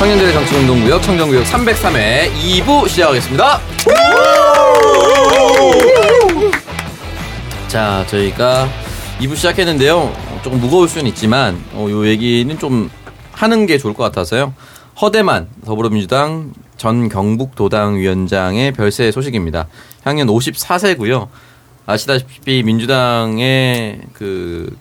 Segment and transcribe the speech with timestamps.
[0.00, 3.60] 청년들의 정치운동구역 청정구역 303회 2부 시작하겠습니다.
[7.68, 8.66] 자, 저희가
[9.20, 10.10] 2부 시작했는데요.
[10.42, 12.90] 조금 무거울 수는 있지만 어, 요 얘기는 좀
[13.32, 14.54] 하는 게 좋을 것 같아서요.
[15.02, 19.68] 허대만 더불어민주당 전 경북 도당 위원장의 별세 소식입니다.
[20.04, 21.28] 향년 54세고요.
[21.84, 24.74] 아시다시피 민주당의 그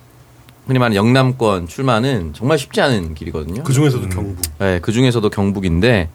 [0.70, 3.64] 흔히 말하는 영남권 출마는 정말 쉽지 않은 길이거든요.
[3.64, 4.38] 그 중에서도 경북.
[4.60, 6.10] 네, 그 중에서도 경북인데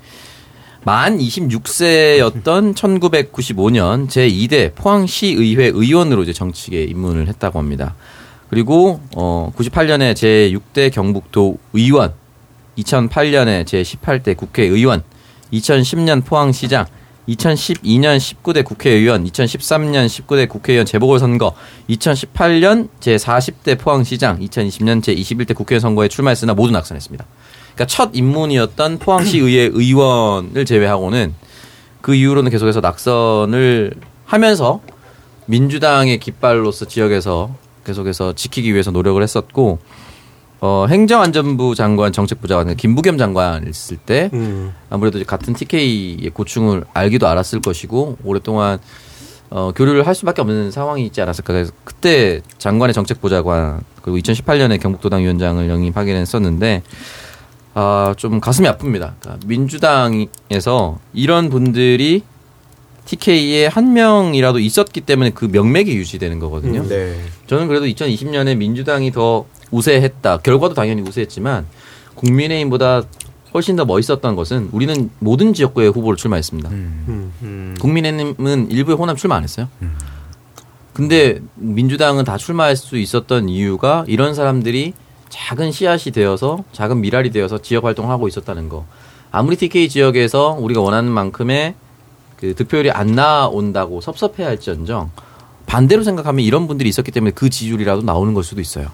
[0.84, 7.96] 만 26세였던 1995년 제2대 포항시의회 의원으로 이제 정치계에 입문을 했다고 합니다.
[8.48, 12.12] 그리고 어 98년에 제6대 경북도 의원,
[12.78, 15.02] 2008년에 제18대 국회의원,
[15.52, 16.86] 2010년 포항시장,
[17.28, 21.54] 2012년 19대 국회의원, 2013년 19대 국회의원 재보궐선거,
[21.88, 27.24] 2018년 제40대 포항시장, 2020년 제21대 국회의원 선거에 출마했으나 모두 낙선했습니다.
[27.74, 31.34] 그러니까 첫 입문이었던 포항시의회 의원을 제외하고는
[32.00, 33.94] 그 이후로는 계속해서 낙선을
[34.26, 34.80] 하면서
[35.46, 39.78] 민주당의 깃발로서 지역에서 계속해서 지키기 위해서 노력을 했었고
[40.66, 44.72] 어, 행정안전부 장관 정책부 장관 김부겸 장관 있을 때 음.
[44.88, 48.78] 아무래도 같은 TK의 고충을 알기도 알았을 것이고 오랫동안
[49.50, 51.52] 어, 교류를 할 수밖에 없는 상황이 있지 않았을까.
[51.52, 56.82] 그래서 그때 장관의 정책보좌관 그리고 2018년에 경북도당 위원장을 영입하긴 했었는데
[57.74, 59.12] 아, 좀 가슴이 아픕니다.
[59.20, 62.22] 그러니까 민주당에서 이런 분들이
[63.04, 66.80] TK에 한 명이라도 있었기 때문에 그 명맥이 유지되는 거거든요.
[66.80, 67.20] 음, 네.
[67.48, 70.38] 저는 그래도 2020년에 민주당이 더 우세했다.
[70.38, 71.66] 결과도 당연히 우세했지만
[72.14, 73.02] 국민의힘보다
[73.52, 76.70] 훨씬 더 멋있었던 것은 우리는 모든 지역구에 후보를 출마했습니다.
[76.70, 77.32] 음.
[77.42, 77.76] 음.
[77.80, 79.68] 국민의힘은 일부에 호남 출마 안 했어요.
[80.92, 84.94] 근데 민주당은 다 출마할 수 있었던 이유가 이런 사람들이
[85.28, 88.86] 작은 씨앗이 되어서 작은 미랄이 되어서 지역 활동하고 있었다는 거.
[89.32, 91.74] 아무리 TK 지역에서 우리가 원하는 만큼의
[92.36, 95.10] 그 득표율이 안 나온다고 섭섭해 할지언정
[95.66, 98.88] 반대로 생각하면 이런 분들이 있었기 때문에 그 지지율이라도 나오는 걸 수도 있어요.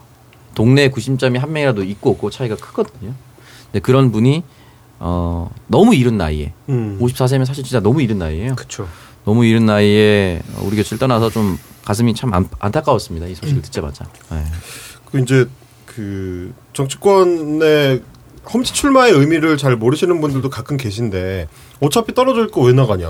[0.55, 3.15] 동네 구심점이 한 명이라도 있고 없고 차이가 크거든요.
[3.66, 4.43] 근데 그런 분이
[4.99, 6.99] 어 너무 이른 나이에 음.
[7.00, 8.55] 54세면 사실 진짜 너무 이른 나이에요.
[8.56, 8.88] 그쵸.
[9.25, 13.27] 너무 이른 나이에 우리 곁을 떠나서 좀 가슴이 참 안, 안타까웠습니다.
[13.27, 14.06] 이 소식을 듣자마자.
[14.31, 14.44] 네.
[15.11, 15.47] 그 이제
[15.87, 18.03] 그 정치권의
[18.53, 21.49] 험지 출마의 의미를 잘 모르시는 분들도 가끔 계신데
[21.81, 23.06] 어차피 떨어질 거 왜 나가냐.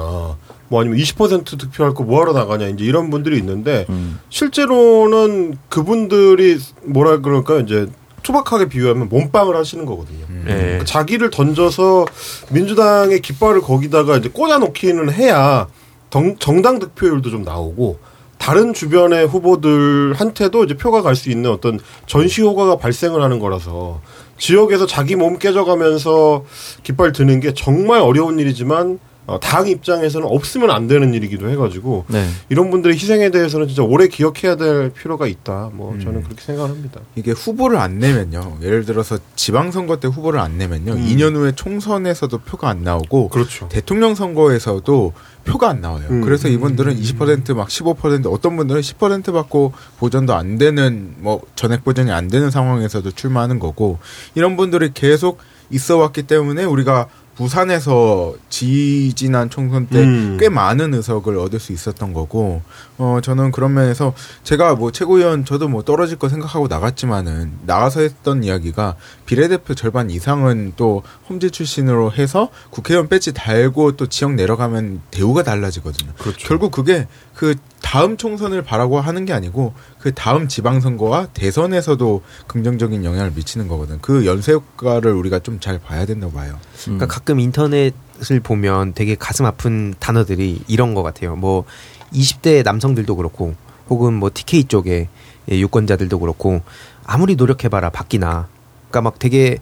[0.68, 2.68] 뭐 아니면 20% 득표할 거 뭐하러 나가냐.
[2.68, 4.18] 이제 이런 분들이 있는데 음.
[4.28, 7.60] 실제로는 그분들이 뭐라 그럴까요?
[7.60, 7.86] 이제
[8.22, 10.26] 투박하게 비유하면 몸빵을 하시는 거거든요.
[10.44, 10.54] 네.
[10.54, 12.04] 그러니까 자기를 던져서
[12.50, 15.66] 민주당의 깃발을 거기다가 이제 꽂아놓기는 해야
[16.10, 17.98] 정, 정당 득표율도 좀 나오고
[18.36, 24.00] 다른 주변의 후보들한테도 이제 표가 갈 수 있는 어떤 전시 효과가 발생을 하는 거라서
[24.40, 26.44] 지역에서 자기 몸 깨져가면서
[26.82, 29.09] 깃발 드는 게 정말 어려운 일이지만 어,
[29.40, 32.26] 당 입장에서는 없으면 안 되는 일이기도 해가지고 네.
[32.48, 35.70] 이런 분들의 희생에 대해서는 진짜 오래 기억해야 될 필요가 있다.
[35.72, 37.00] 뭐 저는 그렇게 생각을 합니다.
[37.14, 38.58] 이게 후보를 안 내면요.
[38.62, 40.92] 예를 들어서 지방선거 때 후보를 안 내면요.
[40.92, 41.06] 음.
[41.06, 43.68] 2년 후에 총선에서도 표가 안 나오고 그렇죠.
[43.68, 45.12] 대통령 선거에서도
[45.44, 46.06] 표가 안 나와요.
[46.10, 46.20] 음.
[46.22, 52.28] 그래서 이분들은 20%막 15% 어떤 분들은 10% 받고 보전도 안 되는 뭐 전액 보전이 안
[52.28, 53.98] 되는 상황에서도 출마하는 거고
[54.34, 55.38] 이런 분들이 계속
[55.70, 60.36] 있어 왔기 때문에 우리가 부산에서 지지난 총선 때 음.
[60.38, 62.62] 꽤 많은 의석을 얻을 수 있었던 거고
[63.00, 64.12] 어 저는 그런 면에서
[64.44, 70.74] 제가 뭐 최고위원 저도 뭐 떨어질 거 생각하고 나갔지만은 나가서 했던 이야기가 비례대표 절반 이상은
[70.76, 76.12] 또 홈지 출신으로 해서 국회의원 배지 달고 또 지역 내려가면 대우가 달라지거든요.
[76.18, 76.46] 그렇죠.
[76.46, 83.32] 결국 그게 그 다음 총선을 바라고 하는 게 아니고 그 다음 지방선거와 대선에서도 긍정적인 영향을
[83.34, 83.98] 미치는 거거든.
[84.02, 86.58] 그 연쇄 효과를 우리가 좀 잘 봐야 된다고 봐요.
[86.84, 91.36] 그러니까 가끔 인터넷을 보면 되게 가슴 아픈 단어들이 이런 것 같아요.
[91.36, 91.64] 뭐
[92.12, 93.54] 20대 남성들도 그렇고
[93.88, 95.08] 혹은 뭐 TK 쪽에
[95.50, 96.60] 예, 유권자들도 그렇고
[97.04, 98.48] 아무리 노력해봐라 바뀌나.
[98.88, 99.58] 그러니까 막 되게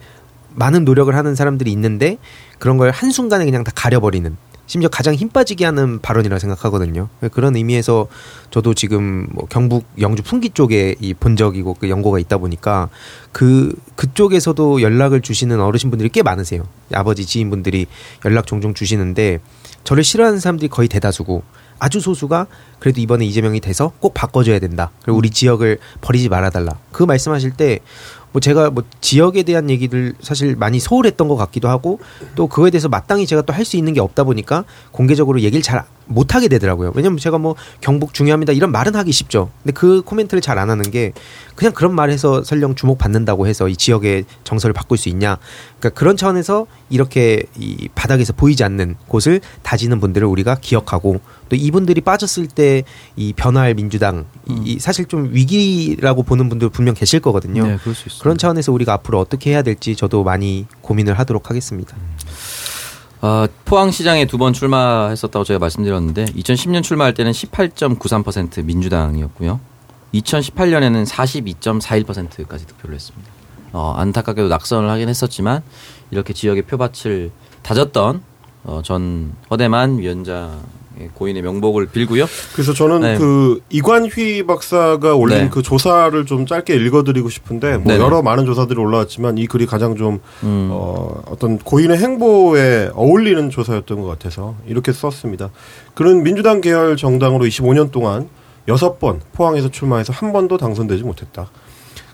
[0.55, 2.19] 많은 노력을 하는 사람들이 있는데
[2.59, 4.37] 그런 걸 한순간에 그냥 다 가려버리는
[4.67, 7.09] 심지어 가장 힘 빠지게 하는 발언이라 생각하거든요.
[7.33, 8.07] 그런 의미에서
[8.51, 12.91] 저도 지금 뭐 경북 영주 풍기 쪽에 이 본적이고 그 연고가 있다 보니까
[13.33, 16.65] 그 그쪽에서도 연락을 주시는 어르신분들이 꽤 많으세요.
[16.93, 17.87] 아버지 지인분들이
[18.27, 19.41] 연락 종종 주시는데
[19.89, 21.43] 저를 싫어하는 사람들이 거의 대다수고
[21.79, 22.47] 아주 소수가
[22.79, 24.91] 그래도 이번에 이재명이 돼서 꼭 바꿔줘야 된다.
[25.03, 26.79] 그리고 우리 지역을 버리지 말아달라.
[26.93, 27.79] 그 말씀하실 때
[28.33, 31.99] 뭐 제가 뭐 지역에 대한 얘기를 사실 많이 소홀했던 것 같기도 하고
[32.35, 35.85] 또 그거에 대해서 마땅히 제가 또 할 수 있는 게 없다 보니까 공개적으로 얘기를 잘
[36.11, 36.93] 못 하게 되더라고요.
[36.95, 39.51] 왜냐면 제가 뭐 경북 중요합니다 이런 말은 하기 쉽죠.
[39.63, 41.13] 근데 그 코멘트를 잘 안 하는 게
[41.55, 45.37] 그냥 그런 말해서 설령 주목받는다고 해서 이 지역의 정서를 바꿀 수 있냐.
[45.79, 52.01] 그러니까 그런 차원에서 이렇게 이 바닥에서 보이지 않는 곳을 다지는 분들을 우리가 기억하고 또 이분들이
[52.01, 52.83] 빠졌을 때
[53.17, 57.67] 이 변화할 민주당 이 사실 좀 위기라고 보는 분들 분명 계실 거거든요.
[57.67, 58.23] 네, 그럴 수 있습니다.
[58.23, 61.97] 그런 차원에서 우리가 앞으로 어떻게 해야 될지 저도 많이 고민을 하도록 하겠습니다.
[63.21, 69.59] 어, 포항시장에 두 번 출마했었다고 제가 말씀드렸는데 2010년 출마할 때는 18.93% 민주당이었고요.
[70.15, 73.31] 2018년에는 42.41%까지 득표를 했습니다.
[73.73, 75.63] 어, 안타깝게도 낙선을 하긴 했었지만
[76.11, 77.31] 이렇게 지역의 표밭을
[77.63, 78.23] 다졌던
[78.65, 80.51] 어, 전 허대만 위원장의
[81.15, 82.27] 고인의 명복을 빌고요.
[82.53, 83.19] 그래서 저는 네.
[83.19, 85.49] 그 이관휘 박사가 올린 네.
[85.51, 88.05] 그 조사를 좀 짧게 읽어드리고 싶은데 뭐 네네.
[88.05, 90.69] 여러 많은 조사들이 올라왔지만 이 글이 가장 좀 음.
[90.71, 95.51] 어, 어떤 고인의 행보에 어울리는 조사였던 것 같아서 이렇게 썼습니다.
[95.95, 98.29] 그는 민주당 계열 정당으로 25년 동안
[98.69, 101.51] 여섯 번 포항에서 출마해서 한 번도 당선되지 못했다.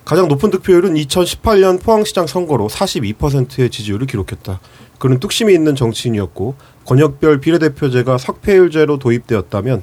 [0.04, 4.60] 가장 높은 득표율은 2018년 포항시장 선거로 42%의 지지율을 기록했다.
[4.98, 6.54] 그는 뚝심이 있는 정치인이었고
[6.86, 9.82] 권역별 비례대표제가 석패율제로 도입되었다면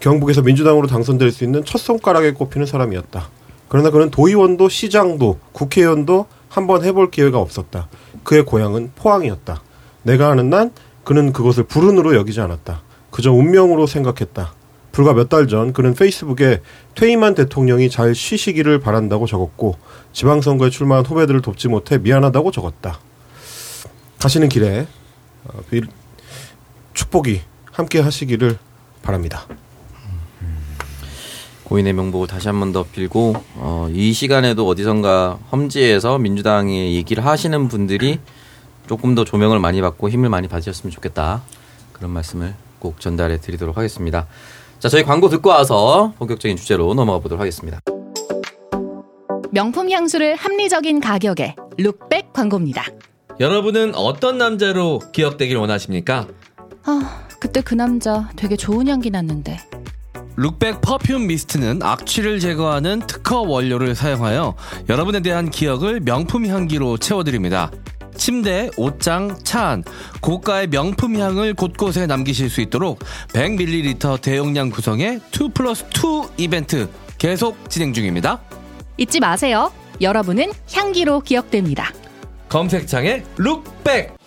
[0.00, 3.28] 경북에서 민주당으로 당선될 수 있는 첫 손가락에 꼽히는 사람이었다.
[3.68, 7.88] 그러나 그는 도의원도 시장도 국회의원도 한번 해볼 기회가 없었다.
[8.24, 9.62] 그의 고향은 포항이었다.
[10.04, 10.70] 내가 아는 난
[11.04, 12.82] 그는 그것을 불운으로 여기지 않았다.
[13.10, 14.54] 그저 운명으로 생각했다.
[14.92, 16.60] 불과 몇 달 전 그는 페이스북에
[16.94, 19.76] 퇴임한 대통령이 잘 쉬시기를 바란다고 적었고
[20.12, 22.98] 지방선거에 출마한 후배들을 돕지 못해 미안하다고 적었다.
[24.20, 24.86] 가시는 길에
[25.44, 25.86] 어, 빌-
[27.02, 28.58] 축복이 함께 하시기를
[29.02, 29.46] 바랍니다.
[31.62, 37.68] 고인의 명복을 다시 한 번 더 빌고 어, 이 시간에도 어디선가 험지에서 민주당의 얘기를 하시는
[37.68, 38.18] 분들이
[38.88, 41.42] 조금 더 조명을 많이 받고 힘을 많이 받으셨으면 좋겠다
[41.92, 44.26] 그런 말씀을 꼭 전달해 드리도록 하겠습니다.
[44.80, 47.78] 자 저희 광고 듣고 와서 본격적인 주제로 넘어가 보도록 하겠습니다.
[49.52, 52.84] 명품 향수를 합리적인 가격에 룩백 광고입니다.
[53.38, 56.26] 여러분은 어떤 남자로 기억되길 원하십니까?
[56.88, 59.60] 아, 그때 그 남자 되게 좋은 향기 났는데.
[60.36, 64.54] 룩백 퍼퓸 미스트는 악취를 제거하는 특허 원료를 사용하여
[64.88, 67.70] 여러분에 대한 기억을 명품 향기로 채워드립니다.
[68.16, 69.84] 침대, 옷장, 차 안,
[70.22, 73.00] 고가의 명품 향을 곳곳에 남기실 수 있도록
[73.34, 76.88] 100ml 대용량 구성의 2 플러스 2 이벤트
[77.18, 78.40] 계속 진행 중입니다.
[78.96, 79.70] 잊지 마세요.
[80.00, 81.92] 여러분은 향기로 기억됩니다.
[82.48, 84.17] 검색창에 룩백!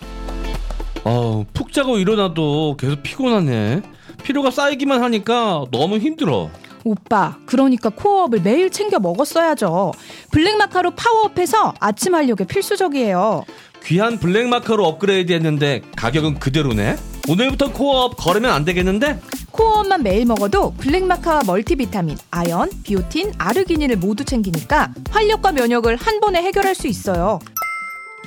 [1.04, 3.82] 어, 푹 자고 일어나도 계속 피곤하네.
[4.22, 6.50] 피로가 쌓이기만 하니까 너무 힘들어.
[6.84, 9.92] 오빠, 그러니까 코어업을 매일 챙겨 먹었어야죠.
[10.32, 13.44] 블랙마카로 파워업해서 아침 활력에 필수적이에요.
[13.84, 16.96] 귀한 블랙마카로 업그레이드 했는데 가격은 그대로네?
[17.28, 19.20] 오늘부터 코어업 거르면 안 되겠는데?
[19.52, 26.74] 코어업만 매일 먹어도 블랙마카와 멀티비타민, 아연, 비오틴, 아르기닌을 모두 챙기니까 활력과 면역을 한 번에 해결할
[26.74, 27.38] 수 있어요.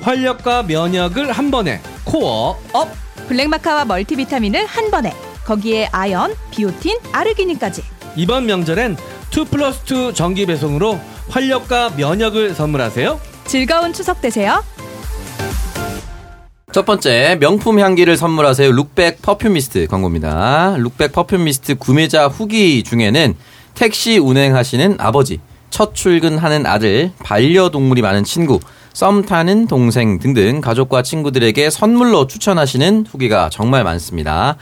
[0.01, 2.89] 활력과 면역을 한 번에 코어 업!
[3.27, 5.13] 블랙마카와 멀티비타민을 한 번에.
[5.45, 7.83] 거기에 아연, 비오틴, 아르기닌까지.
[8.15, 8.97] 이번 명절엔
[9.35, 10.99] 2 플러스 2 정기 배송으로
[11.29, 13.19] 활력과 면역을 선물하세요.
[13.45, 14.63] 즐거운 추석 되세요.
[16.71, 20.75] 첫 번째 명품 향기를 선물하세요 룩백 perfume mist 광고입니다.
[20.77, 23.35] 룩백 perfume mist 구매자 후기 중에는
[23.75, 25.39] 택시 운행하시는 아버지,
[25.69, 28.59] 첫 출근하는 아들, 반려동물이 많은 친구,
[28.95, 34.55] 썸 타는 동생 등등 가족과 친구들에게 선물로 추천하시는 후기가 정말 많습니다.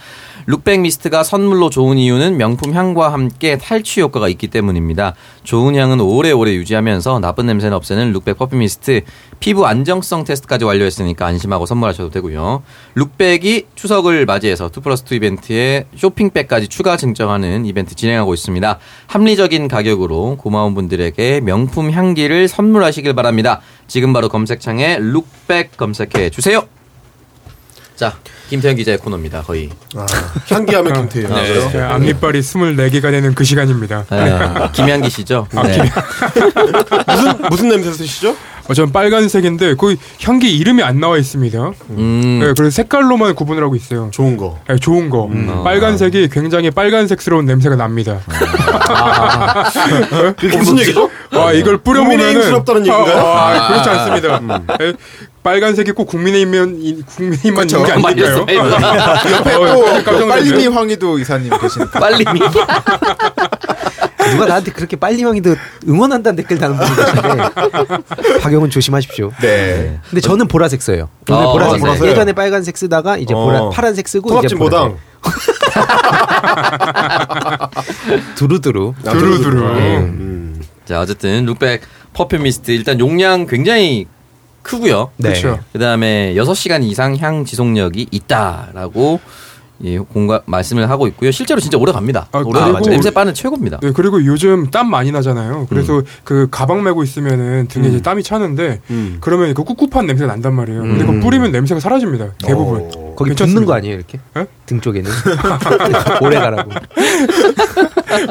[0.45, 5.15] 룩백 mist가 선물로 좋은 이유는 명품 향과 함께 탈취 효과가 있기 때문입니다.
[5.43, 9.01] 좋은 향은 오래오래 유지하면서 나쁜 냄새는 없애는 룩백 perfume mist
[9.39, 12.63] 피부 안정성 테스트까지 완료했으니까 안심하고 선물하셔도 되고요.
[12.95, 18.79] 룩백이 추석을 맞이해서 2 플러스 2 이벤트에 쇼핑백까지 추가 증정하는 이벤트 진행하고 있습니다.
[19.07, 23.61] 합리적인 가격으로 고마운 분들에게 명품 향기를 선물하시길 바랍니다.
[23.87, 26.67] 지금 바로 검색창에 룩백 검색해 주세요.
[27.95, 28.17] 자,
[28.49, 29.41] 김태현 기자의 코너입니다.
[29.41, 29.69] 거의.
[29.95, 30.05] 아,
[30.49, 31.33] 향기하면 김태현.
[31.33, 31.69] 네.
[31.71, 34.05] 네, 앞니빨이 24개가 되는 그 시간입니다.
[34.09, 35.47] 아, 김향기 씨죠?
[35.51, 35.77] 네.
[37.07, 38.35] 무슨 무슨 냄새 쓰시죠?
[38.69, 41.71] 어, 전 빨간색인데 그 향기 이름이 안 나와 있습니다.
[41.89, 44.09] 음, 네, 그래서 색깔로만 구분을 하고 있어요.
[44.11, 44.57] 좋은 거.
[44.69, 45.29] 네, 좋은 거.
[45.65, 48.19] 빨간색이 굉장히 빨간색스러운 냄새가 납니다.
[50.37, 51.09] 그게 무슨 얘기죠?
[51.33, 53.17] 와 이걸 뿌려보면은 국민의힘스럽다는 얘기인가요?
[53.17, 54.39] 아, 아, 그렇지 않습니다.
[54.79, 54.93] 네,
[55.43, 58.01] 빨간색이 꼭 국민의힘면 이- 국민의힘만 있는 게 아니
[58.41, 59.31] 니까요.
[59.33, 60.27] 옆에 어, 또.
[60.27, 61.99] 빨리미 황희도 이사님 계시니까.
[61.99, 62.39] 빨리 미.
[64.31, 65.55] 누가 나한테 그렇게 빨리 왕이도
[65.87, 69.31] 응원한다는 댓글 다는 분이 계신데 박영은 조심하십시오.
[69.41, 69.99] 네.
[70.09, 71.09] 근데 저는 보라색 써요.
[71.29, 71.79] 오늘 아, 보라색.
[71.81, 72.07] 보라색.
[72.09, 73.37] 예전에 빨간색 쓰다가 이제 어.
[73.43, 74.97] 보라, 파란색 쓰고 이제 통합진 보당.
[75.21, 75.53] 보라색.
[78.35, 78.93] 두루두루.
[79.05, 79.61] 아, 두루두루.
[79.61, 80.61] 음.
[80.85, 81.81] 자, 어쨌든 룩백
[82.13, 84.07] 퍼퓸 미스트 일단 용량 굉장히
[84.63, 85.11] 크고요.
[85.17, 85.29] 네.
[85.29, 85.59] 그렇죠.
[85.73, 89.19] 그다음에 6시간 이상 향 지속력이 있다라고
[89.85, 91.31] 예, 공감 말씀을 하고 있고요.
[91.31, 92.27] 실제로 진짜 오래 갑니다.
[92.31, 93.79] 아, 오래 그리고- 냄새 빠는 최고입니다.
[93.81, 95.67] 네, 그리고 요즘 땀 많이 나잖아요.
[95.69, 99.17] 그래서 그 가방 메고 있으면은 등에 이제 땀이 차는데 음.
[99.19, 100.81] 그러면 그 꿉꿉한 냄새가 난단 말이에요.
[100.81, 102.27] 근데 그거 뿌리면 냄새가 사라집니다.
[102.45, 102.89] 대부분.
[102.95, 103.13] 어.
[103.15, 103.33] 거기.
[103.33, 104.19] 붙는 거 아니에요, 이렇게?
[104.37, 104.45] 예?
[104.65, 105.11] 등 쪽에는.
[106.21, 106.71] 오래 가라고.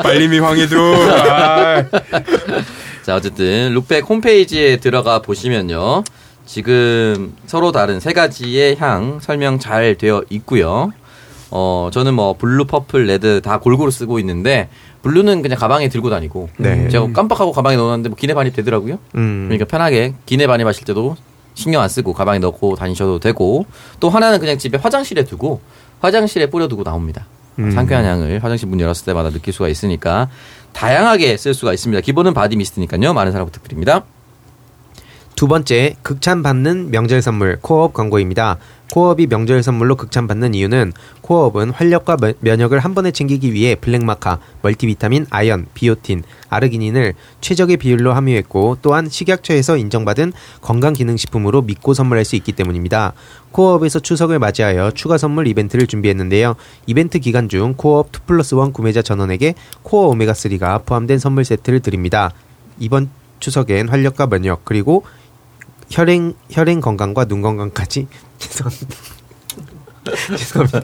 [0.03, 0.77] 빨리미 황해도.
[1.31, 1.85] 아,
[3.03, 6.05] 자, 어쨌든 룩백 홈페이지에 들어가 보시면요.
[6.47, 10.93] 지금 서로 다른 세 가지의 향 설명 잘 되어 있고요.
[11.51, 14.69] 어, 저는 뭐 blue, purple, red 다 골고루 쓰고 있는데
[15.03, 16.89] blue는 그냥 가방에 들고 다니고 네.
[16.89, 18.99] 제가 깜빡하고 가방에 넣어놨는데 뭐 기내 반입 되더라고요.
[19.17, 19.45] 음.
[19.49, 21.17] 그러니까 편하게 기내 반입하실 때도
[21.55, 23.67] 신경 안 쓰고 가방에 넣고 다니셔도 되고
[24.01, 25.61] 또 하나는 그냥 집에 화장실에 두고
[26.01, 27.27] 화장실에 뿌려두고 나옵니다.
[27.59, 27.71] 음.
[27.71, 30.31] 상쾌한 향을 화장실 문 열었을 때마다 느낄 수가 있으니까
[30.73, 32.01] 다양하게 쓸 수가 있습니다.
[32.01, 33.13] 기본은 body mist니까요.
[33.13, 34.05] 많은 사랑 부탁드립니다.
[35.43, 38.59] 두 번째, 극찬 받는 명절 선물 코어업 광고입니다.
[38.93, 44.39] 코어업이 명절 선물로 극찬 받는 이유는 코어업은 활력과 면- 면역을 한 번에 챙기기 위해 블랙마카,
[44.63, 52.53] 멀티비타민, 아연, 비오틴, 아르기닌을 최적의 비율로 함유했고 또한 식약처에서 인정받은 건강기능식품으로 믿고 선물할 수 있기
[52.53, 53.13] 때문입니다.
[53.51, 56.55] 코어업에서 추석을 맞이하여 추가 선물 이벤트를 준비했는데요.
[56.87, 62.31] 이벤트 기간 중 코어업 2 플러스 1 구매자 전원에게 코어 오메가3가 포함된 선물 세트를 드립니다.
[62.79, 65.03] 이번 추석엔 활력과 면역 그리고
[65.93, 68.07] 혈행 혈행 건강과 눈 건강까지
[68.39, 68.97] 죄송합니다.
[70.37, 70.81] 죄송합니다.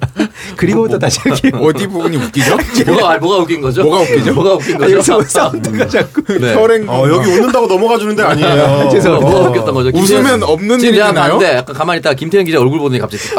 [0.57, 1.53] 그리고부터 다시 할게요.
[1.61, 2.57] 어디 부분이 웃기죠?
[2.87, 3.83] 뭐가 아, 뭐가 웃긴 거죠?
[3.83, 4.33] 뭐가 웃기죠?
[4.35, 4.93] 뭐가 웃긴 아, 거죠?
[4.95, 6.55] 여기서 사운드가 자꾸 네.
[6.55, 8.88] 혈행 어, 여기 웃는다고 넘어가 주는데 아니에요.
[8.93, 9.31] 죄송합니다.
[9.31, 9.91] 뭐가 웃겼던 거죠?
[9.91, 11.33] 김태현- 웃으면 없는 지금 일이 제가 나요?
[11.33, 13.23] 봤는데 약간 가만히 있다가 김태현 기자 얼굴 보더니 갑자기.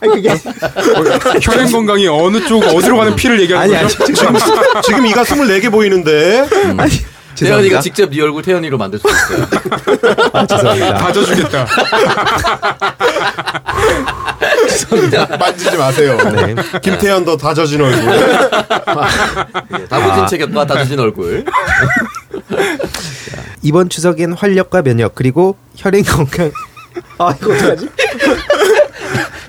[0.00, 0.34] 아니 그게
[1.42, 4.12] 혈행 건강이 어느 쪽 어디로 가는 피를 얘기하는 아니 아니 거죠?
[4.12, 4.34] 지금
[4.82, 6.48] 지금 이가 24개 보이는데.
[7.36, 9.46] 태현이가 직접 네 얼굴 태현이로 만들 수 있어요.
[10.32, 10.94] 아, 죄송합니다.
[10.94, 11.66] 다져주겠다.
[15.38, 16.16] 만지지 마세요.
[16.16, 16.54] 네.
[16.80, 18.12] 김태현 더 다져진 얼굴.
[19.80, 21.44] 예, 다부진 체격과 다부진 얼굴.
[23.62, 26.50] 이번 추석엔 활력과 면역 그리고 혈행 건강
[27.18, 27.88] 아 이거 어떡하지?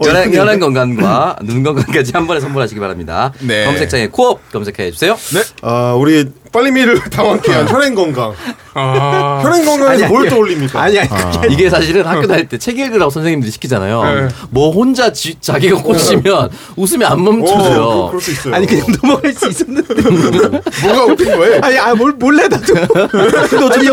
[0.01, 3.31] 혈행, 혈행 건강과 눈 건강까지 한 번에 선물하시기 바랍니다.
[3.39, 3.65] 네.
[3.65, 5.17] 검색창에 코업 검색해 주세요.
[5.61, 8.33] 아, 우리 빨리미를 당황케 한 혈행 건강.
[8.75, 10.29] 아, 혈행 건강에서 아니, 뭘 아니.
[10.29, 10.81] 떠올립니까?
[10.81, 14.03] 아니 아니 그게 이게 사실은 학교 다닐 때 책 읽으라고 선생님들이 시키잖아요.
[14.03, 14.27] 네.
[14.49, 18.07] 뭐 혼자 지- 자기가 꽂히면 웃음이 안 어, 멈춰져요.
[18.07, 18.55] 그럴 수 있어요.
[18.55, 19.93] 아니 그냥 넘어갈 수 있었는데
[20.83, 21.59] 뭐가 웃긴 거예요?
[21.61, 22.73] 아니 아뭘 몰래 나도
[23.09, 23.85] 근데 어쨌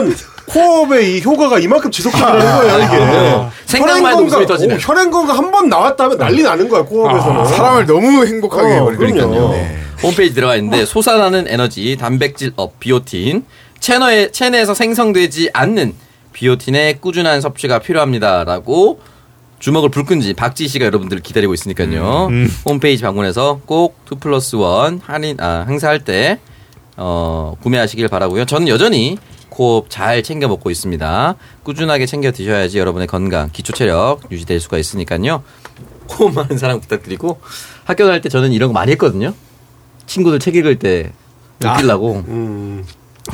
[0.52, 3.50] 든 코업의 이 효과가 이만큼 지속된다는 거예요, 이게.
[3.66, 4.76] 생각만 해도 웃음이 터지는.
[4.76, 7.44] 어, 혈행 건강 한 번 나왔다면 난리 나는 거야, 코업에서는.
[7.46, 9.48] 사람을 너무 행복하게 어, 해버리니까요.
[9.50, 9.76] 네.
[10.02, 13.44] 홈페이지 들어가 있는데 솟아나는 에너지 단백질 업 비오틴
[13.80, 15.94] 체내에 체내에서 생성되지 않는
[16.32, 19.00] 비오틴의 꾸준한 섭취가 필요합니다라고
[19.58, 22.28] 주먹을 불끈 지 박지 씨가 여러분들을 기다리고 있으니까요.
[22.64, 26.38] 홈페이지 방문해서 꼭 2 플러스 1 할인 아 행사할 때
[26.96, 28.46] 어, 구매하시길 바라고요.
[28.46, 29.18] 저는 여전히
[29.50, 31.34] 코업 잘 챙겨 먹고 있습니다.
[31.64, 35.42] 꾸준하게 챙겨 드셔야지 여러분의 건강, 기초 체력 유지될 수가 있으니까요.
[36.06, 37.40] 코업 많은 사랑 부탁드리고
[37.84, 39.34] 학교 다닐 때 저는 이런 거 많이 했거든요.
[40.06, 41.12] 친구들 책 읽을 때
[41.64, 42.84] 웃기려고 음.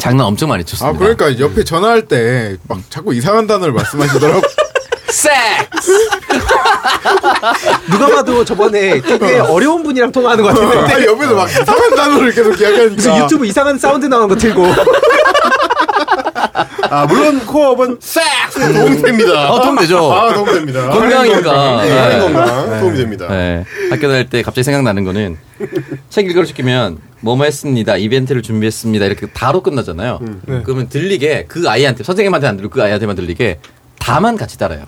[0.01, 0.95] 장난 엄청 많이 쳤습니다.
[0.97, 4.43] 아, 그러니까 옆에 전화할 때 막 자꾸 이상한 단어를 말씀하시더라고.
[5.09, 5.93] 섹스!
[7.91, 12.61] 누가 봐도 저번에 되게 어려운 분이랑 통화하는 것 같은데 아, 옆에서 막 이상한 단어를 계속
[12.61, 13.19] 이야기하니까.
[13.25, 14.67] 유튜브 이상한 사운드 나오는 거 틀고
[16.91, 18.23] 아, 물론 코업은 싹
[18.53, 19.51] 도움이 됩니다.
[19.53, 20.13] 어, 도움 되죠.
[20.13, 20.89] 아, 도움 됩니다.
[20.89, 21.83] 건강이니까.
[21.85, 22.19] 네, 네.
[22.21, 23.29] 건강 도움이 됩니다.
[23.29, 23.65] 네.
[23.91, 25.37] 학교 다닐 때 갑자기 생각나는 거는
[26.11, 27.97] 책 읽으러 시키면 뭐뭐 했습니다.
[27.97, 29.05] 이벤트를 준비했습니다.
[29.07, 30.21] 이렇게 다로 끝나잖아요.
[30.47, 30.61] 네.
[30.65, 33.59] 그러면 들리게 그 아이한테 선생님한테 안 들리고 그 아이한테만 들리게
[33.99, 34.85] 다만 같이 따라요.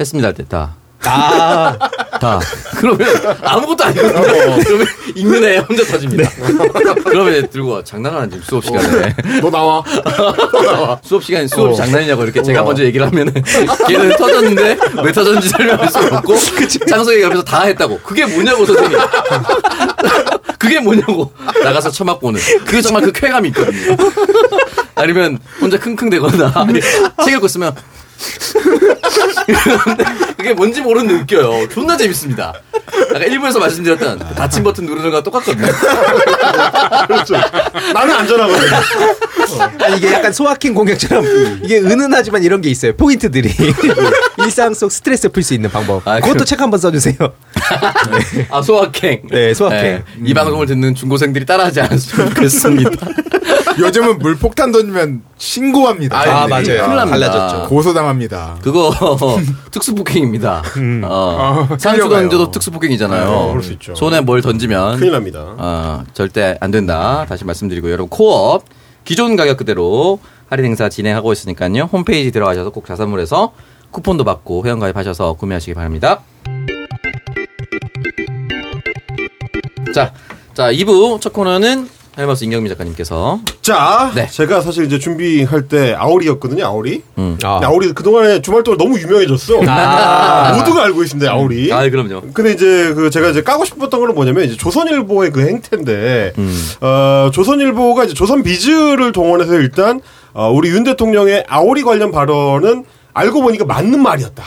[0.00, 0.74] 했습니다 할 때 다.
[1.06, 1.76] 아
[2.20, 2.40] 다.
[2.76, 3.06] 그러면
[3.42, 4.22] 아무것도 아니거든요.
[4.64, 6.30] 그러면 읽는 애 혼자 터집니다.
[7.04, 7.84] 그러면 애 들고 와.
[7.84, 9.14] 장난하는 지금 수업 시간에.
[9.40, 9.82] 너 나와.
[11.02, 13.32] 수업 시간에 수업 이 장난이냐고 이렇게 제가 먼저 얘기를 하면은
[13.88, 16.36] 걔는 터졌는데 왜 터졌는지 설명할 수 없고
[16.88, 18.98] 장석이 옆에서 다 했다고 그게 뭐냐고 선생님
[20.58, 21.32] 그게 뭐냐고
[21.62, 23.96] 나가서 처맞고 오는 그게 정말 그 쾌감이 있거든요
[24.94, 26.80] 아니면 혼자 킁킁대거나 아니
[27.24, 27.74] 책 읽고 있으면
[30.36, 31.68] 그게 뭔지 모르는 느껴요.
[31.68, 32.52] 존나 재밌습니다.
[33.14, 35.66] 아까 일부에서 말씀드렸던 그 닫힌 버튼 누르는 거랑 똑같거든요.
[37.06, 37.34] 그렇죠.
[37.92, 38.68] 나는 안전하거든.
[39.82, 42.94] 아니, 이게 약간 소확행 공격처럼 이게 은은하지만 이런 게 있어요.
[42.96, 43.52] 포인트들이
[44.38, 46.06] 일상 속 스트레스 풀 수 있는 방법.
[46.06, 47.16] 아, 그것도 그- 책 한번 써주세요.
[48.50, 49.22] 아 소확행.
[49.30, 50.02] 네, 소확행.
[50.24, 52.90] 이 방송을 듣는 중고생들이 따라하지 않았으면 좋겠습니다.
[53.80, 56.16] 요즘은 물폭탄 던지면 신고합니다.
[56.18, 56.64] 아, 아, 맞아요.
[56.64, 57.04] 큰일 납니다.
[57.06, 57.68] 달라졌죠.
[57.68, 58.58] 고소당합니다.
[58.62, 58.90] 그거
[59.70, 60.62] 특수폭행입니다.
[61.04, 62.22] 어, 아, 상수 끌려가요.
[62.22, 63.28] 던져도 특수폭행이잖아요.
[63.28, 63.94] 네, 그럴 수 있죠.
[63.94, 65.40] 손에 뭘 던지면 큰일 납니다.
[65.58, 67.26] 어, 절대 안 된다.
[67.28, 68.64] 다시 말씀드리고 여러분 코업
[69.04, 70.18] 기존 가격 그대로
[70.48, 71.82] 할인 행사 진행하고 있으니까요.
[71.92, 73.52] 홈페이지 들어가셔서 꼭 자선물에서
[73.90, 76.20] 쿠폰도 받고 회원 가입하셔서 구매하시기 바랍니다.
[79.94, 80.12] 자,
[80.54, 81.88] 자 2부 첫 코너는
[82.18, 84.26] 헬마우스 임경빈 작가님께서 자, 네.
[84.26, 87.02] 제가 사실 이제 준비할 때 아오리였거든요, 아오리.
[87.18, 87.36] 음.
[87.44, 87.60] 아.
[87.62, 89.60] 아오리 그동안에 주말 동안 너무 유명해졌어.
[89.66, 90.54] 아.
[90.56, 91.70] 모두가 알고 있습니다, 아오리.
[91.72, 92.22] 아 그럼요.
[92.32, 96.64] 근데 이제 그 제가 이제 까고 싶었던 건 뭐냐면 이제 조선일보의 그 행태인데 음.
[96.80, 100.00] 어 조선일보가 이제 조선 비즈를 동원해서 일단
[100.32, 104.42] 어 우리 윤 대통령의 아오리 관련 발언은 알고 보니까 맞는 말이었다.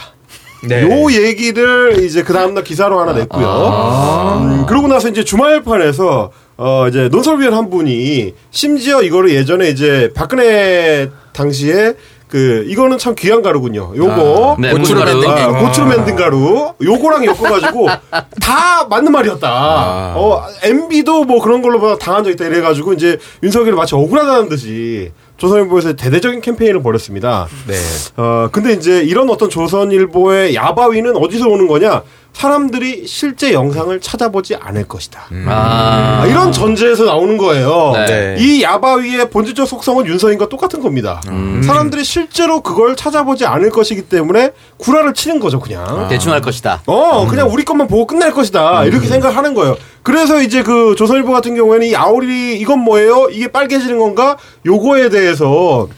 [0.64, 0.84] 네.
[0.84, 4.40] 요 얘기를 이제 그 다음날 기사로 하나 냈고요.
[4.42, 11.10] 음, 그러고 나서 이제 주말판에서 어 이제 논설위원 한 분이 심지어 이거를 예전에 이제 박근혜
[11.32, 11.94] 당시에
[12.28, 13.94] 그 이거는 참 귀한 가루군요.
[13.96, 15.00] 요거 네, 고추로.
[15.06, 17.88] 만든 아, 고추로 만든 가루 요거랑 엮어가지고
[18.44, 20.14] 다 맞는 말이었다.
[20.18, 25.12] 어 MB도 뭐 그런 걸로 봐 당한 적 있다 이래가지고 이제 윤석열이 마치 억울하다는 듯이
[25.38, 27.48] 조선일보에서 대대적인 캠페인을 벌였습니다.
[27.68, 27.76] 네.
[28.18, 32.04] 어, 근데 이제 이런 어떤 조선일보의 야바위는 어디서 오는 거냐?
[32.34, 35.24] 사람들이 실제 영상을 찾아보지 않을 것이다.
[35.48, 37.92] 아, 아, 이런 전제에서 나오는 거예요.
[37.94, 38.38] 네.
[38.40, 41.20] 이 야바위의 본질적 속성은 윤서인과 똑같은 겁니다.
[41.66, 46.08] 사람들이 실제로 그걸 찾아보지 않을 것이기 때문에 구라를 치는 거죠, 그냥.
[46.08, 46.82] 대충 할 것이다.
[46.86, 48.86] 어, 그냥 우리 것만 보고 끝날 것이다.
[48.86, 49.76] 이렇게 생각하는 거예요.
[50.02, 53.28] 그래서 이제 그 조선일보 같은 경우에는 이 아오리, 이건 뭐예요?
[53.32, 54.38] 이게 빨개지는 건가?
[54.66, 55.90] 요거에 대해서,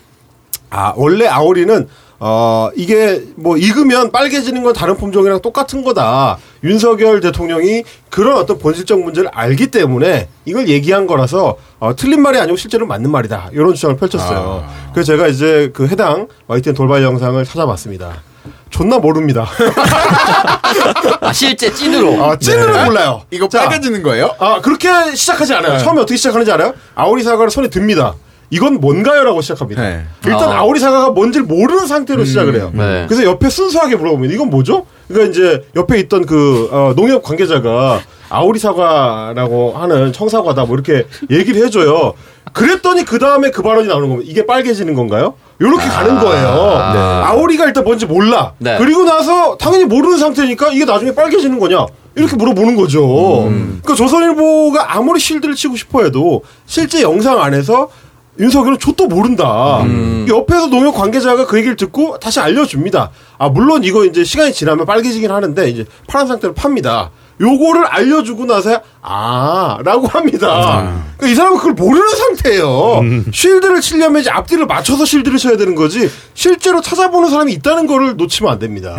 [0.71, 1.87] 아, 원래 아오리는,
[2.23, 6.37] 어, 이게 뭐 익으면 빨개지는 건 다른 품종이랑 똑같은 거다.
[6.63, 12.57] 윤석열 대통령이 그런 어떤 본질적 문제를 알기 때문에 이걸 얘기한 거라서, 어, 틀린 말이 아니고
[12.57, 13.49] 실제로 맞는 말이다.
[13.53, 14.63] 이런 주장을 펼쳤어요.
[14.93, 18.21] 그래서 제가 이제 그 해당 YTN 돌발 영상을 찾아봤습니다.
[18.69, 19.47] 존나 모릅니다.
[21.21, 22.23] 아, 실제 찐으로.
[22.23, 22.85] 아, 찐으로 네.
[22.85, 23.23] 몰라요.
[23.31, 24.35] 이거 자, 빨개지는 거예요?
[24.37, 25.73] 아, 그렇게 시작하지 않아요.
[25.73, 25.79] 네.
[25.79, 26.73] 처음에 어떻게 시작하는지 알아요?
[26.93, 28.13] 아오리 사과를 손에 듭니다.
[28.51, 29.23] 이건 뭔가요?
[29.23, 29.81] 라고 시작합니다.
[29.81, 30.03] 네.
[30.25, 30.59] 일단 아.
[30.59, 30.63] 아.
[30.63, 32.69] 오리 사과가 뭔지를 모르는 상태로 시작을 해요.
[32.73, 33.05] 네.
[33.07, 34.85] 그래서 옆에 순수하게 물어보면 이건 뭐죠?
[35.07, 41.65] 그러니까 이제 옆에 있던 그 어, 농협 관계자가 아오리 사과라고 하는 청사과다 뭐 이렇게 얘기를
[41.65, 42.13] 해줘요.
[42.53, 44.29] 그랬더니 그 다음에 그 발언이 나오는 겁니다.
[44.29, 45.35] 이게 빨개지는 건가요?
[45.59, 46.47] 이렇게 가는 거예요.
[46.49, 48.53] 아오리가 일단 뭔지 몰라.
[48.57, 48.77] 네.
[48.77, 51.85] 그리고 나서 당연히 모르는 상태니까 이게 나중에 빨개지는 거냐?
[52.15, 53.45] 이렇게 물어보는 거죠.
[53.45, 57.89] 그러니까 조선일보가 아무리 실드를 치고 싶어 해도 실제 영상 안에서
[58.39, 59.83] 윤석열은 족도 모른다.
[60.27, 63.11] 옆에서 농협 관계자가 그 얘기를 듣고 다시 알려줍니다.
[63.37, 67.11] 아, 물론 이거 이제 시간이 지나면 빨개지긴 하는데 이제 파란 상태로 팝니다.
[67.39, 71.03] 요거를 알려주고 나서 아 라고 합니다.
[71.17, 73.01] 그러니까 이 사람은 그걸 모르는 상태예요.
[73.33, 78.51] 쉴드를 치려면 이제 앞뒤를 맞춰서 쉴드를 쳐야 되는 거지 실제로 찾아보는 사람이 있다는 거를 놓치면
[78.51, 78.95] 안 됩니다.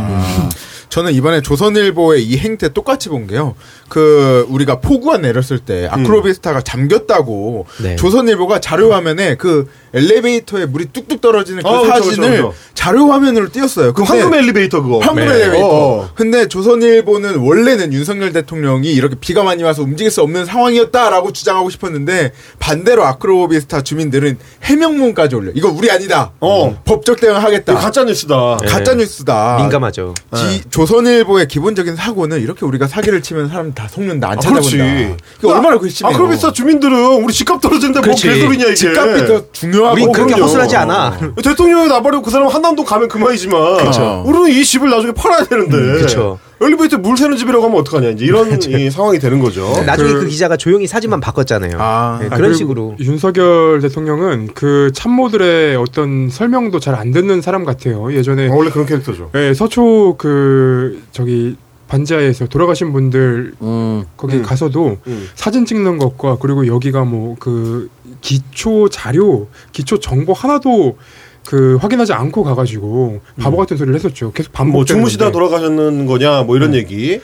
[0.93, 3.55] 저는 이번에 조선일보의 이 행태 똑같이 본 게요.
[3.89, 7.97] 그 우리가 포구안 내렸을 때 아크로비스타가 잠겼다고 네.
[7.97, 12.55] 조선일보가 자료 화면에 그 엘리베이터에 물이 뚝뚝 떨어지는 그 아, 그쵸, 사진을 그쵸, 그쵸.
[12.75, 13.93] 자료 화면으로 띄웠어요.
[13.93, 14.99] 그 황금 엘리베이터 그거.
[14.99, 15.33] 황금 네.
[15.35, 15.69] 엘리베이터.
[15.69, 16.11] 어.
[16.15, 22.33] 근데 조선일보는 원래는 윤석열 대통령이 이렇게 비가 많이 와서 움직일 수 없는 상황이었다라고 주장하고 싶었는데
[22.59, 25.53] 반대로 아크로비스타 주민들은 해명문까지 올려.
[25.55, 26.33] 이거 우리 아니다.
[26.41, 26.81] 어.
[26.85, 27.75] 법적 대응하겠다.
[27.75, 28.57] 가짜 뉴스다.
[28.67, 29.59] 가짜 뉴스다.
[29.61, 30.15] 민감하죠.
[30.35, 34.69] 지- 조선일보의 기본적인 사고는 이렇게 우리가 사기를 치면 사람 다 속는다 안 아, 찾아본다.
[34.71, 35.17] 그렇지.
[35.45, 36.15] 얼마나 괘씸해요.
[36.15, 38.15] 아크로비스타 주민들은 우리 집값 떨어지는데 뭐.
[38.15, 38.75] 개소리냐 이게.
[38.75, 40.45] 집값이 더 중요 하고 우린 그렇게 그럼요.
[40.47, 41.19] 허술하지 않아.
[41.43, 44.23] 대통령이 나버리고 그 사람 한남동 가면 그만이지만 그쵸.
[44.27, 46.39] 우리는 이 집을 나중에 팔아야 되는데 그쵸.
[46.61, 49.69] 엘리베이터 물 새는 집이라고 하면 어떡하냐 이제 이런 이 상황이 되는 거죠.
[49.85, 51.73] 나중에 그, 그- 기자가 조용히 사진만 바꿨잖아요.
[51.81, 52.19] 아.
[52.21, 52.95] 네, 아, 그런 그리고 식으로.
[53.01, 58.13] 윤석열 대통령은 그 참모들의 어떤 설명도 잘 안 듣는 사람 같아요.
[58.15, 59.31] 예전에 어, 원래 그런 캐릭터죠.
[59.35, 61.57] 예, 서초 그 저기
[61.93, 64.43] 반지하에서 돌아가신 분들 음, 거기 음.
[64.43, 65.29] 가서도 음.
[65.35, 70.97] 사진 찍는 것과 그리고 여기가 뭐 그 기초 자료, 기초 정보 하나도
[71.45, 74.33] 그 확인하지 않고 가가지고 바보 같은 소리를 했었죠.
[74.33, 75.33] 계속 반복되는 뭐 주무시다 건데.
[75.33, 77.21] 돌아가셨는 거냐 뭐 이런 얘기.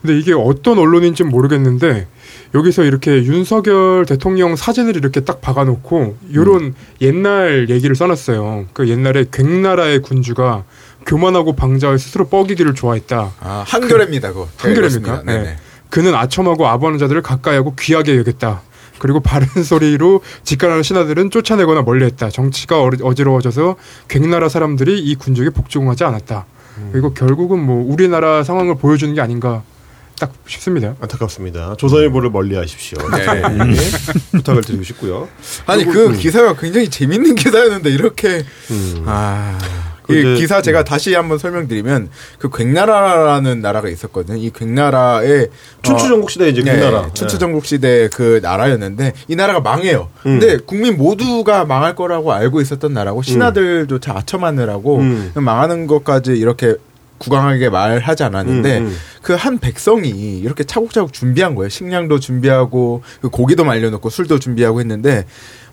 [0.00, 2.06] 근데 이게 어떤 언론인지는 모르겠는데
[2.54, 8.66] 여기서 이렇게 윤석열 대통령 사진을 이렇게 딱 박아놓고 이런 옛날 얘기를 써놨어요.
[8.72, 10.62] 그 옛날에 괭나라의 군주가
[11.06, 13.32] 교만하고 방자해 스스로 뻐기기를 좋아했다.
[13.40, 14.48] 아, 한겨레입니다, 그거.
[14.58, 15.12] 제가 한겨레입니까?
[15.12, 15.22] 읽었습니다.
[15.32, 15.44] 네네.
[15.50, 15.56] 네.
[15.88, 18.62] 그는 아첨하고 아부하는 자들을 가까이하고 귀하게 여겼다.
[18.98, 22.30] 그리고 바른 소리로 직관하는 신하들은 쫓아내거나 멀리했다.
[22.30, 23.76] 정치가 어지러워져서
[24.08, 26.46] 괭나라 사람들이 이 군주에게 복종하지 않았다.
[26.78, 26.88] 음.
[26.92, 29.62] 그리고 결국은 뭐 우리나라 상황을 보여주는 게 아닌가
[30.18, 30.94] 딱 싶습니다.
[31.00, 31.76] 안타깝습니다.
[31.76, 32.98] 조선일보를 멀리하십시오.
[33.10, 33.26] 네.
[33.26, 34.38] 예.
[34.38, 35.28] 부탁을 드리고 싶고요.
[35.66, 38.42] 아니, 그 기사가 굉장히 재밌는 기사였는데, 이렇게.
[38.70, 39.04] 음.
[39.04, 39.58] 아.
[40.06, 44.38] 그이 이제- 기사 제가 다시 한번 설명드리면 그 괭나라라는 나라가 있었거든요.
[44.38, 45.48] 이 괭나라의
[45.82, 47.10] 춘추 전국 시대 이제 네, 그 나라.
[47.12, 50.08] 춘추 전국 시대 그 나라였는데 이 나라가 망해요.
[50.22, 55.32] 근데 국민 모두가 망할 거라고 알고 있었던 나라고 신하들조차 아첨하느라고 음.
[55.34, 56.74] 망하는 것까지 이렇게
[57.18, 58.96] 구강하게 말하지 않았는데 음, 음.
[59.22, 61.68] 그한 백성이 이렇게 차곡차곡 준비한 거예요.
[61.68, 65.24] 식량도 준비하고 그 고기도 말려놓고 술도 준비하고 했는데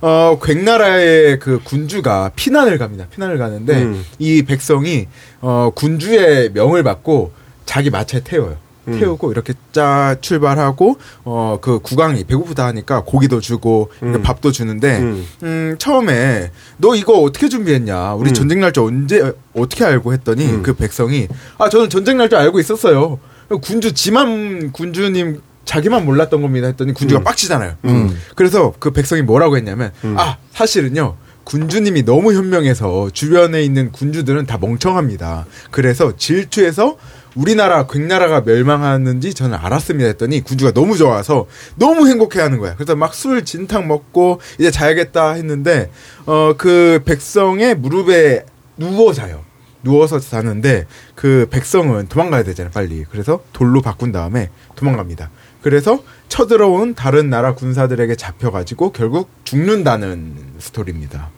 [0.01, 3.05] 어 괭나라의 그 군주가 피난을 갑니다.
[3.11, 4.05] 피난을 가는데 음.
[4.19, 5.07] 이 백성이
[5.41, 7.31] 어 군주의 명을 받고
[7.65, 8.57] 자기 마차에 태워요.
[8.87, 8.99] 음.
[8.99, 14.21] 태우고 이렇게 짜 출발하고 어그 국왕이 배고프다 하니까 고기도 주고 음.
[14.21, 15.27] 밥도 주는데 음.
[15.43, 18.13] 음, 처음에 너 이거 어떻게 준비했냐?
[18.15, 18.33] 우리 음.
[18.33, 20.63] 전쟁 날짜 언제 어, 어떻게 알고 했더니 음.
[20.63, 23.19] 그 백성이 아 저는 전쟁 날짜 알고 있었어요.
[23.61, 27.23] 군주 지만 군주님 자기만 몰랐던 겁니다 했더니 군주가 음.
[27.23, 27.75] 빡치잖아요.
[27.85, 28.17] 음.
[28.35, 30.15] 그래서 그 백성이 뭐라고 했냐면 음.
[30.17, 31.15] 아 사실은요.
[31.43, 35.45] 군주님이 너무 현명해서 주변에 있는 군주들은 다 멍청합니다.
[35.71, 36.97] 그래서 질투해서
[37.35, 42.75] 우리나라 괭나라가 멸망하는지 저는 알았습니다 했더니 군주가 너무 좋아서 너무 행복해하는 거야.
[42.75, 45.89] 그래서 막 술 진탕 먹고 이제 자야겠다 했는데
[46.25, 48.45] 어 그 백성의 무릎에
[48.77, 49.43] 누워 자요.
[49.83, 53.03] 누워서 자는데 그 백성은 도망가야 되잖아요, 빨리.
[53.11, 55.29] 그래서 돌로 바꾼 다음에 도망갑니다.
[55.61, 61.29] 그래서 쳐들어온 다른 나라 군사들에게 잡혀가지고 결국 죽는다는 스토리입니다.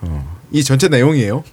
[0.00, 1.44] 어, 이 전체 내용이에요.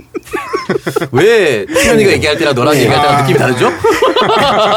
[1.12, 3.72] 왜 태현이가 얘기할 때랑 너랑 얘기할 때랑 느낌이 다르죠?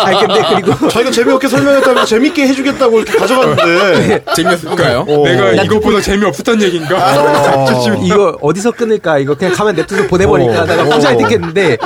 [0.05, 4.23] 아니 근데 그리고 자기가 재미없게 설명했다면 재밌게 해주겠다고 이렇게 가져갔는데.
[4.35, 5.05] 재미없을까요?
[5.07, 5.23] 어.
[5.27, 7.67] 내가 이것보다 재미없었단 얘기인가?
[8.03, 9.19] 이거 어디서 끊을까?
[9.19, 10.53] 이거 그냥 가면 냅둬서 보내버릴까?
[10.53, 10.61] 어.
[10.61, 11.77] 하다가 혼자 듣겠는데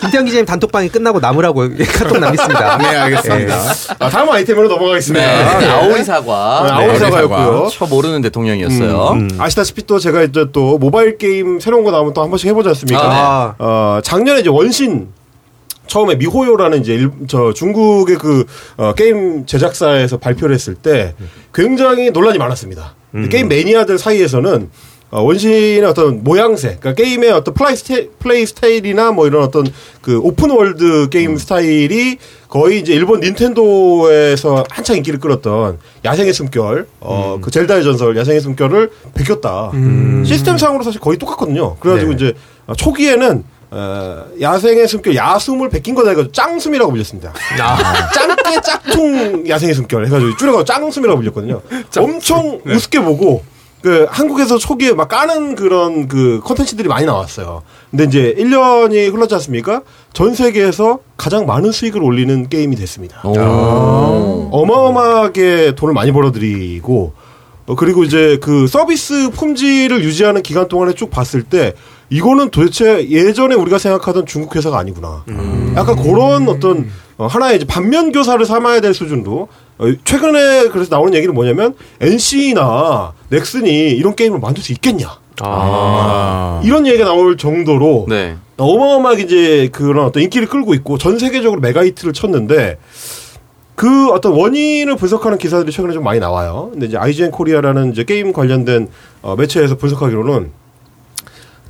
[0.00, 2.78] 김태형 기자님 단톡방이 끝나고 남으라고 카톡 남겼습니다.
[2.82, 3.56] 네, 알겠습니다.
[3.98, 5.58] 아, 다음 아이템으로 넘어가겠습니다.
[5.58, 5.66] 네.
[5.68, 6.62] 아오리 사과.
[6.66, 6.98] 네, 아오리 네.
[6.98, 7.68] 사과였고요.
[7.70, 9.10] 처 모르는 대통령이었어요.
[9.12, 9.28] 음.
[9.38, 13.02] 아시다시피 또 제가 이제 또 모바일 게임 새로운 거 나오면 또 한 번씩 해보지 않습니까?
[13.02, 15.08] 아, 어, 작년에 이제 원신
[15.86, 18.44] 처음에 미호요라는 이제 일, 저 중국의 그
[18.76, 21.14] 어, 게임 제작사에서 발표를 했을 때
[21.52, 22.94] 굉장히 논란이 많았습니다.
[23.10, 24.68] 근데 게임 매니아들 사이에서는 어,
[25.10, 29.66] 원신의 어떤 모양새, 그러니까 게임의 어떤 플레이, 스테, 플레이 스타일이나 뭐 이런 어떤
[30.02, 32.16] 그 open world 게임 스타일이
[32.48, 38.90] 거의 이제 일본 닌텐도에서 한창 인기를 끌었던 야생의 숨결, 어, 그 젤다의 전설 야생의 숨결을
[39.14, 39.72] 베꼈다.
[40.24, 41.76] 시스템상으로 사실 거의 똑같거든요.
[41.76, 42.16] 그래가지고 네.
[42.16, 42.34] 이제
[42.66, 47.32] 어, 초기에는 어, 야생의 숨결 야숨을 베낀 거다 해가지고 짱숨이라고 불렸습니다.
[48.14, 51.62] 짱깨 짝퉁 야생의 숨결 해가지고 줄여가지고 짱숨이라고 불렸거든요.
[51.98, 53.44] 엄청 우습게 보고
[53.82, 57.62] 그 한국에서 초기에 막 까는 그런 그 컨텐츠들이 많이 나왔어요.
[57.90, 59.82] 근데 이제 1년이 흘렀지 않습니까?
[60.12, 63.20] 전 세계에서 가장 많은 수익을 올리는 게임이 됐습니다.
[64.50, 67.12] 어마어마하게 돈을 많이 벌어들이고
[67.66, 71.74] 어, 그리고 이제 그 서비스 품질을 유지하는 기간 동안에 쭉 봤을 때
[72.10, 75.24] 이거는 도대체 예전에 우리가 생각하던 중국 회사가 아니구나.
[75.76, 79.48] 약간 그런 어떤 어, 하나의 이제 반면 교사를 삼아야 될 수준도 어,
[80.04, 85.18] 최근에 그래서 나오는 얘기는 뭐냐면 NC나 넥슨이 이런 게임을 만들 수 있겠냐.
[85.42, 86.60] 아.
[86.64, 88.36] 이런 얘기가 나올 정도로 네.
[88.58, 92.78] 어마어마하게 이제 그런 어떤 인기를 끌고 있고 전 세계적으로 메가히트를 쳤는데
[93.74, 96.68] 그 어떤 원인을 분석하는 기사들이 최근에 좀 많이 나와요.
[96.72, 98.88] 근데 이제 IGN 코리아라는 이제 게임 관련된
[99.22, 100.50] 어, 매체에서 분석하기로는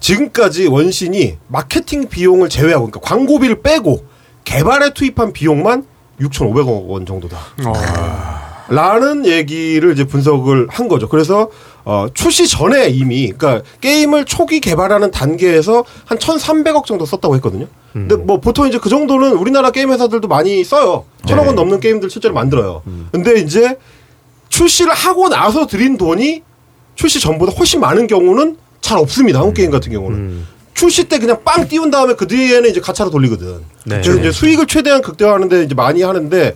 [0.00, 4.04] 지금까지 원신이 마케팅 비용을 제외하고 그러니까 광고비를 빼고
[4.44, 5.84] 개발에 투입한 비용만
[6.20, 7.38] 6,500억 원 정도다.
[8.68, 11.08] 라는 얘기를 이제 분석을 한 거죠.
[11.08, 11.48] 그래서
[11.84, 17.66] 어, 출시 전에 이미 그러니까 게임을 초기 개발하는 단계에서 한 1,300억 정도 썼다고 했거든요.
[17.92, 21.04] 근데 뭐 보통 이제 그 정도는 우리나라 게임 회사들도 많이 써요.
[21.26, 22.82] 천억 원 넘는 게임들 실제로 만들어요.
[23.10, 23.76] 근데 이제
[24.48, 26.42] 출시를 하고 나서 들인 돈이
[26.94, 29.40] 출시 전보다 훨씬 많은 경우는 잘 없습니다.
[29.40, 30.46] 한국 게임 같은 경우는.
[30.80, 33.60] 출시 때 그냥 빵 띄운 다음에 그 뒤에는 이제 가차로 돌리거든.
[33.84, 34.00] 네.
[34.00, 36.54] 그래서 이제 수익을 최대한 극대화하는데 이제 많이 하는데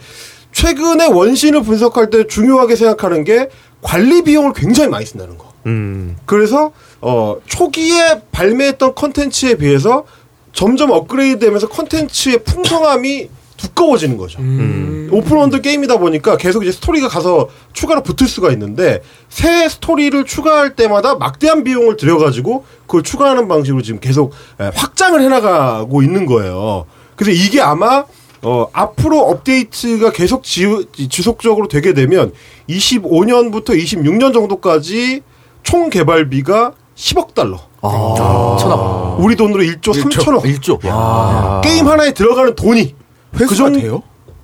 [0.51, 3.51] 최근에 원신을 분석할 때 중요하게 생각하는 게
[3.83, 5.53] 관리 비용을 굉장히 많이 쓴다는 거.
[5.67, 10.07] 음, 그래서 어 초기에 발매했던 컨텐츠에 비해서
[10.55, 13.29] 점점 업그레이드되면서 컨텐츠의 풍성함이
[13.65, 14.41] 두꺼워지는 거죠.
[14.41, 15.09] 음.
[15.11, 20.77] open world 게임이다 보니까 계속 이제 스토리가 가서 추가로 붙을 수가 있는데 새 스토리를 추가할
[20.77, 26.87] 때마다 막대한 비용을 들여가지고 그걸 추가하는 방식으로 지금 계속 예, 확장을 해나가고 있는 거예요.
[27.17, 28.05] 그래서 이게 아마
[28.43, 30.67] 어, 앞으로 업데이트가 계속 지,
[31.09, 32.33] 지속적으로 되게 되면
[32.69, 35.23] 25년부터 26년 정도까지
[35.63, 37.59] 총 개발비가 10억 달러.
[37.81, 39.17] 아, 천억.
[39.19, 40.43] 우리 돈으로 1조 3천억.
[40.43, 40.87] 1조.
[40.87, 41.61] 야.
[41.65, 42.95] 게임 하나에 들어가는 돈이
[43.35, 44.03] 회수가 그 정도- 돼요?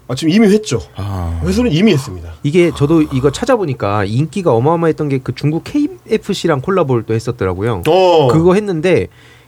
[0.08, 0.80] 아, 지금 이미 했죠.
[0.96, 1.40] 아.
[1.44, 2.32] 회수는 이미 했습니다.
[2.42, 7.82] 이게 저도 이거 찾아보니까 인기가 어마어마했던 게 그 중국 KFC랑 콜라보를 또 했었더라고요.
[7.86, 8.28] 어.
[8.28, 9.06] 그거 했는데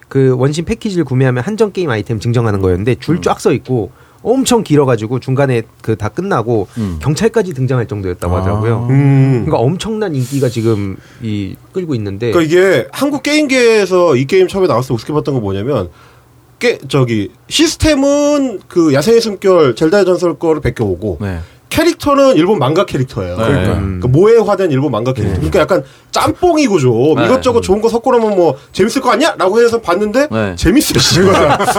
[0.08, 3.90] 그 원신 패키지를 구매하면 한정 게임 아이템 증정하는 거였는데 줄쫙써 있고
[4.22, 6.98] 엄청 길어가지고 중간에 그 다 끝나고 음.
[7.02, 8.86] 경찰까지 등장할 정도였다고 하더라고요.
[8.88, 9.42] 음.
[9.44, 14.88] 그러니까 엄청난 인기가 지금 이 끌고 있는데 그러니까 이게 한국 게임계에서 이 게임 처음에 나왔을
[14.88, 15.88] 때 우습게 봤던 거 뭐냐면
[16.62, 21.40] 게 저기 시스템은 그 야생의 숨결 젤다의 전설 거를 베껴오고 네.
[21.70, 23.36] 캐릭터는 일본 망가 캐릭터예요.
[23.36, 23.44] 네.
[23.44, 23.98] 그러니까 음.
[24.00, 25.36] 그 모해화된 일본 망가 캐릭터.
[25.36, 27.24] 그러니까 약간 짬뽕이고 좀 네.
[27.24, 30.54] 이것저것 좋은 거 섞어놓으면 뭐 재밌을 거 아니야?라고 해서 봤는데 네.
[30.54, 31.32] 재밌어요.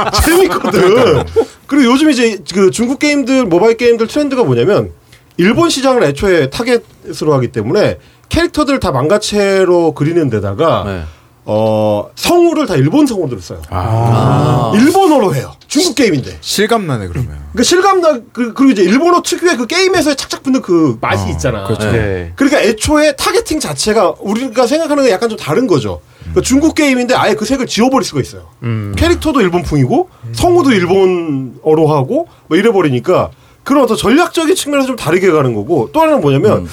[0.26, 1.24] 재밌거든.
[1.68, 4.92] 그리고 요즘 이제 그 중국 게임들 모바일 게임들 트렌드가 뭐냐면
[5.38, 11.04] 일본 시장을 애초에 타겟으로 하기 때문에 캐릭터들 다 망가체로 그리는 데다가 네.
[11.46, 13.62] 어 성우를 다 일본 성우들을 써요.
[13.70, 14.72] 아.
[14.76, 15.52] 일본어로 해요.
[15.68, 16.38] 중국 게임인데.
[16.40, 17.30] 실감나네 그러면.
[17.52, 21.66] 그러니까 실감나 그- 그리고 이제 일본어 특유의 그 게임에서 착착 붙는 그 맛이 있잖아.
[21.66, 21.92] 그렇죠.
[21.92, 22.32] 네.
[22.36, 26.00] 그러니까 애초에 targeting 자체가 우리가 생각하는 게 약간 좀 다른 거죠.
[26.22, 28.48] 그러니까 중국 게임인데 아예 그 색을 지워버릴 수가 있어요.
[28.64, 28.94] 음.
[28.98, 33.32] 캐릭터도 일본풍이고 성우도 일본어로 하고 뭐 이래버리니까
[33.66, 36.68] 그런 어떤 전략적인 측면에서 좀 다르게 가는 거고 또 하나는 뭐냐면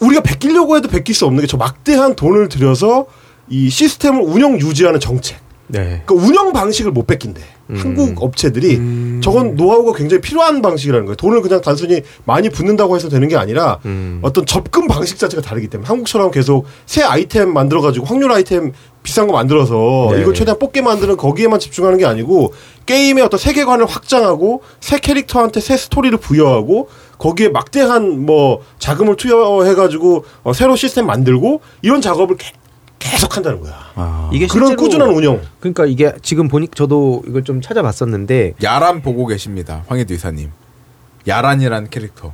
[0.00, 3.06] 우리가 베끼려고 해도 베낄 수 없는 게 저 막대한 돈을 들여서
[3.48, 5.38] 이 시스템을 운영 유지하는 정책.
[5.68, 6.02] 네.
[6.06, 7.40] 그 운영 방식을 못 뺏긴대.
[7.74, 11.16] 한국 업체들이 저건 노하우가 굉장히 필요한 방식이라는 거예요.
[11.16, 14.20] 돈을 그냥 단순히 많이 붓는다고 해서 되는 게 아니라 음.
[14.22, 19.32] 어떤 접근 방식 자체가 다르기 때문에 한국처럼 계속 새 아이템 만들어가지고 확률 아이템 비싼 거
[19.32, 20.20] 만들어서 네.
[20.20, 22.52] 이걸 최대한 뽑게 만드는 거기에만 집중하는 게 아니고
[22.86, 30.52] 게임의 어떤 세계관을 확장하고 새 캐릭터한테 새 스토리를 부여하고 거기에 막대한 뭐 자금을 투여해가지고 어,
[30.52, 32.52] 새로 시스템 만들고 이런 작업을 개-
[32.98, 33.74] 계속 한다는 거야.
[33.94, 34.30] 아.
[34.32, 35.40] 이게 그런 꾸준한 운영.
[35.60, 39.84] 그러니까 이게 지금 보니 저도 이걸 좀 찾아봤었는데 야란 보고 계십니다.
[39.88, 40.50] 황해도 이사님.
[41.26, 42.32] 야란이라는 캐릭터.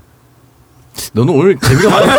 [1.14, 2.16] 너는 오늘 재미가 많아.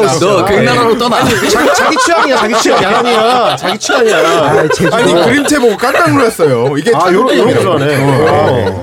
[0.00, 0.26] 오시죠.
[0.26, 1.24] 너 객나라로 떠나.
[1.24, 2.82] 자기, 자기 취향이야, 자기 취향.
[2.82, 3.56] 야람이야.
[3.56, 4.16] 자기 취향이야.
[4.18, 6.76] 아, 제주도 아니 그림체 보고 깜짝 놀랐어요.
[6.76, 7.54] 이게 아, 요런, 요런 참견이라고.
[7.54, 7.96] 거 좋아하네.
[8.02, 8.82] 어.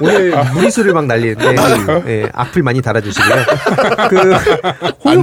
[0.00, 1.54] 오늘 무리수를 막 날리는데
[2.06, 3.34] 예, 악플 많이 달아주시고요.
[4.10, 4.32] 그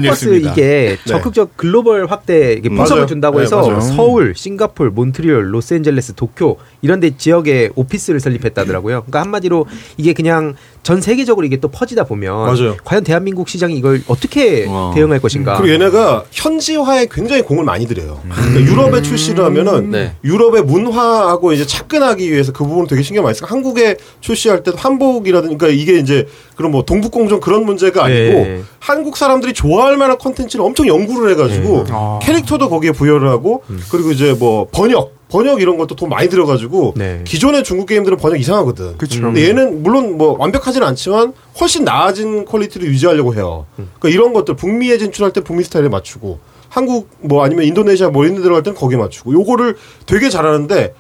[0.06, 0.52] 읽습니다.
[0.52, 3.08] 이게 적극적 글로벌 확대 이게 분석을.
[3.08, 3.82] 준다고 네, 해서 맞아요.
[3.82, 9.02] 서울, 싱가폴, 몬트리올, 로스앤젤레스, 도쿄 이런데 지역에 오피스를 설립했다더라고요.
[9.02, 9.66] 그러니까 한마디로
[9.98, 12.76] 이게 그냥 전 세계 적으로 이게 또 퍼지다 보면 맞아요.
[12.84, 14.92] 과연 대한민국 시장이 이걸 어떻게 와.
[14.94, 15.58] 대응할 것인가?
[15.58, 18.20] 그리고 얘네가 현지화에 굉장히 공을 많이 들여요.
[18.24, 20.14] 그러니까 유럽에 출시를 하면은 네.
[20.24, 23.48] 유럽의 문화하고 이제 착근하기 위해서 그 부분을 되게 신경 많이 써요.
[23.50, 28.62] 한국에 출시할 때도 한복이라든가 그러니까 이게 이제 그런 뭐 동북공정 그런 문제가 아니고 네.
[28.80, 32.20] 한국 사람들이 좋아할 만한 컨텐츠를 엄청 연구를 해가지고 아.
[32.22, 37.22] 캐릭터도 거기에 부여를 하고 그리고 이제 뭐 번역 번역 이런 것도 돈 많이 들어가지고 네.
[37.24, 38.98] 기존의 중국 게임들은 번역 이상하거든.
[38.98, 39.22] 그쵸.
[39.22, 43.68] 근데 얘는 물론 뭐 완벽하지는 않지만 훨씬 나아진 퀄리티를 유지하려고 해요.
[43.78, 43.90] 음.
[44.00, 48.38] 그러니까 이런 것들 북미에 진출할 때 북미 스타일에 맞추고 한국 뭐 아니면 인도네시아 뭐 이런
[48.38, 50.94] 데 들어갈 때는 거기에 맞추고 요거를 되게 잘하는데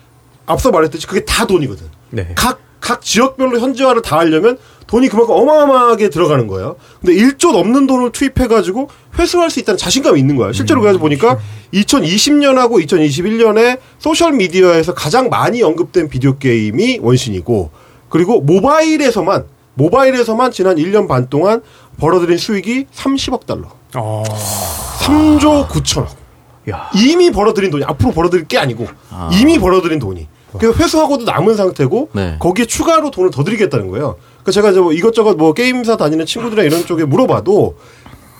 [0.45, 1.87] 앞서 말했듯이 그게 다 돈이거든.
[2.11, 2.31] 네.
[2.35, 4.57] 각, 각 지역별로 현지화를 다 하려면
[4.89, 6.75] 돈이 그만큼 어마어마하게 들어가는 거예요.
[6.99, 10.51] 근데 1조 넘는 돈을 투입해가지고 회수할 수 있다는 자신감이 있는 거예요.
[10.51, 11.37] 실제로 그래서 보니까
[11.75, 17.69] 2020년하고 2021년에 소셜미디어에서 가장 많이 언급된 비디오 게임이 원신이고
[18.09, 21.61] 그리고 모바일에서만 모바일에서만 지난 1년 반 동안
[21.99, 23.67] 벌어들인 수익이 30억 달러.
[23.95, 24.23] 어.
[25.01, 26.07] 3조 9천억.
[26.71, 26.89] 야.
[26.95, 29.29] 이미 벌어들인 돈이 앞으로 벌어들일 게 아니고 아.
[29.33, 30.27] 이미 벌어들인 돈이.
[30.57, 32.37] 그래서 회수하고도 남은 상태고 네.
[32.39, 34.15] 거기에 추가로 돈을 더 드리겠다는 거예요.
[34.49, 37.75] 그러니까 제가 이제 뭐 이것저것 뭐 게임사 다니는 친구들이나 이런 쪽에 물어봐도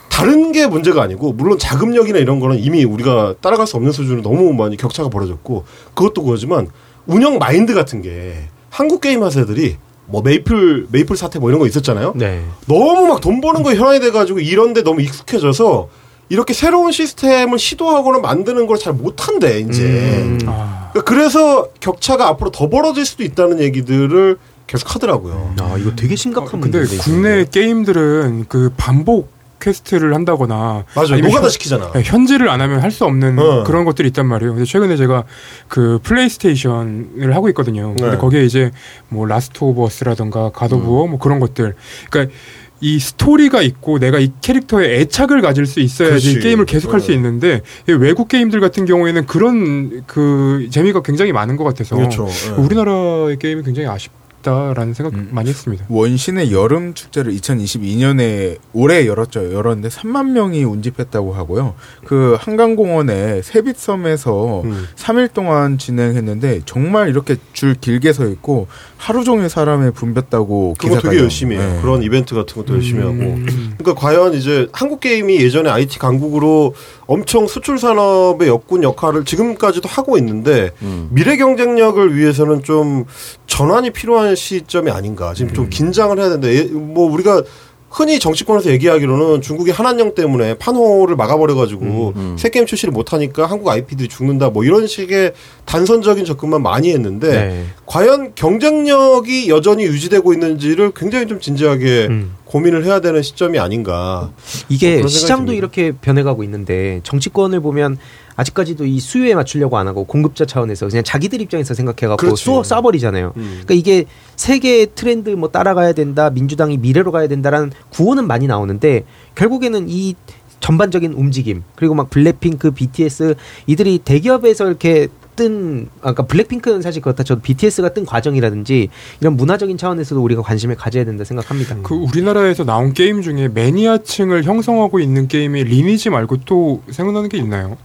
[0.10, 4.54] 다른 게 문제가 아니고 물론 자금력이나 이런 거는 이미 우리가 따라갈 수 없는 수준으로 너무
[4.54, 6.68] 많이 격차가 벌어졌고 그것도 그거지만
[7.08, 8.34] 운영 마인드 같은 게
[8.70, 12.14] 한국 게임 회사들이 뭐 메이플 메이플 사태 뭐 이런 거 있었잖아요.
[12.16, 12.44] 네.
[12.68, 15.88] 너무 막 돈 버는 거에 혈안이 돼가지고 이런데 너무 익숙해져서
[16.30, 19.84] 이렇게 새로운 시스템을 시도하거나 만드는 걸 잘 못한대 이제.
[19.84, 20.40] 음.
[20.48, 20.90] 아.
[20.92, 24.38] 그러니까 그래서 격차가 앞으로 더 벌어질 수도 있다는 얘기들을
[24.70, 25.56] 계속 하더라고요.
[25.60, 27.04] 아 이거 되게 심각한 근데 문제인데.
[27.04, 31.18] 국내 게임들은 그 반복 quest를 한다거나 맞아.
[31.18, 31.92] 노가다 현- 시키잖아.
[31.92, 33.64] 네, 현질을 안 하면 할 수 없는 어.
[33.66, 34.54] 그런 것들이 있단 말이에요.
[34.54, 35.24] 근데 최근에 제가
[35.68, 37.88] 그 플레이스테이션을 하고 있거든요.
[37.96, 38.18] 근데 네.
[38.18, 38.72] 거기에 이제
[39.10, 40.90] 뭐 라스트 오브 어스라던가 갓 오브 음.
[40.90, 41.76] 워 뭐 그런 것들.
[42.10, 42.34] 그러니까
[42.82, 46.40] 이 스토리가 있고 내가 이 캐릭터에 애착을 가질 수 있어야지 그렇지.
[46.40, 47.16] 게임을 계속할 수 네.
[47.16, 52.28] 있는데 이 외국 게임들 같은 경우에는 그런 그 재미가 굉장히 많은 것 같아서 그렇죠.
[52.30, 52.52] 예.
[52.62, 55.30] 우리나라의 게임이 굉장히 아쉽 다라는 생각 음.
[55.32, 55.86] 많이 했습니다.
[55.90, 59.54] 원신의 여름 축제를 2022년에 올해 열었죠.
[59.54, 61.76] 열었는데 3만 명이 운집했다고 하고요.
[62.06, 64.88] 그 한강공원의 세빛섬에서 음.
[64.96, 71.18] 3일 동안 진행했는데 정말 이렇게 줄 길게 서 있고 하루 종일 사람에 붐볐다고 그거 되게
[71.18, 71.74] 열심히 해요.
[71.76, 71.82] 네.
[71.82, 73.14] 그런 이벤트 같은 것도 열심히 하고.
[73.14, 73.76] 음.
[73.78, 76.74] 그러니까 과연 이제 한국 게임이 예전에 IT 강국으로
[77.08, 81.08] 엄청 수출 산업의 역군 역할을 지금까지도 하고 있는데 음.
[81.12, 83.06] 미래 경쟁력을 위해서는 좀
[83.48, 85.34] 전환이 필요한 시점이 아닌가.
[85.34, 87.44] 지금 좀 긴장을 해야 되는데 예, 뭐 우리가
[87.90, 92.36] 흔히 정치권에서 얘기하기로는 중국이 한한령 때문에 판호를 막아버려가지고 음, 음.
[92.38, 95.34] 새 게임 출시를 못하니까 한국 IP들이 죽는다 뭐 이런 식의
[95.66, 97.66] 단선적인 접근만 많이 했는데 네.
[97.88, 102.36] 과연 경쟁력이 여전히 유지되고 있는지를 굉장히 좀 진지하게 음.
[102.46, 104.32] 고민을 해야 되는 시점이 아닌가.
[104.70, 105.54] 이게 생각이 시장도.
[105.54, 107.98] 이렇게 변해가고 있는데 정치권을 보면
[108.40, 112.44] 아직까지도 이 수요에 맞추려고 안 하고 공급자 차원에서 그냥 자기들 입장에서 생각해갖고 그렇지.
[112.46, 113.36] 쏘 쏴버리잖아요.
[113.36, 113.62] 음.
[113.66, 114.06] 그러니까 이게
[114.38, 119.04] 세계의 트렌드 뭐 따라가야 된다, 민주당이 미래로 가야 된다라는 구호는 많이 나오는데
[119.36, 120.16] 결국에는 이
[120.62, 123.36] 전반적인 움직임 그리고 막 블랙핑크, BTS
[123.68, 130.22] 이들이 대기업에서 이렇게 뜬 아까 블랙핑크는 사실 그렇다 쳐도 BTS가 뜬 과정이라든지 이런 문화적인 차원에서도
[130.22, 131.78] 우리가 관심을 가져야 된다 생각합니다.
[131.84, 137.78] 그 우리나라에서 나온 게임 중에 매니아층을 형성하고 있는 게임이 리니지 말고 또 생각나는 게 있나요?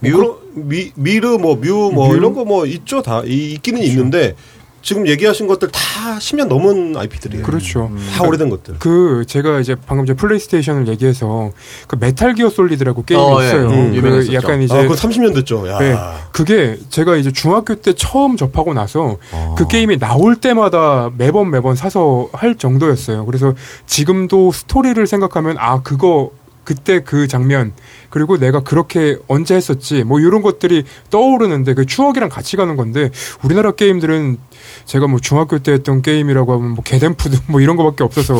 [0.00, 2.16] 뮤, 미, 미르, 뭐, 뮤, 뭐, 뮤?
[2.16, 3.22] 이런 거 뭐, 있죠, 다.
[3.24, 4.34] 이, 있기는 있는데,
[4.80, 7.44] 지금 얘기하신 것들 다 10년 넘은 IP들이에요.
[7.44, 7.90] 그렇죠.
[8.14, 8.76] 다 오래된 것들.
[8.78, 11.50] 그 제가 이제 방금 제 플레이스테이션을 얘기해서
[11.86, 13.46] 그 메탈 기어 솔리드라고 게임이 어, 예.
[13.46, 13.68] 있어요.
[13.68, 14.32] 음, 그.
[14.32, 15.68] 약간 이제 아, 그거 30년 됐죠.
[15.68, 15.78] 야.
[15.78, 15.96] 네.
[16.32, 19.54] 그게 제가 이제 중학교 때 처음 접하고 나서 어.
[19.58, 23.26] 그 게임이 나올 때마다 매번 매번 사서 할 정도였어요.
[23.26, 23.54] 그래서
[23.86, 26.30] 지금도 스토리를 생각하면 아 그거
[26.68, 27.72] 그때 그 장면
[28.10, 33.08] 그리고 내가 그렇게 언제 했었지 뭐 이런 것들이 떠오르는데 그 추억이랑 같이 가는 건데
[33.42, 34.36] 우리나라 게임들은
[34.84, 38.34] 제가 뭐 중학교 때 했던 게임이라고 하면 뭐 겟앰프드 뭐 이런 거밖에 없어서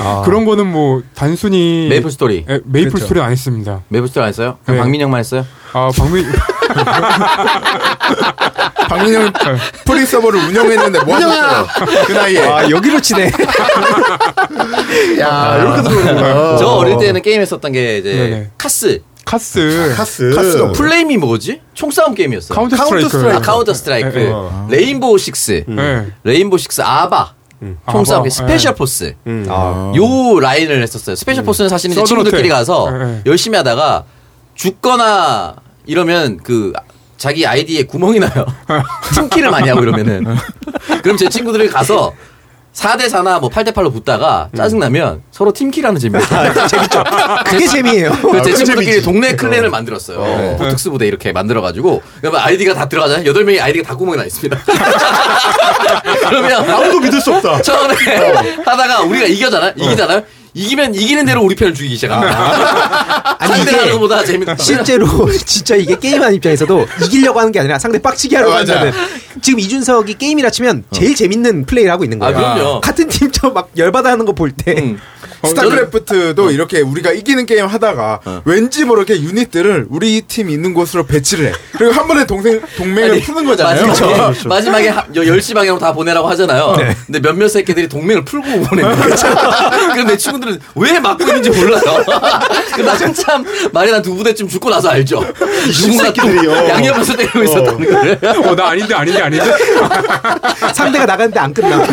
[0.00, 0.22] 아.
[0.24, 2.46] 그런 거는 뭐 단순히 메이플 스토리.
[2.48, 3.04] 에, 메이플 그렇죠.
[3.04, 3.82] 스토리 안 했습니다.
[3.88, 4.56] 메이플 스토리 안 했어요?
[4.66, 4.78] 네.
[4.78, 5.44] 박민영만 했어요?
[5.74, 6.24] 아 방금
[8.88, 9.32] 박민영
[9.84, 11.66] free 서버를 운영했는데 뭐 하셨어요?
[12.06, 12.40] 그 나이에.
[12.46, 13.30] 아 여기로 치네.
[15.20, 16.56] 야, 이렇게 들어오는구나.
[16.58, 18.50] 저 어릴 때는 게임 했었던 게 이제 네네.
[18.58, 19.02] 카스.
[19.24, 20.30] 카스 카스.
[20.34, 21.60] 카스가 full name이 뭐지?
[21.72, 22.54] 총싸움 게임이었어요.
[22.54, 23.36] 카운터 카운터 스트라이크 스트라이크.
[23.36, 24.08] 아, 카운터 스트라이크.
[24.10, 24.30] 네, 네.
[24.30, 24.68] 어.
[24.70, 25.64] 레인보우 식스.
[25.66, 26.06] 네.
[26.24, 27.32] 레인보우 식스 아바.
[27.90, 28.22] 총싸움 아바.
[28.24, 28.76] 게임 스페셜 네.
[28.78, 29.14] 포스.
[29.26, 29.46] 음.
[29.48, 29.92] 아.
[29.96, 31.16] 요 라인을 했었어요.
[31.16, 32.24] 스페셜 포스는 사실은 이제 서든어택.
[32.24, 33.22] 친구들끼리 가서 네, 네.
[33.24, 34.04] 열심히 하다가
[34.56, 35.54] 죽거나
[35.86, 36.72] 이러면 그
[37.16, 38.46] 자기 아이디에 구멍이 나요.
[39.14, 40.36] team kill을 많이 하고 이러면은.
[41.02, 42.12] 그럼 제 친구들이 가서
[42.74, 47.04] 4대 4나 뭐 8대 8로 붙다가 짜증나면 서로 team kill하는 재미가 재밌죠.
[47.46, 48.10] 그게 재미예요.
[48.20, 50.56] 그래서 제 친구들끼리 동네 clan을 만들었어요.
[50.56, 53.26] 보특스 부대 이렇게 만들어 가지고 그러면 아이디가 다 들어가잖아요.
[53.28, 54.58] 여덟 명이 아이디가 다 구멍이 나 있습니다.
[56.28, 57.62] 그러면 아무도 믿을 수 없다.
[57.62, 57.94] 처음에
[58.64, 59.72] 하다가 우리가 이겨잖아요.
[59.76, 60.22] 이기잖아요.
[60.54, 63.36] 이기면 이기는 대로 우리 편을 죽이기 시작합니다.
[63.40, 64.56] 아니, 상대가 이긴 것보다 재밌다.
[64.56, 65.06] 실제로
[65.44, 68.74] 진짜 이게 게임하는 입장에서도 이기려고 하는 게 아니라 상대 빡치게 하려고 맞아.
[68.74, 68.92] 한다는
[69.42, 72.36] 지금 이준석이 게임이라 치면 제일 재밌는 플레이를 하고 있는 거예요.
[72.36, 72.80] 아, 그럼요.
[72.80, 74.74] 같은 팀 저 막 열받아 하는 거 볼 때.
[74.80, 74.98] 음.
[75.46, 81.52] 스타크래프트도 이렇게 우리가 이기는 게임 하다가 왠지 모르게 unit들을 우리 팀 있는 곳으로 배치를 해.
[81.72, 83.86] 그리고 한 번에 동생 동맹을 푸는 거잖아요.
[83.86, 84.48] 마지막에, 그렇죠.
[84.48, 86.74] 마지막에 하- 여- 10시 방향으로 다 보내라고 하잖아요.
[86.78, 86.96] 네.
[87.06, 89.14] 근데 몇몇 새끼들이 동맹을 풀고 보내는 거예요.
[89.92, 91.82] 그럼 내 친구들은 왜 막고 있는지 몰라요.
[92.74, 95.20] 그러다 한참 말이 한두 부대쯤 죽고 나서 알죠.
[95.72, 96.52] 누군가 또 새끼들이요.
[96.68, 98.18] 양옆에서 때리고 있었다는 거를.
[98.48, 99.44] 어 나 아닌데 아닌데 아닌데
[100.74, 101.84] 상대가 나갔는데 안 끝나.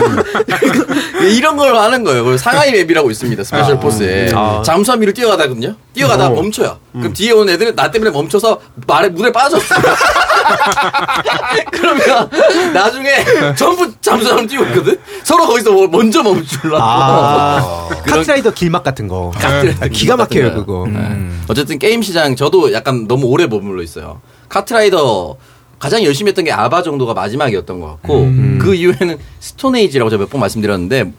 [1.22, 2.38] 이런 걸 하는 거예요.
[2.38, 3.41] 상하이 map이라고 있습니다.
[3.44, 4.30] 스페셜 포스에.
[4.66, 5.76] 잠수함 위로 뛰어가다거든요.
[5.94, 6.78] 뛰어가다가 멈춰요.
[6.94, 9.76] 그럼 뒤에 온 애들은 나 때문에 멈춰서 말에 물에 빠졌어.
[11.72, 12.30] 그러면
[12.74, 13.10] 나중에
[13.56, 14.98] 전부 잠수함 뛰고 있거든.
[15.24, 16.78] 서로 거기서 뭐 먼저 멈추려고.
[16.82, 19.32] 아, 카트라이더 길막 같은 거.
[19.36, 20.88] 카트라이더 기가 막혀요 그거.
[20.92, 21.00] 네.
[21.48, 24.22] 어쨌든 게임 시장 저도 약간 너무 오래 머물러 있어요.
[24.50, 25.36] 카트라이더
[25.80, 30.40] 가장 열심히 했던 게 아바 정도가 마지막이었던 것 같고 그 이후에는 스톤에이지라고 제가 몇 번
[30.42, 31.12] 말씀드렸는데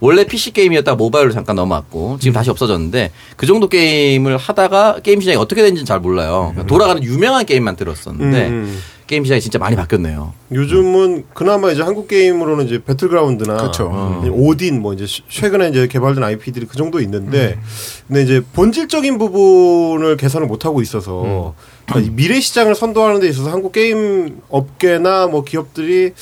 [0.00, 5.36] 원래 PC 게임이었다가 모바일로 잠깐 넘어왔고 지금 다시 없어졌는데 그 정도 게임을 하다가 게임 시장이
[5.36, 6.50] 어떻게 되는지는 잘 몰라요.
[6.52, 8.78] 그러니까 돌아가는 유명한 게임만 들었었는데 음.
[9.08, 10.34] 게임 시장이 진짜 많이 바뀌었네요.
[10.52, 13.88] 요즘은 그나마 이제 한국 게임으로는 이제 배틀그라운드나 그렇죠.
[13.90, 14.22] 어.
[14.30, 17.62] 오딘 뭐 이제 시- 최근에 이제 개발된 IP들이 그 정도 있는데 음.
[18.06, 21.54] 근데 이제 본질적인 부분을 개선을 못 하고 있어서
[22.10, 26.12] 미래 시장을 선도하는 데 있어서 한국 게임 업계나 뭐 기업들이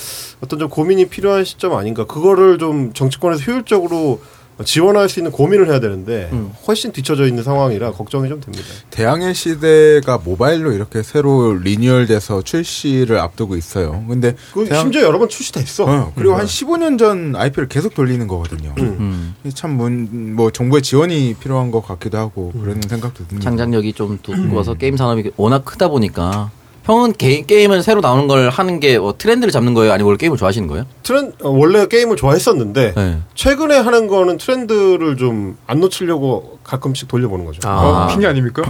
[0.41, 2.05] 어떤 좀 고민이 필요한 시점 아닌가.
[2.05, 4.21] 그거를 좀 정치권에서 효율적으로
[4.65, 6.51] 지원할 수 있는 고민을 해야 되는데 음.
[6.67, 8.65] 훨씬 뒤처져 있는 상황이라 걱정이 좀 됩니다.
[8.91, 14.05] 대항해 시대가 모바일로 이렇게 새로 리뉴얼돼서 출시를 앞두고 있어요.
[14.09, 15.85] 근데 그 대항- 심지어 여러 번 출시됐어.
[15.85, 16.39] 어, 그리고 음.
[16.39, 18.75] 한 15년 전 IP를 계속 돌리는 거거든요.
[18.79, 19.35] 음.
[19.53, 23.41] 참뭐 정부의 지원이 필요한 것 같기도 하고 그런 생각도 듭니다.
[23.45, 26.51] 창작력이 좀 두꺼워서 게임 산업이 워낙 크다 보니까
[26.87, 29.93] 형은 게, 게임을 새로 나오는 걸 하는 게 뭐 트렌드를 잡는 거예요?
[29.93, 30.85] 아니면 원래 게임을 좋아하시는 거예요?
[31.03, 33.19] 트렌 어, 원래 게임을 좋아했었는데 네.
[33.35, 37.61] 최근에 하는 거는 트렌드를 좀 안 놓치려고 가끔씩 돌려보는 거죠.
[37.69, 38.07] 어, 아.
[38.07, 38.63] 핑계 아닙니까?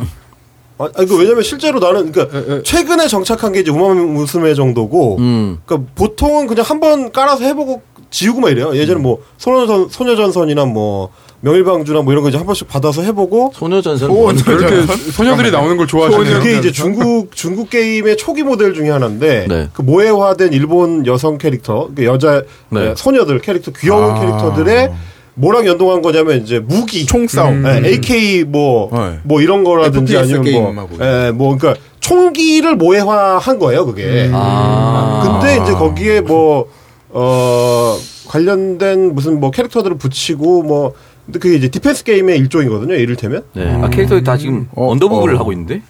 [0.79, 2.63] 아, 그 왜냐면 실제로 나는 그러니까 에, 에.
[2.63, 5.59] 최근에 정착한 게 이제 우마무스메 정도고, 음.
[5.65, 8.75] 그러니까 보통은 그냥 한 번 깔아서 해보고 지우고만 이래요.
[8.77, 11.11] 예전에 뭐 소녀전 소녀전선이나 뭐
[11.51, 13.53] 명일방주나 뭐 이런 거 이제 한 번씩 받아서 해보고.
[13.55, 14.83] 소녀전선 오, 뭔- 이렇게
[15.13, 16.39] 소녀들이 나오는 걸 좋아하시네요.
[16.41, 19.69] 그게 이제 중국 중국 게임의 초기 모델 중에 하나인데 네.
[19.73, 22.89] 그 모해화된 일본 여성 캐릭터, 그 여자 네.
[22.91, 24.21] 에, 소녀들 캐릭터 귀여운 아.
[24.21, 24.93] 캐릭터들의
[25.35, 27.63] 뭐랑 연동한 거냐면 이제 무기, 총싸움.
[27.63, 29.19] 네, AK 뭐, 네.
[29.23, 31.05] 뭐 이런 거라든지 FPS 아니면 뭐, 게임하고.
[31.27, 34.31] 예, 뭐, 그러니까 총기를 모해화한 거예요, 그게.
[34.33, 35.39] 아.
[35.41, 36.69] 근데 이제 거기에 뭐,
[37.11, 37.97] 어,
[38.29, 40.95] 관련된 무슨 뭐 캐릭터들을 붙이고 뭐,
[41.27, 43.43] 근데 그게 이제 defense 게임의 일종이거든요, 이를테면.
[43.53, 43.81] 네.
[43.83, 45.39] 아, 캐릭터들이 다 지금 어, underboob를 어.
[45.39, 45.83] 하고 있는데?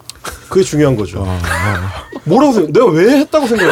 [0.49, 1.27] 그게 중요한 거죠.
[2.25, 3.71] 뭐라고 생각, 내가 왜 했다고 생각해?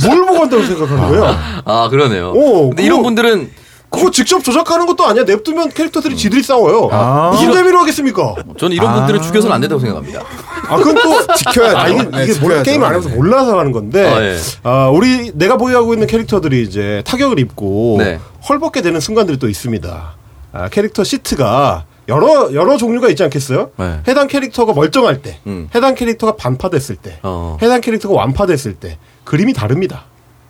[0.00, 1.62] 그 뭘 보고 한다고 생각하는 거야?
[1.64, 2.32] 아, 그러네요.
[2.32, 3.50] 오, 근데 그거- 이런 분들은
[3.88, 5.24] 그거 직접 조작하는 것도 아니야.
[5.24, 6.88] 냅두면 캐릭터들이 지들이 싸워요.
[6.92, 7.30] 아.
[7.32, 8.34] 무슨 재미로 하겠습니까?
[8.58, 10.22] 저는 이런 분들은 죽여서는 안 된다고 생각합니다.
[10.68, 11.76] 아, 그건 또 지켜야죠.
[11.78, 12.62] 아, 이게, 네, 이게 몰라, 지켜야죠.
[12.64, 13.14] 게임 안 하면서 네.
[13.14, 14.36] 몰라서 하는 건데, 아, 예.
[14.64, 18.18] 아, 우리, 내가 보유하고 있는 캐릭터들이 이제 타격을 입고, 네.
[18.48, 20.14] 헐벗게 되는 순간들이 또 있습니다.
[20.56, 23.72] 아, 캐릭터 시트가 여러, 여러 종류가 있지 않겠어요?
[23.76, 24.00] 네.
[24.08, 25.68] 해당 캐릭터가 멀쩡할 때, 음.
[25.74, 27.58] 해당 캐릭터가 반파됐을 때, 어.
[27.60, 30.04] 해당 캐릭터가 완파됐을 때, 그림이 다릅니다.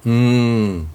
[0.07, 0.89] 음.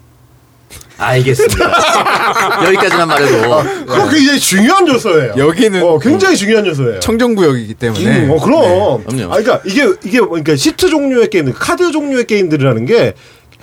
[0.98, 2.64] 알겠습니다.
[2.66, 3.86] 여기까지만 말해도.
[3.86, 5.34] 그거 굉장히 중요한 요소예요.
[5.36, 7.00] 여기는 어, 굉장히 중요한 요소예요.
[7.00, 9.04] 청정구역이기 때문에 음, 어, 그럼.
[9.04, 9.24] 그럼요.
[9.34, 13.14] 아, 그러니까 이게 이게 뭐, 그러니까 시트 종류의 게임, 카드 종류의 게임들이라는 게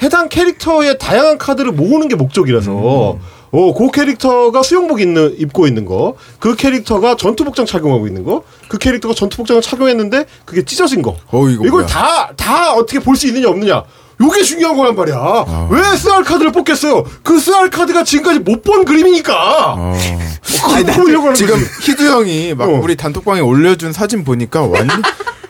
[0.03, 3.19] 해당 캐릭터의 다양한 카드를 모으는 게 목적이라서.
[3.51, 8.77] 어, 그 캐릭터가 수영복 있는, 입고 있는 거, 그 캐릭터가 전투복장 착용하고 있는 거, 그
[8.77, 11.15] 캐릭터가 전투복장을 착용했는데 그게 찢어진 거.
[11.31, 11.85] 어, 이거 이걸 뭐야.
[11.87, 13.83] 다, 다 어떻게 볼 수 있느냐, 없느냐.
[14.21, 15.67] 요게 중요한 거란 말이야.
[15.69, 17.03] 왜 SR 카드를 뽑겠어요?
[17.23, 19.75] 그 SR 카드가 지금까지 못 본 그림이니까.
[19.77, 19.97] 어.
[20.43, 21.65] 그거 보려고 하는 지금 거지.
[21.91, 22.79] 희두 형이 막 어.
[22.83, 25.01] 우리 단톡방에 올려준 사진 보니까 완전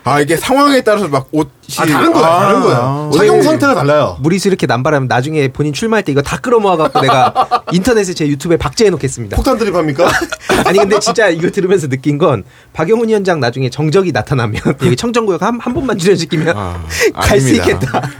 [0.02, 2.76] 아 이게 상황에 따라서 막 옷이 아, 다른 거야, 아, 다른 거야.
[2.78, 3.10] 아.
[3.14, 4.16] 착용 상태가 달라요.
[4.20, 8.88] 무리수 이렇게 남발하면 나중에 본인 출마할 때 이거 다 끌어모아갖고 내가 인터넷에 제 유튜브에 박제해
[8.90, 9.36] 놓겠습니다.
[9.36, 10.08] 폭탄 드립합니까?
[10.64, 15.60] 아니 근데 진짜 이거 들으면서 느낀 건 박영훈 위원장 나중에 정적이 나타나면 여기 청정구역 한,
[15.60, 16.82] 한 번만 출연시키면 아,
[17.14, 17.64] 갈수 아닙니다.
[17.66, 18.10] 있겠다.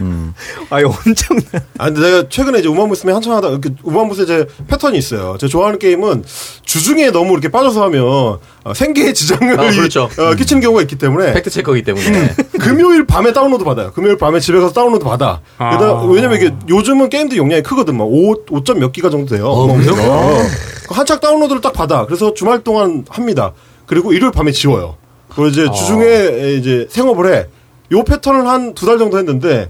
[0.69, 1.43] 아유 엄청나.
[1.77, 5.37] 아, 근데 내가 최근에 이제 우마무스메 한참 하다, 그 우마무스메 제 패턴이 있어요.
[5.39, 6.23] 제가 좋아하는 게임은
[6.65, 8.03] 주중에 너무 이렇게 빠져서 하면
[8.63, 10.09] 어, 생계에 지장을 아, 그렇죠.
[10.17, 12.33] 어, 끼치는 경우가 있기 때문에 fact check이기 때문에.
[12.59, 13.91] 금요일 밤에 다운로드 받아요.
[13.91, 15.41] 금요일 밤에 집에 가서 다운로드 받아.
[15.57, 15.71] 아.
[15.71, 17.97] 게다가 왜냐면 이게 요즘은 게임들 용량이 크거든.
[17.97, 19.47] 막 5, 5점 몇 기가 정도 돼요.
[19.47, 19.93] 어, 뭐 그래요?
[19.99, 20.37] 어.
[20.89, 22.05] 한참 다운로드를 딱 받아.
[22.05, 23.53] 그래서 주말 동안 합니다.
[23.85, 24.95] 그리고 일요일 밤에 지워요.
[25.29, 27.47] 그리고 이제 주중에 이제 생업을 해.
[27.93, 29.69] 요 패턴을 한 두 달 정도 했는데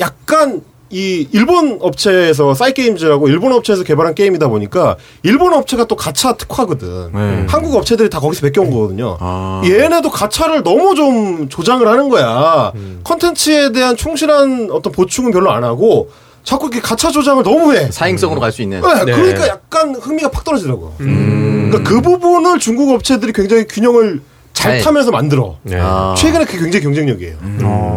[0.00, 7.10] 약간 이 일본 업체에서 사이게임즈라고 일본 업체에서 개발한 게임이다 보니까 일본 업체가 또 가차 특화거든.
[7.12, 7.46] 네.
[7.48, 9.16] 한국 업체들이 다 거기서 베껴온 거거든요.
[9.18, 9.62] 아.
[9.64, 12.72] 얘네도 가차를 너무 좀 조장을 하는 거야.
[13.02, 16.08] 컨텐츠에 대한 충실한 어떤 보충은 별로 안 하고
[16.44, 17.90] 자꾸 이렇게 가차 조장을 너무 해.
[17.90, 18.80] 사행성으로 갈수 있는.
[18.80, 20.94] 네, 그러니까 약간 흥미가 팍 떨어지더라고.
[20.98, 24.20] 그러니까 그 부분을 중국 업체들이 굉장히 균형을
[24.56, 24.80] 잘 네.
[24.80, 25.58] 타면서 만들어.
[25.74, 26.14] 아.
[26.16, 27.36] 최근에 그게 굉장히 경쟁력이에요.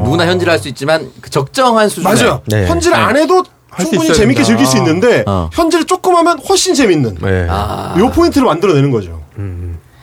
[0.03, 2.13] 누구나 현질할 수 있지만 그 적정한 수준에.
[2.13, 2.41] 맞아요.
[2.47, 2.67] 네.
[2.67, 3.43] 현질 안 해도
[3.79, 4.43] 충분히 재밌게 된다.
[4.43, 5.49] 즐길 수 있는데 어.
[5.53, 7.47] 현질 조금 하면 훨씬 재밌는 네.
[7.49, 7.95] 아.
[7.97, 9.23] 요 포인트를 만들어내는 거죠.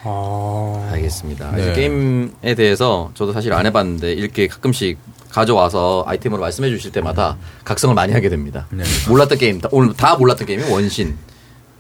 [0.03, 0.89] 아.
[0.93, 1.51] 알겠습니다.
[1.57, 1.63] 네.
[1.63, 4.97] 이제 게임에 대해서 저도 사실 안 해봤는데 이렇게 가끔씩
[5.29, 8.67] 가져와서 아이템으로 말씀해 주실 때마다 각성을 많이 하게 됩니다.
[8.71, 8.83] 네.
[9.11, 11.19] 몰랐던 게임, 다, 오늘 다 몰랐던 게임이 원신.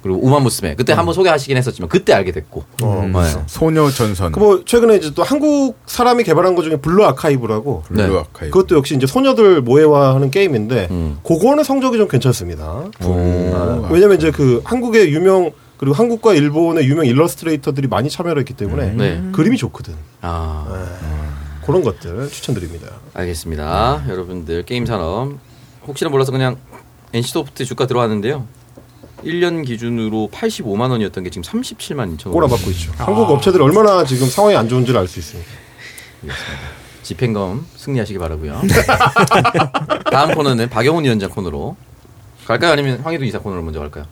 [0.06, 0.76] 그리고 우마무스메.
[0.76, 2.64] 그때 한번 소개하시긴 했었지만 그때 알게 됐고.
[2.82, 3.42] 어, 네.
[3.46, 7.96] 소녀 전선 그 뭐 최근에 이제 또 한국 사람이 개발한 것 중에 블루 아카이브라고 블루
[8.12, 8.18] 네.
[8.18, 11.18] 아카이브 그것도 역시 이제 소녀들 모에화하는 게임인데 음.
[11.24, 12.84] 그거는 성적이 좀 괜찮습니다.
[13.00, 18.54] 블루 아, 왜냐면 이제 그 한국의 유명 그리고 한국과 일본의 유명 일러스트레이터들이 많이 참여를 했기
[18.54, 19.22] 때문에 네.
[19.32, 19.94] 그림이 좋거든.
[20.22, 20.86] 아.
[21.66, 22.86] 그런 것들 추천드립니다.
[23.12, 24.04] 알겠습니다.
[24.08, 25.32] 여러분들 게임 산업
[25.86, 26.56] 혹시나 몰라서 그냥
[27.12, 28.46] NC 소프트 주가 들어왔는데요.
[29.24, 32.32] 1년 기준으로 85만 원이었던 게 지금 37만 2천 원.
[32.34, 32.92] 꼬라박고 있죠.
[32.96, 35.50] 한국 업체들이 얼마나 지금 상황이 안 좋은지를 알 수 있습니다.
[37.02, 38.60] 집행검 승리하시기 바라고요.
[40.10, 41.76] 다음 코너는 박영훈 위원장 코너로
[42.46, 42.72] 갈까요?
[42.72, 44.06] 아니면 황희도 이사 코너로 먼저 갈까요?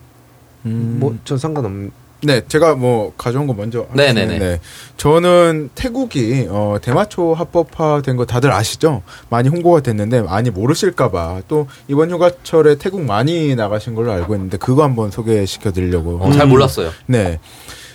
[0.63, 1.91] 뭐전 상관없.
[2.25, 3.87] 네, 제가 뭐 가져온 거 먼저.
[3.93, 4.21] 네네네.
[4.21, 4.47] 하겠습니다.
[4.47, 4.61] 네.
[4.97, 9.03] 저는 태국이 어, 대마초 합법화된 거 다들 아시죠?
[9.29, 14.83] 많이 홍보가 됐는데 많이 모르실까봐 또 이번 휴가철에 태국 많이 나가신 걸로 알고 있는데 그거
[14.83, 16.19] 한번 소개시켜 드리려고.
[16.21, 16.91] 어, 잘 몰랐어요.
[17.07, 17.39] 네.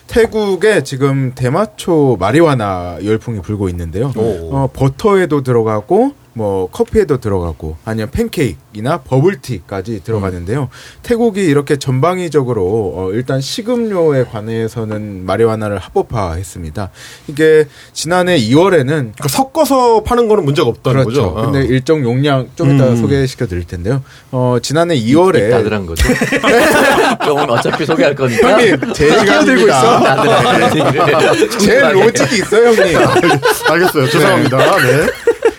[0.08, 4.12] 태국에 지금 대마초 마리화나 열풍이 불고 있는데요.
[4.16, 4.50] 오.
[4.56, 10.70] 어, 버터에도 들어가고 뭐 커피에도 들어가고 아니면 팬케이크나 버블티까지 들어가는데요.
[11.04, 16.90] 태국이 이렇게 전방위적으로 어, 일단 식음료에 관해서는 마리화나를 합법화했습니다.
[17.28, 21.34] 이게 지난해 2월에는 그러니까 섞어서 파는 거는 문제가 없다는 그렇죠.
[21.34, 21.52] 거죠.
[21.52, 22.96] 근데 일정 용량 좀 이따 음.
[22.96, 24.04] 소개시켜 드릴 텐데요.
[24.32, 26.08] 어, 지난해 2월에 나들한 거죠.
[27.22, 28.52] 그건 어차피 소개할 거니까.
[28.52, 30.00] 형님 제 시간들고 있어.
[30.00, 31.50] 나들한 얘기를.
[31.60, 32.98] 제 로직이 있어요, 형님.
[33.70, 34.10] 알겠어요.
[34.10, 34.58] 죄송합니다.
[34.78, 35.08] 네.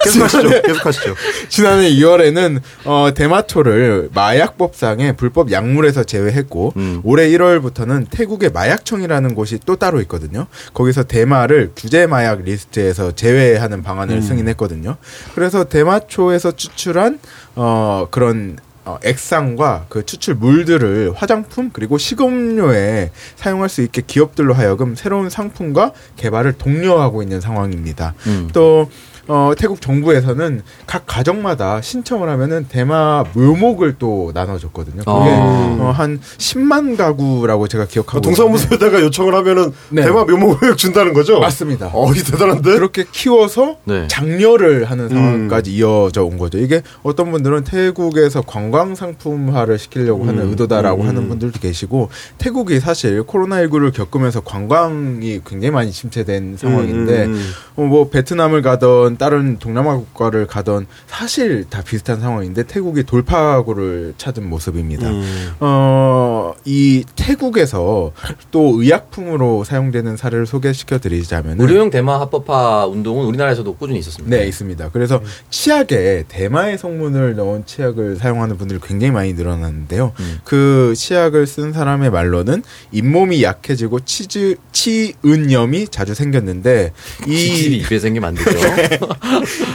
[0.03, 0.49] 계속하시죠.
[0.63, 1.15] 계속하시죠.
[1.49, 7.01] 지난해 2월에는 어, 대마초를 마약법상의 불법 약물에서 제외했고 음.
[7.05, 10.47] 올해 1월부터는 태국의 마약청이라는 곳이 또 따로 있거든요.
[10.75, 14.97] 거기서 대마를 규제 마약 리스트에서 제외하는 방안을 승인했거든요.
[15.35, 17.19] 그래서 대마초에서 추출한
[17.55, 24.97] 어, 그런 어, 액상과 그 추출 물들을 화장품 그리고 식음료에 사용할 수 있게 기업들로 하여금
[24.97, 28.15] 새로운 상품과 개발을 독려하고 있는 상황입니다.
[28.27, 28.49] 음.
[28.53, 28.91] 또
[29.33, 35.05] 어, 태국 정부에서는 각 가정마다 신청을 하면은 대마 묘목을 또 나눠줬거든요.
[35.05, 35.77] 그게 아.
[35.79, 40.03] 어, 한 10만 가구라고 제가 기억하고 동사무소에다가 요청을 하면은 네.
[40.03, 41.39] 대마 묘목을 준다는 거죠?
[41.39, 41.91] 맞습니다.
[41.93, 42.73] 어, 이 대단한데?
[42.73, 44.09] 그렇게 키워서 네.
[44.09, 46.59] 장려를 하는 상황까지 이어져 온 거죠.
[46.59, 52.09] 이게 어떤 분들은 태국에서 관광 상품화를 시키려고 하는 의도다라고 하는 분들도 계시고
[52.39, 57.51] 태국이 사실 코로나19를 겪으면서 관광이 굉장히 많이 침체된 상황인데 음, 음.
[57.77, 64.49] 어, 뭐 베트남을 가던 다른 동남아 국가를 가던 사실 다 비슷한 상황인데 태국이 돌파구를 찾은
[64.49, 65.11] 모습입니다.
[65.11, 65.51] 음.
[65.61, 68.13] 어, 이 태국에서
[68.51, 74.35] 또 의약품으로 사용되는 사례를 소개시켜 드리자면 의료용 대마 합법화 운동은 우리나라에서도 꾸준히 있었습니다.
[74.35, 74.89] 네, 있습니다.
[74.91, 80.13] 그래서 치약에 대마의 성분을 넣은 치약을 사용하는 분들이 굉장히 많이 늘어났는데요.
[80.19, 80.39] 음.
[80.45, 86.93] 그 치약을 쓴 사람의 말로는 잇몸이 약해지고 치즈 치은염이 자주 생겼는데
[87.27, 88.59] 이, 입에 생기면 안 되죠.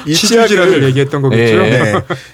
[0.07, 1.55] 이 치질이라는 얘기했던 거겠죠.
[1.57, 1.69] 예.
[1.69, 1.93] 네.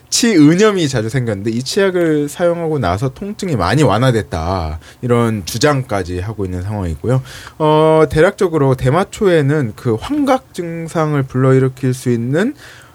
[0.10, 7.22] 치은염이 자주 생겼는데 이 치약을 사용하고 나서 통증이 많이 완화됐다 이런 주장까지 하고 있는 상황이고요.
[7.60, 12.54] 어, 대략적으로 대마초에는 그 환각 증상을 불러일으킬 수 있는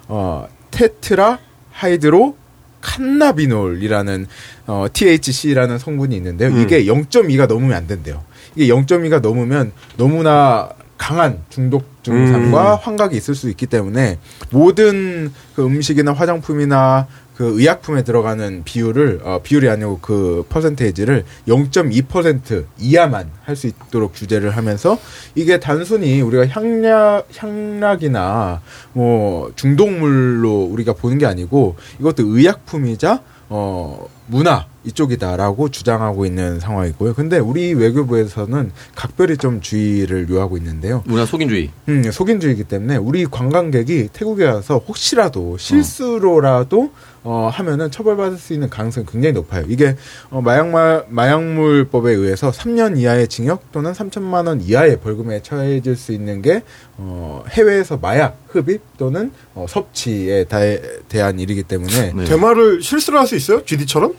[0.09, 1.39] 어, 테트라
[1.73, 2.37] 하이드로
[2.81, 4.27] 칸나비놀이라는
[4.67, 6.51] 어, THC라는 성분이 있는데요.
[6.51, 6.63] 음.
[6.63, 8.23] 이게 0.2가 넘으면 안 된대요.
[8.55, 10.69] 이게 0.2가 넘으면 너무나
[10.99, 14.19] 강한 중독 증상과 환각이 있을 수 있기 때문에
[14.51, 23.31] 모든 그 음식이나 화장품이나 그 의약품에 들어가는 비율을 어, 비율이 아니고 그 퍼센테이지를 0.2% 이하만
[23.45, 24.99] 할 수 있도록 규제를 하면서
[25.35, 28.63] 이게 단순히 우리가 향약 향락이나
[28.95, 33.21] 뭐 중독물로 우리가 보는 게 아니고 이것도 의약품이자
[33.51, 37.15] 어 문화 이쪽이다라고 주장하고 있는 상황이고요.
[37.15, 41.03] 근데 우리 외교부에서는 각별히 좀 주의를 요하고 있는데요.
[41.07, 41.71] 문화 속인주의.
[41.89, 46.91] 음, 속인주의이기 때문에 우리 관광객이 태국에 와서 혹시라도 실수로라도 어,
[47.31, 49.65] 하면은 처벌받을 수 있는 가능성이 굉장히 높아요.
[49.69, 49.97] 이게
[50.31, 56.43] 어, 마약마, 마약물법에 의해서 3년 이하의 징역 또는 3천만 원 이하의 벌금에 처해질 수 있는
[56.43, 56.63] 게
[56.97, 60.59] 어, 해외에서 마약 흡입 또는 어, 섭취에 다,
[61.09, 62.25] 대한 일이기 때문에 네.
[62.25, 63.65] 대마를 실수를 할수 있어요?
[63.65, 64.15] GD처럼?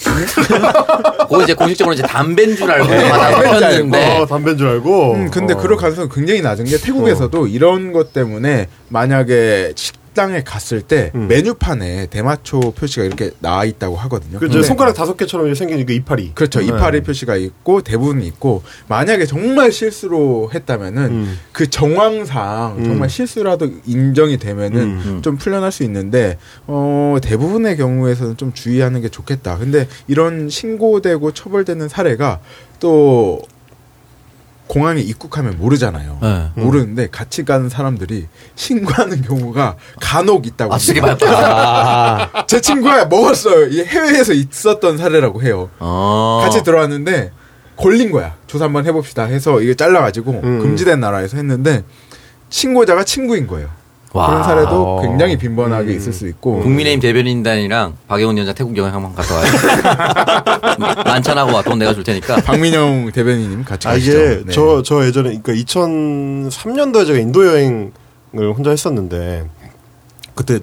[1.20, 4.68] 그거 이제 공식적으로 이제 담배인 줄 알고 네, 하나 담배인 줄 폈는데 어, 담배인 줄
[4.68, 5.12] 알고.
[5.12, 5.56] 음, 근데 어.
[5.58, 9.74] 그럴 가능성 이 굉장히 낮은 게 태국에서도 이런 것 때문에 만약에
[10.10, 11.28] 식당에 갔을 때 음.
[11.28, 14.38] 메뉴판에 대마초 표시가 이렇게 나와 있다고 하거든요.
[14.38, 16.32] 그저 손가락 다섯 개처럼 생긴 그 이파리.
[16.34, 16.60] 그렇죠.
[16.60, 16.66] 네.
[16.66, 21.38] 이파리 표시가 있고 대부분 있고 만약에 정말 실수로 했다면은 음.
[21.52, 22.84] 그 정황상 음.
[22.84, 25.22] 정말 실수라도 인정이 되면은 음.
[25.22, 29.58] 좀 풀려날 수 있는데 어 대부분의 경우에서는 좀 주의하는 게 좋겠다.
[29.58, 32.40] 근데 이런 신고되고 처벌되는 사례가
[32.80, 33.40] 또
[34.70, 36.18] 공항에 입국하면 모르잖아요.
[36.22, 36.50] 네.
[36.54, 40.72] 모르는데 같이 가는 사람들이 신고하는 경우가 간혹 있다고.
[40.72, 41.06] 아 합니다.
[41.06, 42.44] 말까.
[42.46, 43.68] 제 친구가 먹었어요.
[43.84, 45.70] 해외에서 있었던 사례라고 해요.
[45.80, 46.40] 어.
[46.44, 47.32] 같이 들어왔는데
[47.76, 48.36] 걸린 거야.
[48.46, 50.60] 조사 한번 해봅시다 해서 이게 잘라가지고 음.
[50.60, 51.82] 금지된 나라에서 했는데
[52.48, 53.68] 신고자가 친구인 거예요.
[54.12, 54.26] 와.
[54.28, 55.02] 그런 사례도 어.
[55.02, 59.46] 굉장히 빈번하게 있을 수 있고 국민의힘 대변인단이랑 박영훈 위원장 태국 여행 한번 갔다 와요.
[61.04, 62.36] 만찬하고 와 돈 내가 줄 테니까.
[62.42, 64.10] 박민영 대변인님 같이 아 가시죠.
[64.10, 64.52] 이게 네.
[64.52, 67.92] 저 저 예전에 그러니까 2003년도에 제가 인도 여행을
[68.56, 69.48] 혼자 했었는데
[70.34, 70.58] 그때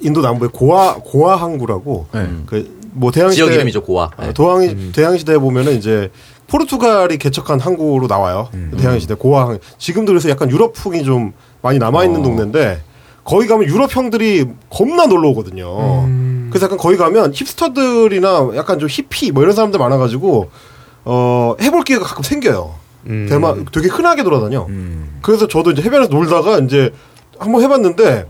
[0.00, 2.26] 인도 남부에 고아 고아 항구라고 네.
[2.46, 4.10] 그뭐 대항 지역 시대 이름이죠 고아.
[4.18, 4.28] 네.
[4.28, 6.10] 어, 도항 대항 시대에 보면은 이제
[6.48, 8.48] 포르투갈이 개척한 항구로 나와요.
[8.78, 9.58] 대항 시대 고아 항.
[9.76, 11.32] 지금도 그래서 약간 유럽풍이 좀
[11.62, 12.80] 많이 남아 있는 동네인데
[13.28, 16.04] 거기 가면 유럽 형들이 겁나 놀러 오거든요.
[16.06, 16.48] 음.
[16.50, 20.50] 그래서 약간 거기 가면 힙스터들이나 약간 좀 히피 뭐 이런 사람들 많아가지고
[21.04, 22.74] 어 해볼 기회가 가끔 생겨요.
[23.06, 23.26] 음.
[23.28, 24.64] 대마 되게 흔하게 돌아다녀.
[24.70, 25.18] 음.
[25.20, 26.90] 그래서 저도 이제 해변에서 놀다가 이제
[27.38, 28.26] 한번 해봤는데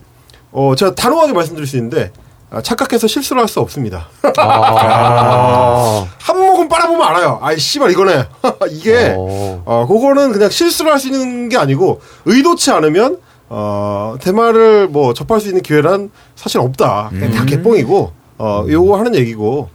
[0.50, 2.10] 어 제가 단호하게 말씀드릴 수 있는데
[2.50, 4.08] 아, 착각해서 실수를 할 수 없습니다.
[4.36, 6.06] 아.
[6.18, 7.38] 한 모금 빨아보면 알아요.
[7.40, 8.24] 아이 씨발 이거네.
[8.70, 9.62] 이게 어.
[9.64, 13.18] 어 그거는 그냥 실수를 할 수 있는 게 아니고 의도치 않으면
[13.50, 17.08] 어 대마를 뭐 접할 수 있는 기회란 사실 없다.
[17.10, 19.70] 그냥 다 개뻥이고 어 요거 하는 얘기고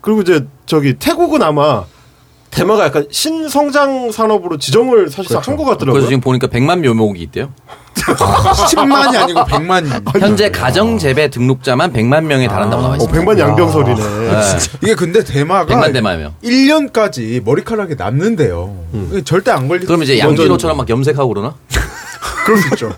[0.00, 1.84] 그리고 이제 저기 태국은 아마
[2.50, 5.92] 대마가 약간 신성장 산업으로 지정을 사실상 한것 같더라고요.
[5.94, 7.52] 그래서 지금 보니까 100만 묘목이 있대요.
[7.94, 10.02] 10만이 아니고 100만.
[10.20, 13.18] 현재 가정 재배 등록자만 100만 명에 달한다고 나와 어, 있습니다.
[13.18, 13.94] 백만 양병설이네.
[13.94, 14.42] 네.
[14.82, 16.32] 이게 근데 대마가 100만 대마며.
[16.44, 18.76] 1년까지 머리카락이 남는데요.
[19.10, 19.86] 이게 절대 안 걸리.
[19.86, 21.54] 그럼 이제 양진호처럼 막 염색하고 그러나?
[22.44, 22.92] 그럴 수 있죠.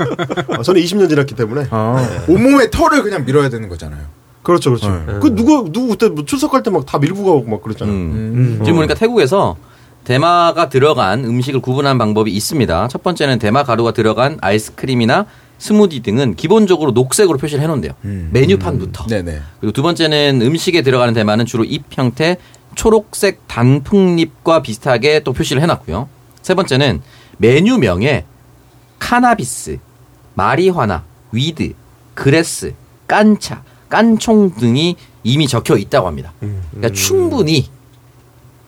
[0.58, 1.66] 어, 저는 20년 지났기 때문에.
[1.70, 4.02] 아, 온몸에 털을 그냥 밀어야 되는 거잖아요.
[4.42, 4.90] 그렇죠, 그렇죠.
[5.06, 5.14] 네.
[5.20, 7.94] 그 누구 누구 그때 뭐 출석할 때 막 다 밀고 가고 막 그랬잖아요.
[7.94, 8.60] 음.
[8.64, 9.56] 지금 보니까 태국에서
[10.04, 12.88] 대마가 들어간 음식을 구분하는 방법이 있습니다.
[12.88, 15.26] 첫 번째는 대마 가루가 들어간 아이스크림이나
[15.58, 17.92] 스무디 등은 기본적으로 녹색으로 표시를 해놓은대요.
[18.04, 18.28] 음.
[18.32, 19.06] 메뉴판부터.
[19.06, 19.40] 네네.
[19.60, 22.36] 그리고 두 번째는 음식에 들어가는 대마는 주로 잎 형태
[22.76, 26.08] 초록색 단풍잎과 비슷하게 또 표시를 해놨고요.
[26.42, 27.00] 세 번째는
[27.38, 28.24] 메뉴명에
[28.98, 29.78] cannabis,
[30.34, 31.72] 마리화나, weed,
[32.14, 32.74] grass, กั
[33.06, 36.32] ญชา, กัญชง 등이 이미 적혀 있다고 합니다.
[36.40, 37.70] 그러니까 충분히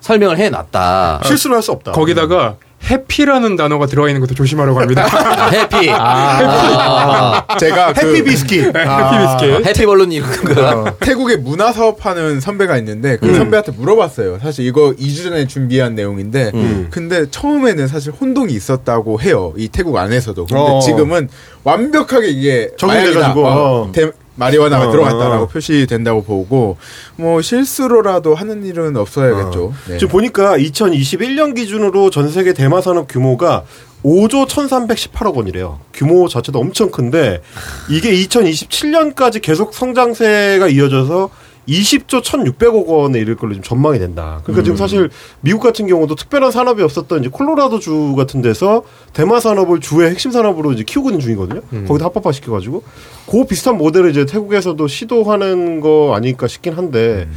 [0.00, 1.22] 설명을 해놨다.
[1.24, 1.92] 실수를 할 수 없다.
[1.92, 5.06] 거기다가 해피라는 단어가 들어가 있는 것도 조심하라고 합니다.
[5.52, 5.90] 해피.
[5.90, 8.64] 아, 제가 그 해피 비스킷.
[8.66, 9.66] 해피 비스킷.
[9.66, 10.96] 해피 벌룬 이 그거.
[11.00, 14.38] 태국에 문화 사업하는 선배가 있는데 그 선배한테 물어봤어요.
[14.40, 16.86] 사실 이거 2주 전에 준비한 내용인데 음.
[16.90, 19.52] 근데 처음에는 사실 혼동이 있었다고 해요.
[19.56, 20.46] 이 태국 안에서도.
[20.46, 20.80] 근데 어.
[20.80, 21.28] 지금은
[21.64, 23.42] 완벽하게 이게 적용돼가지고, 마약이다.
[23.42, 23.92] 어, 어.
[23.92, 25.48] 대- 마리화나가 어, 들어갔다라고 어.
[25.48, 26.76] 표시된다고 보고
[27.16, 29.74] 뭐 실수로라도 하는 일은 없어야겠죠.
[29.88, 29.98] 네.
[29.98, 33.64] 지금 보니까 2021년 기준으로 전 세계 대마 산업 규모가
[34.04, 35.80] 5조 1,318억 원이래요.
[35.92, 37.42] 규모 자체도 엄청 큰데
[37.90, 41.30] 이게 2027년까지 계속 성장세가 이어져서
[41.68, 44.40] 20조 1,600억 원에 이를 걸로 좀 전망이 된다.
[44.44, 45.10] 그러니까 지금 사실
[45.42, 50.30] 미국 같은 경우도 특별한 산업이 없었던 이제 콜로라도 주 같은 데서 대마 산업을 주의 핵심
[50.30, 51.60] 산업으로 이제 키우고 있는 중이거든요.
[51.86, 52.82] 거기다 합법화 시켜가지고
[53.30, 57.28] 그 비슷한 모델을 이제 태국에서도 시도하는 거 아닐까 싶긴 한데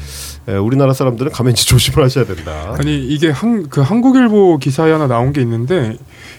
[0.48, 2.76] 예, 우리나라 사람들은 가면 이제 조심을 하셔야 된다.
[2.80, 5.98] 아니 이게 한 그 한국일보 기사에 하나 나온 게 있는데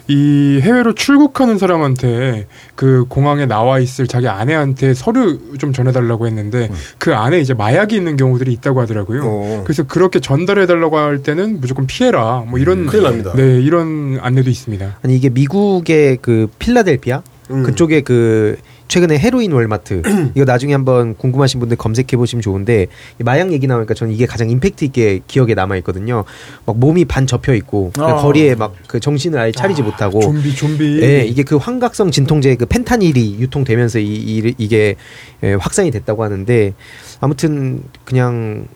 [0.09, 7.14] 이 해외로 출국하는 사람한테 그 공항에 나와 있을 자기 아내한테 서류 좀 전해달라고 했는데 그
[7.14, 9.22] 안에 이제 마약이 있는 경우들이 있다고 하더라고요.
[9.24, 9.61] 어.
[9.64, 12.44] 그래서 그렇게 전달해달라고 할 때는 무조건 피해라.
[12.46, 13.32] 뭐 이런 큰일 납니다.
[13.34, 14.98] 네 이런 안내도 있습니다.
[15.03, 17.62] 아니 이게 미국의 그 필라델피아 음.
[17.62, 18.57] 그쪽에 그
[18.93, 20.03] 최근에 헤로인 월마트
[20.36, 22.88] 이거 나중에 한번 궁금하신 분들 검색해 보시면 좋은데
[23.18, 26.24] 이 마약 얘기 나오니까 저는 이게 가장 임팩트 있게 기억에 남아 있거든요.
[26.66, 28.16] 막 몸이 반 접혀 있고 아.
[28.16, 31.01] 거리에 막 그 정신을 아예 차리지 못하고 좀비 좀비.
[31.03, 34.97] 예, 이게 그 환각성 진통제 그 펜타닐이 유통되면서 이, 이, 이게
[35.43, 36.74] 예, 확산이 됐다고 하는데
[37.20, 38.66] 아무튼 그냥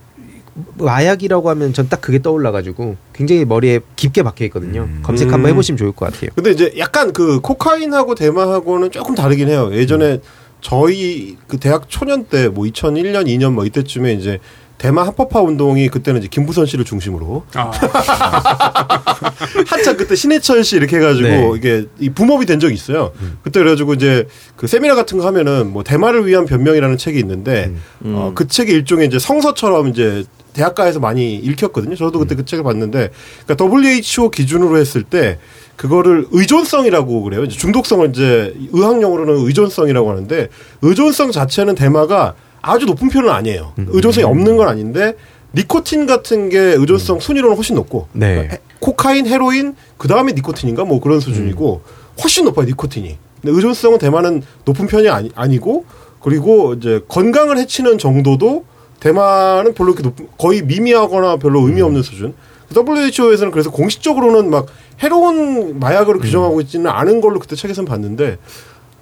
[0.79, 4.89] 마약이라고 하면 전 딱 그게 떠올라가지고 굉장히 머리에 깊게 박혀 있거든요.
[5.03, 6.31] 검색 한번 해보시면 좋을 것 같아요.
[6.35, 9.71] 근데 이제 약간 그 코카인하고 대마하고는 조금 다르긴 해요.
[9.73, 10.21] 예전에
[10.61, 14.39] 저희 그 대학 초년 때 뭐 2001년, 2년 뭐 이때쯤에 이제
[14.79, 17.71] 대마 합법화 운동이 그때는 이제 김부선 씨를 중심으로 아,
[19.67, 21.51] 한참 그때 신해철 씨 이렇게 해가지고 네.
[21.57, 23.13] 이게 이 붐업이 된 적이 있어요.
[23.43, 24.27] 그때 그래가지고 이제
[24.57, 27.73] 그 세미나 같은 거 하면은 뭐 대마를 위한 변명이라는 책이 있는데
[28.05, 30.25] 어, 그 책이 일종의 이제 성서처럼 이제
[30.57, 31.95] 대학가에서 많이 읽혔거든요.
[31.97, 33.11] 저도 그때 그 책을 봤는데
[33.47, 35.39] 그러니까 WHO 기준으로 했을 때
[35.77, 37.47] 그거를 의존성이라고 그래요.
[37.47, 40.49] 중독성을 이제 의학용어로는 의존성이라고 하는데
[40.83, 43.75] 의존성 자체는 대마가 아주 높은 편은 아니에요.
[43.77, 45.15] 의존성이 없는 건 아닌데
[45.55, 48.49] 니코틴 같은 게 의존성 순위로는 훨씬 높고 네.
[48.51, 51.83] 해- 코카인, 헤로인 그 다음에 니코틴인가 뭐 그런 수준이고
[52.23, 53.17] 훨씬 높아요 니코틴이.
[53.43, 55.85] 근데 의존성은 대만은 높은 편이 아니, 아니고
[56.21, 58.65] 그리고 이제 건강을 해치는 정도도
[59.07, 62.35] 대만은 별로 이렇게 높, 거의 미미하거나 별로 의미 없는 수준.
[62.75, 64.67] WHO에서는 그래서 공식적으로는 막
[65.01, 68.39] 헤로인 마약으로 규정하고 있지는 않은 걸로 그때 책에서는 봤는데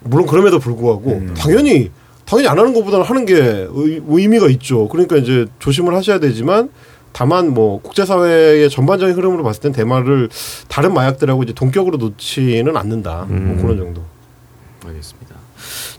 [0.00, 1.34] 물론 그럼에도 불구하고 음.
[1.34, 1.90] 당연히
[2.26, 4.88] 당연히 안 하는 것보다는 하는 게 의, 의미가 있죠.
[4.88, 6.68] 그러니까 이제 조심을 하셔야 되지만
[7.12, 10.28] 다만 뭐 국제사회의 전반적인 흐름으로 봤을 땐 대마를
[10.68, 13.26] 다른 마약들하고 이제 동격으로 놓지는 않는다.
[13.28, 14.02] 뭐 그런 정도.
[14.84, 15.36] 알겠습니다.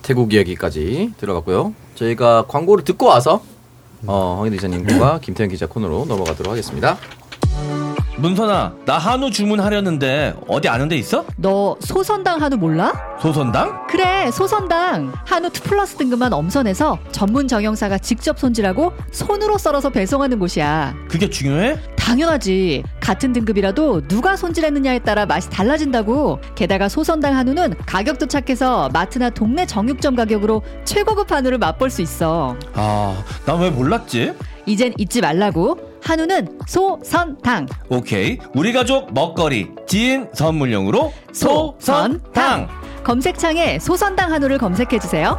[0.04, 1.74] 태국 이야기까지 들어갔고요.
[1.96, 3.42] 저희가 광고를 듣고 와서
[4.08, 6.98] 어, 황희대 기자 님과 김태현 기자 코너로 넘어가도록 하겠습니다.
[8.18, 11.26] 문선아, 나 한우 주문하려는데 어디 아는 데 있어?
[11.36, 12.94] 너 소선당 한우 몰라?
[13.22, 13.86] 소선당?
[13.88, 20.96] 그래 소선당 한우 2 플러스 등급만 엄선해서 전문 정형사가 직접 손질하고 손으로 썰어서 배송하는 곳이야
[21.10, 21.78] 그게 중요해?
[21.98, 29.66] 당연하지 같은 등급이라도 누가 손질했느냐에 따라 맛이 달라진다고 게다가 소선당 한우는 가격도 착해서 마트나 동네
[29.66, 34.34] 정육점 가격으로 최고급 한우를 맛볼 수 있어 아, 난 왜 몰랐지?
[34.68, 38.38] 이젠 잊지 말라고 한우는 소선당 오케이.
[38.54, 42.68] 우리 가족 먹거리 지인 선물용으로 소선당.
[43.04, 45.38] 검색창에 소선당 한우를 검색해 주세요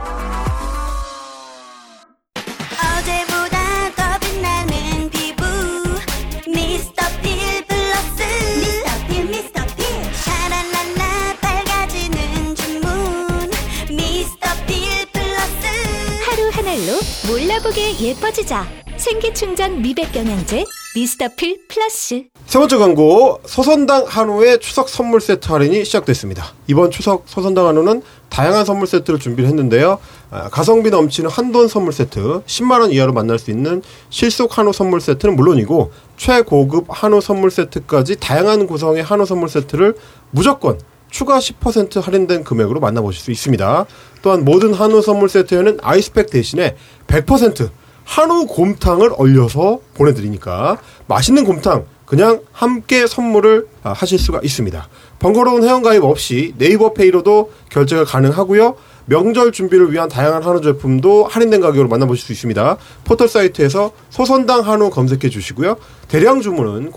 [17.57, 25.21] 몰라보게 예뻐지자 생기충전 미백 영양제 미스터 필 플러스 세 번째 광고 소선당 한우의 추석 선물
[25.21, 26.53] 세트 할인이 시작됐습니다.
[26.67, 29.99] 이번 추석 소선당 한우는 다양한 선물 세트를 준비를 했는데요.
[30.31, 35.01] 아, 가성비 넘치는 한돈 선물 세트 10만 원 이하로 만날 수 있는 실속 한우 선물
[35.01, 39.95] 세트는 물론이고 최고급 한우 선물 세트까지 다양한 구성의 한우 선물 세트를
[40.31, 40.79] 무조건
[41.11, 43.87] 추가 10% 할인된 금액으로 만나보실 수 있습니다.
[44.23, 46.77] 또한 모든 한우 선물 세트에는 아이스팩 대신에
[47.07, 47.71] 100%
[48.05, 54.89] 한우 곰탕을 얼려서 보내드리니까 맛있는 곰탕 그냥 함께 선물을 아, 하실 수가 있습니다.
[55.19, 58.77] 번거로운 회원가입 없이 네이버 페이로도 결제가 가능하고요.
[59.07, 62.77] 명절 준비를 위한 다양한 한우 제품도 할인된 가격으로 만나보실 수 있습니다.
[63.05, 65.77] 포털 사이트에서 소선당 한우 검색해 주시고요.
[66.09, 66.93] 대량 주문은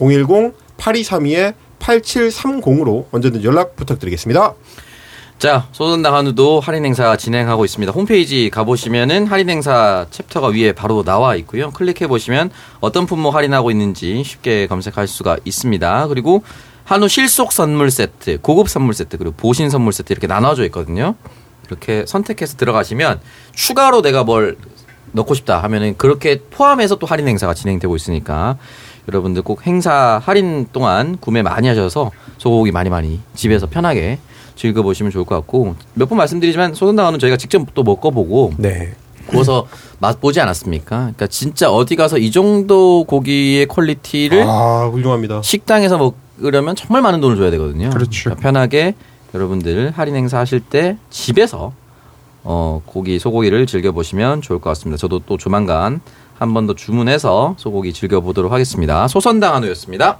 [1.80, 4.54] 010-8232-8730으로 언제든 연락 부탁드리겠습니다.
[5.40, 7.94] 자, 소선당 한우도 할인 행사 진행하고 있습니다.
[7.94, 11.72] 홈페이지 가보시면은 할인 행사 챕터가 위에 바로 나와 있고요.
[11.72, 12.52] 클릭해 보시면
[12.82, 16.08] 어떤 품목 할인하고 있는지 쉽게 검색할 수가 있습니다.
[16.08, 16.44] 그리고
[16.84, 21.16] 한우 실속 선물 세트, 고급 선물 세트, 그리고 보신 선물 세트 이렇게 나눠져 있거든요.
[21.68, 23.22] 이렇게 선택해서 들어가시면
[23.54, 24.58] 추가로 내가 뭘
[25.12, 28.58] 넣고 싶다 하면은 그렇게 포함해서 또 할인 행사가 진행되고 있으니까
[29.10, 34.20] 여러분들 꼭 행사 할인 동안 구매 많이 하셔서 소고기 많이 많이 집에서 편하게
[34.56, 38.94] 즐겨보시면 좋을 것 같고 몇 번 말씀드리지만 소선당 한우는 저희가 직접 또 먹어보고 네.
[39.28, 39.68] 구워서
[40.00, 40.98] 맛보지 않았습니까?
[40.98, 45.42] 그러니까 진짜 어디 가서 이 정도 고기의 퀄리티를 아 훌륭합니다.
[45.44, 45.98] 식당에서
[46.40, 47.90] 먹으려면 정말 많은 돈을 줘야 되거든요.
[47.92, 48.26] 그렇죠.
[48.26, 48.96] 그러니까 편하게
[49.34, 51.74] 여러분들 할인 행사 하실 때 집에서
[52.44, 54.98] 어, 고기 소고기를 즐겨 보시면 좋을 것 같습니다.
[54.98, 56.02] 저도 또 조만간
[56.40, 59.08] 한 번 더 주문해서 소고기 즐겨 보도록 하겠습니다.
[59.10, 60.20] 소선당 한우였습니다.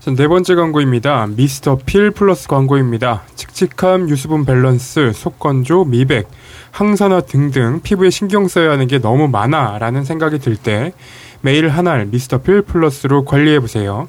[0.00, 1.26] 자, 네 번째 광고입니다.
[1.36, 3.22] 미스터 필 플러스 광고입니다.
[3.36, 6.28] 칙칙함, 유수분 밸런스, 속건조, 미백,
[6.70, 10.94] 항산화 등등 피부에 신경 써야 하는 게 너무 많아라는 생각이 들 때
[11.42, 14.08] 매일 한 알 미스터 필 플러스로 관리해 보세요.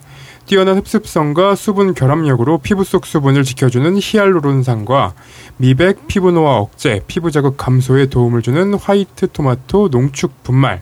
[0.51, 5.13] 뛰어난 흡습성과 수분 결합력으로 피부 속 수분을 지켜주는 히알루론산과
[5.55, 10.81] 미백, 피부 노화 억제, 피부 자극 감소에 도움을 주는 화이트 토마토 농축 분말,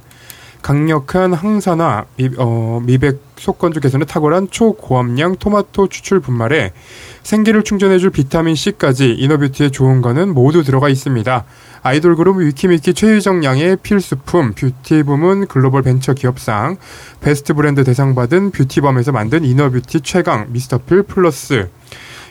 [0.62, 6.74] 강력한 항산화, 미, 어, 미백 속건조 개선에 탁월한 초고함량 토마토 추출 분말에
[7.24, 11.45] 생기를 충전해줄 비타민 C까지 inner beauty의 좋은 거는 모두 들어가 있습니다.
[11.82, 16.78] 아이돌 그룹 위키미키 최유정 양의 필수품 뷰티 부문 글로벌 벤처 기업상
[17.22, 21.70] 베스트 브랜드 대상 받은 뷰티범에서 만든 inner beauty 최강 미스터필 플러스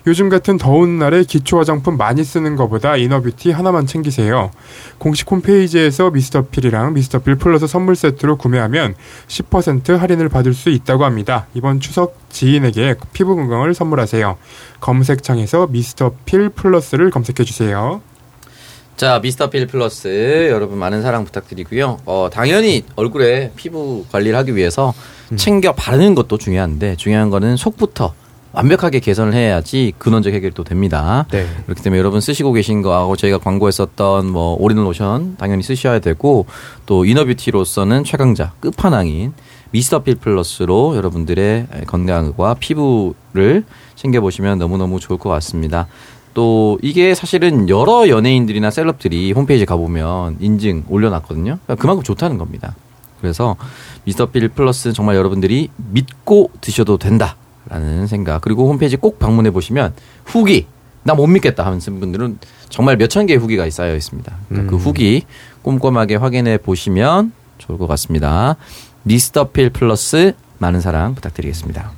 [0.09, 4.50] 요즘 같은 더운 날에 기초 화장품 많이 쓰는 것보다 inner beauty 하나만 챙기세요.
[4.96, 8.94] 공식 홈페이지에서 미스터필이랑 미스터필 플러스 선물 세트로 구매하면
[9.26, 11.46] 10% 할인을 받을 수 있다고 합니다.
[11.52, 14.38] 이번 추석 지인에게 피부 건강을 선물하세요.
[14.80, 18.00] 검색창에서 미스터필 플러스를 검색해 주세요.
[18.96, 21.98] 자, 미스터 필 플러스 여러분 많은 사랑 부탁드리고요.
[22.06, 24.94] 어, 당연히 얼굴에 피부 관리를 하기 위해서
[25.36, 28.14] 챙겨 바르는 것도 중요한데 중요한 거는 속부터
[28.53, 31.26] 완벽하게 개선을 해야지 근원적 해결이 또 됩니다.
[31.30, 31.46] 네.
[31.64, 36.46] 그렇기 때문에 여러분 쓰시고 계신 거하고 저희가 광고했었던 뭐 올인원 로션 당연히 쓰셔야 되고
[36.86, 39.32] 또 이너뷰티로서는 최강자 끝판왕인
[39.70, 43.64] 미스터 필 플러스로 여러분들의 건강과 피부를
[43.96, 45.86] 챙겨보시면 너무너무 좋을 것 같습니다.
[46.32, 51.59] 또 이게 사실은 여러 연예인들이나 셀럽들이 홈페이지 가보면 인증 올려놨거든요.
[51.64, 52.74] 그러니까 그만큼 좋다는 겁니다.
[53.20, 53.57] 그래서
[54.05, 57.36] 미스터 필 플러스는 정말 여러분들이 믿고 드셔도 된다
[57.69, 58.41] 라는 생각.
[58.41, 59.93] 그리고 홈페이지 꼭 방문해 보시면
[60.25, 60.66] 후기
[61.05, 62.39] 나 못 믿겠다 하는 분들은
[62.69, 64.37] 정말 몇 천 개의 후기가 쌓여 있습니다.
[64.49, 65.25] 그러니까 그 후기
[65.62, 68.57] 꼼꼼하게 확인해 보시면 좋을 것 같습니다.
[69.05, 71.93] 미스터 필 플러스 많은 사랑 부탁드리겠습니다.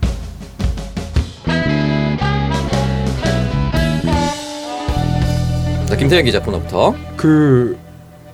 [5.87, 6.95] 자, 김태현 기자 코너부터.
[7.17, 7.77] 그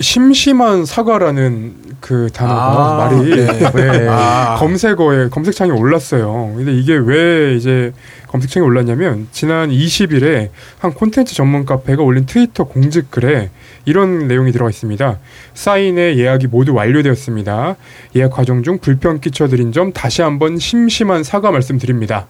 [0.00, 3.46] 심심한 사과라는 그 단어가 아, 말이 네.
[3.72, 4.56] 네, 아.
[4.58, 6.52] 검색어에 검색창에 올랐어요.
[6.56, 7.92] 근데 이게 왜 이제
[8.28, 10.48] 검색창에 올랐냐면 지난 20일에
[10.78, 13.50] 한 콘텐츠 전문 카페가 올린 트위터 공지 글에
[13.84, 15.18] 이런 내용이 들어가 있습니다.
[15.54, 17.76] 사인회 예약이 모두 완료되었습니다.
[18.16, 22.26] 예약 과정 중 불편 끼쳐드린 점 다시 한번 심심한 사과 말씀드립니다.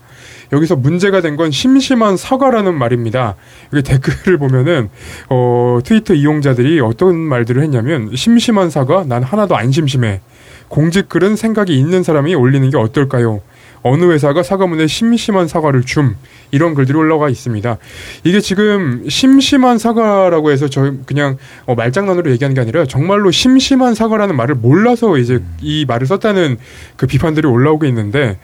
[0.52, 3.34] 여기서 문제가 된 건 심심한 사과라는 말입니다.
[3.74, 4.88] 여기 댓글을 보면은
[5.28, 10.22] 어, 트위터 이용자들이 어떤 말들을 했냐면 심심한 사과 난 하나도 안 심심해.
[10.68, 13.42] 공직 글은 생각이 있는 사람이 올리는 게 어떨까요?
[13.86, 16.16] 어느 회사가 사과문에 심심한 사과를 줌
[16.50, 17.78] 이런 글들이 올라가 있습니다.
[18.24, 24.36] 이게 지금 심심한 사과라고 해서 저 그냥 어, 말장난으로 얘기하는 게 아니라 정말로 심심한 사과라는
[24.36, 26.56] 말을 몰라서 이제 이 말을 썼다는
[26.96, 28.38] 그 비판들이 올라오고 있는데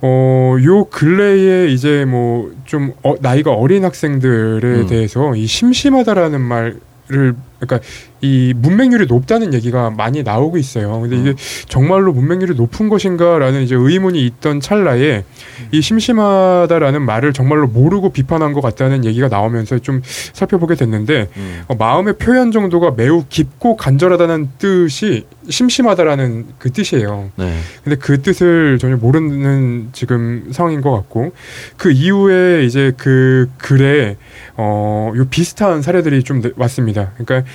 [0.00, 4.86] 어, 요 근래에 이제 뭐 좀 어, 나이가 어린 학생들에 음.
[4.88, 7.34] 대해서 이 심심하다라는 말을
[7.66, 7.86] 그러니까
[8.20, 11.00] 이 문맹률이 높다는 얘기가 많이 나오고 있어요.
[11.00, 11.34] 근데 이게
[11.68, 15.24] 정말로 문맹률이 높은 것인가라는 이제 의문이 있던 찰나에
[15.72, 21.62] 이 심심하다라는 말을 정말로 모르고 비판한 것 같다는 얘기가 나오면서 좀 살펴보게 됐는데 음.
[21.68, 27.30] 어, 마음의 표현 정도가 매우 깊고 간절하다는 뜻이 심심하다라는 그 뜻이에요.
[27.36, 27.58] 네.
[27.82, 31.32] 근데 그 뜻을 전혀 모르는 지금 상황인 것 같고
[31.76, 34.16] 그 이후에 이제 그 글에
[34.56, 37.12] 어요 비슷한 사례들이 좀 내- 왔습니다.
[37.18, 37.48] 그러니까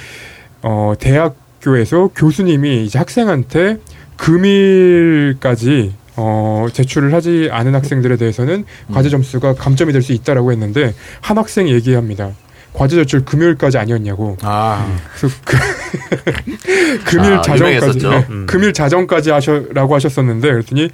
[0.61, 3.77] 어 대학교에서 교수님이 이제 학생한테
[4.17, 11.37] 금일까지 어 제출을 하지 않은 학생들에 대해서는 과제 점수가 감점이 될 수 있다라고 했는데 한
[11.37, 12.31] 학생이 얘기합니다.
[12.73, 14.37] 과제 제출 금요일까지 아니었냐고.
[14.41, 14.85] 아,
[15.17, 15.57] 그래서 그
[17.05, 17.99] 금일 아, 자정까지.
[17.99, 18.45] 네, 음.
[18.47, 20.89] 금일 자정까지 하셔라고 하셨었는데 그랬더니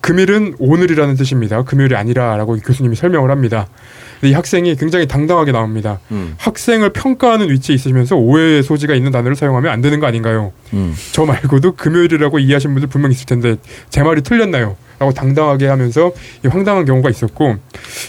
[0.00, 1.62] 금일은 오늘이라는 뜻입니다.
[1.62, 3.68] 금요일이 아니라라고 이 교수님이 설명을 합니다.
[4.22, 5.98] 이 학생이 굉장히 당당하게 나옵니다.
[6.10, 6.34] 음.
[6.38, 10.52] 학생을 평가하는 위치에 있으면서 오해의 소지가 있는 단어를 사용하면 안 되는 거 아닌가요?
[10.74, 10.94] 음.
[11.12, 13.56] 저 말고도 금요일이라고 이해하신 분들 분명 있을 텐데
[13.88, 14.76] 제 말이 틀렸나요?
[14.98, 16.12] 라고 당당하게 하면서
[16.44, 17.56] 이 황당한 경우가 있었고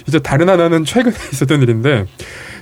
[0.08, 2.06] 이제 다른 하나는 최근에 있었던 일인데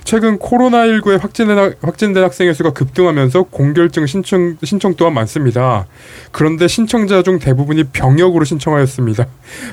[0.04, 5.86] 최근 코로나19에 확진된, 학- 확진된 학생의 수가 급등하면서 공결증 신청, 신청 또한 많습니다.
[6.32, 9.26] 그런데 신청자 중 대부분이 병역으로 신청하였습니다.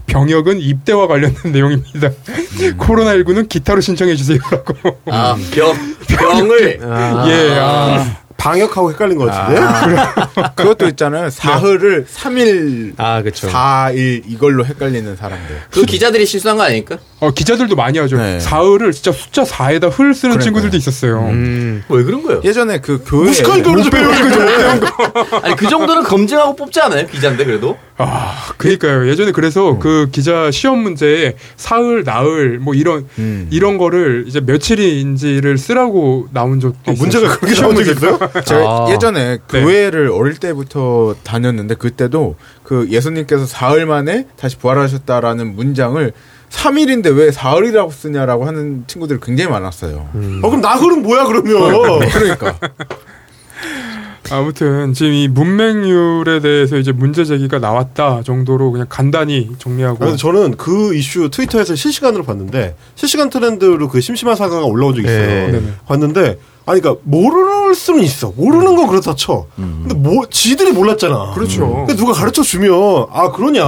[0.06, 2.12] 병역은 입대와 관련된 내용입니다.
[2.78, 4.76] 코로나19는 기타로 신청해 주세요라고.
[5.08, 5.74] 아, 병,
[6.08, 6.80] 병을.
[7.28, 8.18] 예, 아.
[8.38, 9.62] 방역하고 헷갈린 것 같은데.
[9.62, 11.30] 아, 그것도 있잖아요.
[11.30, 13.48] 사흘을 3일, 아, 그쵸.
[13.50, 15.62] 4일 이걸로 헷갈리는 사람들.
[15.72, 16.98] 그 기자들이 실수한 거 아닙니까?
[17.20, 18.18] 어, 기자들도 많이 하죠.
[18.18, 18.40] 네.
[18.40, 20.40] 사흘을 진짜 숫자 4에다 흘 쓰는 그러니까요.
[20.44, 21.20] 친구들도 있었어요.
[21.30, 21.84] 음.
[21.90, 22.42] 왜 그런 거예요?
[22.44, 24.84] 예전에 그 교회 무식한 거를 배우는
[25.44, 27.08] 아니, 그 정도는 검증하고 뽑지 않아요?
[27.08, 27.78] 기자인데, 그래도?
[27.98, 29.10] 아, 그니까요.
[29.10, 33.48] 예전에 그래서 그 기자 시험 문제에 사흘, 나흘, 뭐 이런, 음.
[33.50, 37.02] 이런 거를 이제 며칠인지를 쓰라고 나온 적도 어, 있어요.
[37.02, 38.20] 문제가 그렇게 나온 적 있어요?
[38.46, 38.88] 제가 아.
[38.92, 39.62] 예전에 네.
[39.62, 46.14] 교회를 어릴 때부터 다녔는데 그때도 그 예수님께서 사흘 만에 다시 부활하셨다라는 문장을
[46.50, 50.10] 3일인데 왜 사흘이라고 쓰냐라고 하는 친구들이 굉장히 많았어요.
[50.42, 52.00] 어, 그럼 나흘은 뭐야, 그러면.
[52.10, 52.58] 그러니까.
[54.30, 60.58] 아무튼 지금 이 문맹률에 대해서 이제 문제 제기가 나왔다 정도로 그냥 간단히 정리하고 그래서 저는
[60.58, 65.52] 그 이슈 트위터에서 실시간으로 봤는데 실시간 트렌드로 그 심심한 사과가 올라온 적이 있어요.
[65.52, 65.62] 네.
[65.88, 68.34] 봤는데 아니 그러니까 모를 수는 있어.
[68.36, 69.46] 모르는 건 그렇다 쳐.
[69.56, 71.32] 근데 뭐 지들이 몰랐잖아.
[71.34, 71.86] 그렇죠.
[71.88, 73.64] 근데 누가 가르쳐 주면 아 그러냐.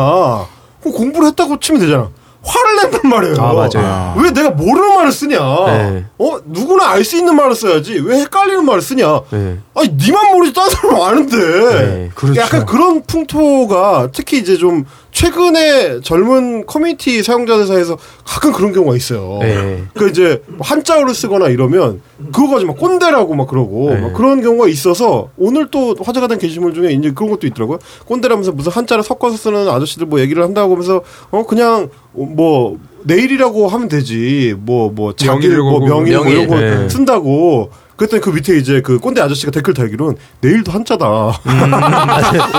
[0.81, 2.09] 그럼 공부를 했다고 치면 되잖아.
[2.41, 3.35] 화를 낸단 말이에요.
[3.39, 4.15] 아, 맞아요.
[4.17, 5.37] 왜 내가 모르는 말을 쓰냐?
[5.65, 6.05] 네.
[6.17, 7.99] 어 누구나 알 수 있는 말을 써야지.
[7.99, 9.21] 왜 헷갈리는 말을 쓰냐?
[9.31, 9.57] 네.
[9.75, 11.37] 아니 니만 모르지 다른 사람 아는데.
[11.37, 12.39] 네, 그렇죠.
[12.39, 14.85] 약간 그런 풍토가 특히 이제 좀
[15.19, 19.39] 최근에 젊은 커뮤니티 사용자들 사이에서 가끔 그런 경우가 있어요.
[19.41, 19.83] 네.
[19.93, 22.01] 그 이제 한자어를 쓰거나 이러면
[22.31, 23.99] 그거 가지고 막 꼰대라고 막 그러고 네.
[23.99, 27.79] 막 그런 경우가 있어서 오늘 또 화제가 된 게시물 중에 이제 그런 것도 있더라고요.
[28.05, 31.01] 꼰대라면서 무슨 한자를 섞어서 쓰는 아저씨들 뭐 얘기를 한다고 하면서
[31.31, 36.31] 어 그냥 뭐 내일이라고 하면 되지 뭐뭐 명일이고 뭐 명일 뭐 명일.
[36.31, 36.87] 이런 거 네.
[36.87, 41.05] 쓴다고 그랬더니 그 밑에 이제 그 꼰대 아저씨가 댓글 달기로는 내일도 한자다.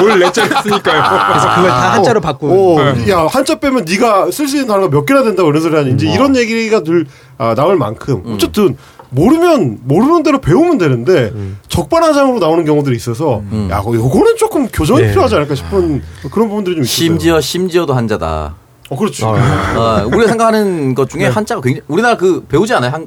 [0.03, 1.03] 오늘 넷째 했으니까요.
[1.29, 2.79] 그래서 그걸 다 한자로 바꾸고.
[2.79, 5.93] 어, 야 한자 빼면 네가 쓸 수 있는 단어가 몇 개나 된다고 그런 소리 하니
[5.93, 7.07] 이제 이런 얘기가 늘
[7.39, 8.77] 아, 나올 만큼 어쨌든
[9.09, 11.33] 모르면 모르는 대로 배우면 되는데
[11.69, 15.09] 적반하장으로 나오는 경우들이 있어서 야 거- 요거는 조금 교정이 네.
[15.09, 16.95] 필요하지 않을까 싶은 그런 부분들이 좀 있어요.
[16.95, 18.57] 심지어, 심지어도 한자다.
[18.91, 19.25] 어 그렇지.
[19.25, 22.91] 어, 우리가 생각하는 것 중에 한자가 굉장히, 우리나라 그, 배우지 않아요?
[22.91, 23.07] 한,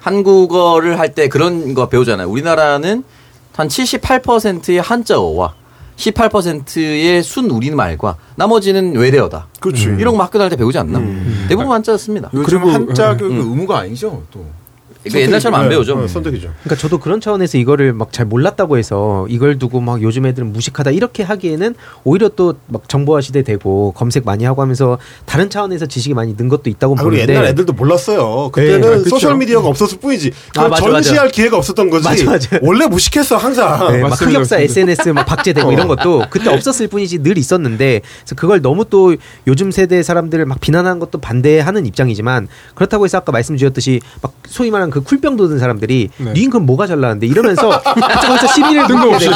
[0.00, 2.28] 한국어를 할 때 그런 거 배우잖아요.
[2.28, 3.02] 우리나라는
[3.54, 5.54] 한 78%의 한자어와
[5.96, 9.48] 18%의 순 우리말과 나머지는 외래어다.
[9.60, 9.84] 그렇지.
[9.98, 11.00] 이런 거 학교 다닐 때 배우지 않나?
[11.48, 12.30] 대부분 한자였습니다.
[12.34, 13.50] 요즘 그리고- 한자 교육은 음.
[13.50, 14.22] 의무가 아니죠.
[14.30, 14.44] 또
[15.08, 16.00] 그러니까 옛날처럼 안 네, 배우죠.
[16.00, 16.52] 네, 선택이죠.
[16.62, 20.90] 그러니까 저도 그런 차원에서 이거를 막 잘 몰랐다고 해서 이걸 두고 막 요즘 애들은 무식하다
[20.92, 26.14] 이렇게 하기에는 오히려 또 막 정보화 시대 되고 검색 많이 하고 하면서 다른 차원에서 지식이
[26.14, 28.50] 많이 는 것도 있다고 아, 그리고 보는데 옛날 애들도 몰랐어요.
[28.52, 29.10] 그때는 네, 그쵸.
[29.10, 30.32] 소셜 미디어가 없었을 뿐이지.
[30.56, 31.32] 아, 맞아, 전시할 맞아.
[31.34, 32.04] 기회가 없었던 거지.
[32.04, 32.58] 맞아, 맞아.
[32.62, 33.92] 원래 무식했어 항상.
[33.92, 34.58] 네, 막 맞습니다, 흑역사.
[34.58, 39.70] SNS 막 박제되고 이런 것도 그때 없었을 뿐이지 늘 있었는데 그래서 그걸 너무 또 요즘
[39.70, 44.90] 세대 사람들을 막 비난하는 것도 반대하는 입장이지만 그렇다고 해서 아까 말씀 주셨듯이 막 소위 말하는
[44.98, 46.32] 그 쿨병 돋은 사람들이 네.
[46.32, 48.78] 니 그럼 뭐가 잘 나는데 이러면서 그쪽에서 시비를.
[48.78, 49.28] 붙게 되고 뜬금없이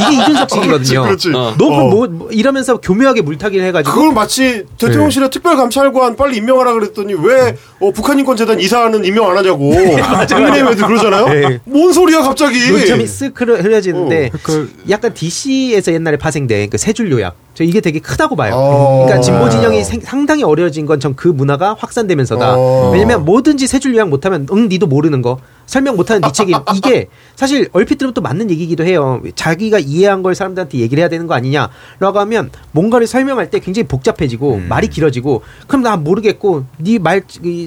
[0.00, 0.66] 이게.
[0.66, 1.28] 그렇지, 그렇지.
[1.30, 1.88] 너 그럼 어.
[1.88, 7.90] 뭐, 뭐 이러면서 교묘하게 물타기를 해가지고 그걸 마치 대통령실의 특별감찰관 빨리 임명하라 그랬더니 왜 어,
[7.92, 9.70] 북한인권재단 이사는 임명 안 하냐고
[10.28, 11.28] 국민의힘에도 그러잖아요.
[11.28, 11.60] 네.
[11.64, 12.70] 뭔 소리야 갑자기?
[12.70, 17.34] 논점이 쓱 흐려, 흐려지는데 어, 그 약간 DC에서 옛날에 파생된 그 세줄 요약.
[17.54, 18.54] 저 이게 되게 크다고 봐요.
[18.54, 19.04] 어.
[19.04, 22.54] 그러니까 진보 진영이 생- 상당히 어려워진 건 전 그 문화가 확산되면서다.
[22.56, 22.90] 어.
[22.92, 27.68] 왜냐면 뭐든지 세줄 요약 못하면 응 니도 모르는 거 설명 못하는 네 책임 이게 사실
[27.72, 29.20] 얼핏 들으면 또 맞는 얘기기도 해요.
[29.34, 34.62] 자기가 이해한 걸 사람들한테 얘기를 해야 되는 거 아니냐라고 하면 뭔가를 설명할 때 굉장히 복잡해지고
[34.68, 37.22] 말이 길어지고 그럼 나 모르겠고 네 말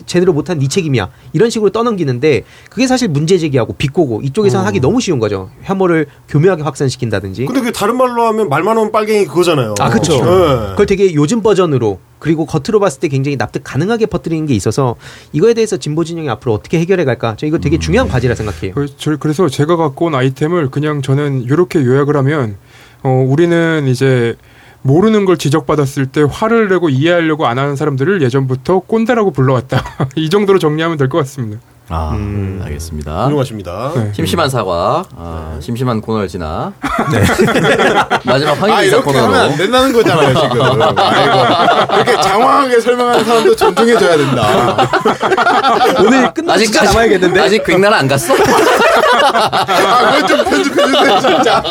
[0.06, 5.02] 제대로 못한 네 책임이야 이런 식으로 떠넘기는데 그게 사실 문제 제기하고 비꼬고 이쪽에서는 하기 너무
[5.02, 5.50] 쉬운 거죠.
[5.64, 7.46] 혐오를 교묘하게 확산시킨다든지.
[7.46, 9.76] 근데 그 다른 말로 하면 말만 하면 빨갱이 그거잖아요.
[9.80, 10.14] 아, 그쵸.
[10.14, 10.70] 네.
[10.72, 14.96] 그걸 되게 요즘 버전으로 그리고 겉으로 봤을 때 굉장히 납득 가능하게 퍼뜨리는 게 있어서
[15.34, 17.36] 이거에 대해서 진보 진영이 앞으로 어떻게 해결해 갈까?
[17.38, 18.74] 저 이거 되게 중요한 과제라 생각해요.
[18.74, 22.56] 그- 저- 그래서 제가 갖고 온 아이템을 그냥 저는 이렇게 요약을 하면
[23.04, 24.36] 어, 우리는 이제
[24.82, 29.84] 모르는 걸 지적받았을 때 화를 내고 이해하려고 안 하는 사람들을 예전부터 꼰대라고 불러왔다.
[30.16, 31.60] 이 정도로 정리하면 될 것 같습니다.
[31.90, 32.62] 아, 음.
[32.66, 33.26] 알겠습니다.
[33.26, 33.92] 훌륭하십니다.
[33.96, 34.12] 네.
[34.14, 36.74] 심심한 사과, 아, 심심한 코너를 지나
[38.26, 40.82] 마지막 아 황인사 이렇게 하면 안 코너로 된다는 거잖아요 지금.
[40.98, 44.78] 아이고 이렇게 장황하게 설명하는 사람도 존중해줘야 된다.
[46.04, 47.40] 오늘 끝나고 진짜 남아야겠는데?
[47.40, 48.34] 아직 백나라 안 갔어?
[48.34, 51.64] 아 그걸 좀 편집해주세요 진짜.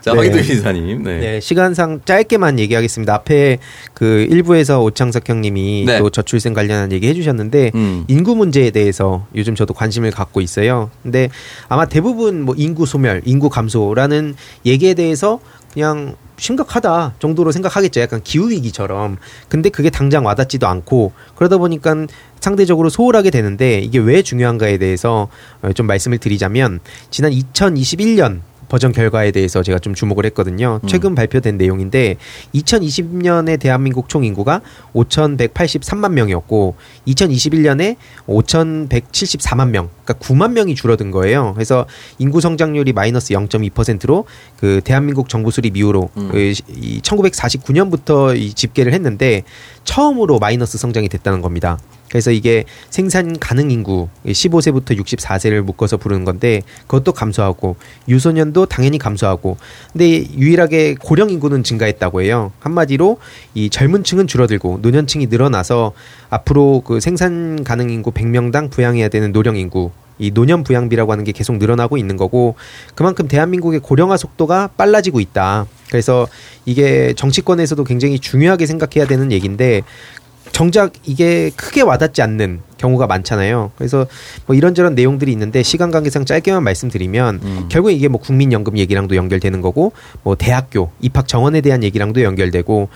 [0.00, 0.16] 자, 네.
[0.18, 1.02] 황인도 이사님.
[1.02, 1.18] 네.
[1.18, 3.12] 네, 시간상 짧게만 얘기하겠습니다.
[3.14, 3.58] 앞에
[3.94, 5.98] 그 일부에서 오창석 형님이 네.
[5.98, 7.97] 또 저출생 관련한 얘기 해주셨는데 음.
[8.08, 10.90] 인구 문제에 대해서 요즘 저도 관심을 갖고 있어요.
[11.02, 11.28] 근데
[11.68, 14.34] 아마 대부분 뭐 인구 소멸, 인구 감소라는
[14.66, 15.40] 얘기에 대해서
[15.72, 18.00] 그냥 심각하다 정도로 생각하겠죠.
[18.00, 19.16] 약간 기후 위기처럼.
[19.48, 22.06] 근데 그게 당장 와닿지도 않고 그러다 보니까
[22.40, 25.28] 상대적으로 소홀하게 되는데 이게 왜 중요한가에 대해서
[25.62, 26.80] 어, 좀 말씀을 드리자면
[27.10, 30.80] 지난 2021년 버전 결과에 대해서 제가 좀 주목을 했거든요.
[30.86, 32.16] 최근 발표된 내용인데
[32.54, 34.60] 2020년에 대한민국 총 인구가
[34.94, 36.74] 5,183만 명이었고
[37.06, 37.96] 2021년에
[38.26, 41.52] 5,174만 명, 그러니까 9만 명이 줄어든 거예요.
[41.54, 41.86] 그래서
[42.18, 44.24] 인구 성장률이 마이너스 0.2%로
[44.58, 46.28] 그 대한민국 정부 수립 이후로 음.
[46.30, 49.42] 그 시- 이 1949년부터 이 집계를 했는데
[49.84, 51.78] 처음으로 마이너스 성장이 됐다는 겁니다.
[52.08, 57.76] 그래서 이게 생산 가능 인구 15세부터 64세를 묶어서 부르는 건데 그것도 감소하고
[58.08, 59.56] 유소년도 당연히 감소하고
[59.92, 62.52] 근데 유일하게 고령 인구는 증가했다고 해요.
[62.60, 63.18] 한마디로
[63.54, 65.92] 이 젊은 층은 줄어들고 노년층이 늘어나서
[66.30, 71.32] 앞으로 그 생산 가능 인구 100명당 부양해야 되는 노령 인구 이 노년 부양비라고 하는 게
[71.32, 72.56] 계속 늘어나고 있는 거고
[72.94, 75.66] 그만큼 대한민국의 고령화 속도가 빨라지고 있다.
[75.90, 76.26] 그래서
[76.64, 79.82] 이게 정치권에서도 굉장히 중요하게 생각해야 되는 얘기인데
[80.58, 83.70] 정작 이게 크게 와닿지 않는 경우가 많잖아요.
[83.76, 84.08] 그래서
[84.46, 87.68] 뭐 이런저런 내용들이 있는데 시간 관계상 짧게만 말씀드리면 음.
[87.68, 89.92] 결국 이게 뭐 국민연금 얘기랑도 연결되는 거고
[90.24, 92.88] 뭐 대학교 입학 정원에 대한 얘기랑도 연결되고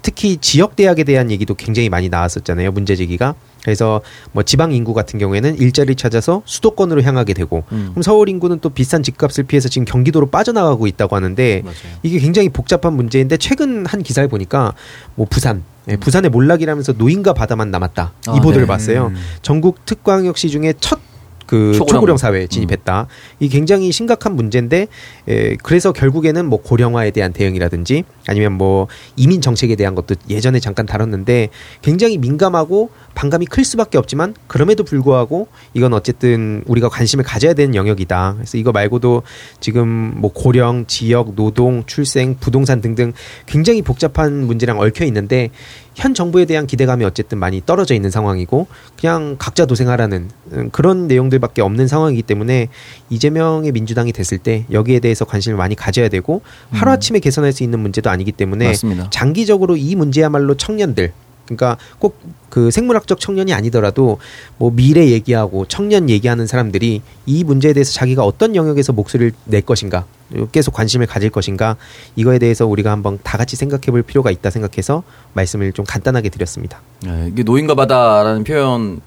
[0.00, 2.70] 특히 지역 대학에 대한 얘기도 굉장히 많이 나왔었잖아요.
[2.70, 3.34] 문제 제기가.
[3.68, 4.00] 그래서
[4.32, 7.88] 뭐 지방 인구 같은 경우에는 일자리를 찾아서 수도권으로 향하게 되고 음.
[7.90, 11.76] 그럼 서울 인구는 또 비싼 집값을 피해서 지금 경기도로 빠져나가고 있다고 하는데 맞아요.
[12.02, 14.72] 이게 굉장히 복잡한 문제인데 최근 한 기사를 보니까
[15.16, 18.66] 뭐 부산 예, 부산의 몰락이라면서 노인과 바다만 남았다 아, 이 보도를 네.
[18.66, 19.12] 봤어요.
[19.42, 21.86] 전국 특광역시 중에 첫그 초고령.
[21.86, 23.06] 초고령 사회에 진입했다.
[23.40, 24.86] 이 굉장히 심각한 문제인데
[25.28, 30.84] 에, 그래서 결국에는 뭐 고령화에 대한 대응이라든지 아니면 뭐 이민 정책에 대한 것도 예전에 잠깐
[30.84, 31.48] 다뤘는데
[31.80, 38.34] 굉장히 민감하고 반감이 클 수밖에 없지만 그럼에도 불구하고 이건 어쨌든 우리가 관심을 가져야 되는 영역이다.
[38.36, 39.24] 그래서 이거 말고도
[39.58, 43.12] 지금 뭐 고령, 지역, 노동, 출생, 부동산 등등
[43.46, 45.50] 굉장히 복잡한 문제랑 얽혀 있는데
[45.96, 51.60] 현 정부에 대한 기대감이 어쨌든 많이 떨어져 있는 상황이고 그냥 각자 도생하라는 음, 그런 내용들밖에
[51.60, 52.68] 없는 상황이기 때문에
[53.10, 58.08] 이재명의 민주당이 됐을 때 여기에 대해서 관심을 많이 가져야 되고 하루아침에 개선할 수 있는 문제도
[58.10, 59.10] 아니기 때문에 맞습니다.
[59.10, 61.12] 장기적으로 이 문제야말로 청년들
[61.56, 64.18] 그러니까 꼭 그 생물학적 청년이 아니더라도
[64.56, 70.06] 뭐 미래 얘기하고 청년 얘기하는 사람들이 이 문제에 대해서 자기가 어떤 영역에서 목소리를 낼 것인가
[70.52, 71.76] 계속 관심을 가질 것인가
[72.16, 75.02] 이거에 대해서 우리가 한번 다 같이 생각해 볼 필요가 있다 생각해서
[75.34, 76.80] 말씀을 좀 간단하게 드렸습니다.
[77.02, 79.00] 네, 이게 노인과 바다라는 표현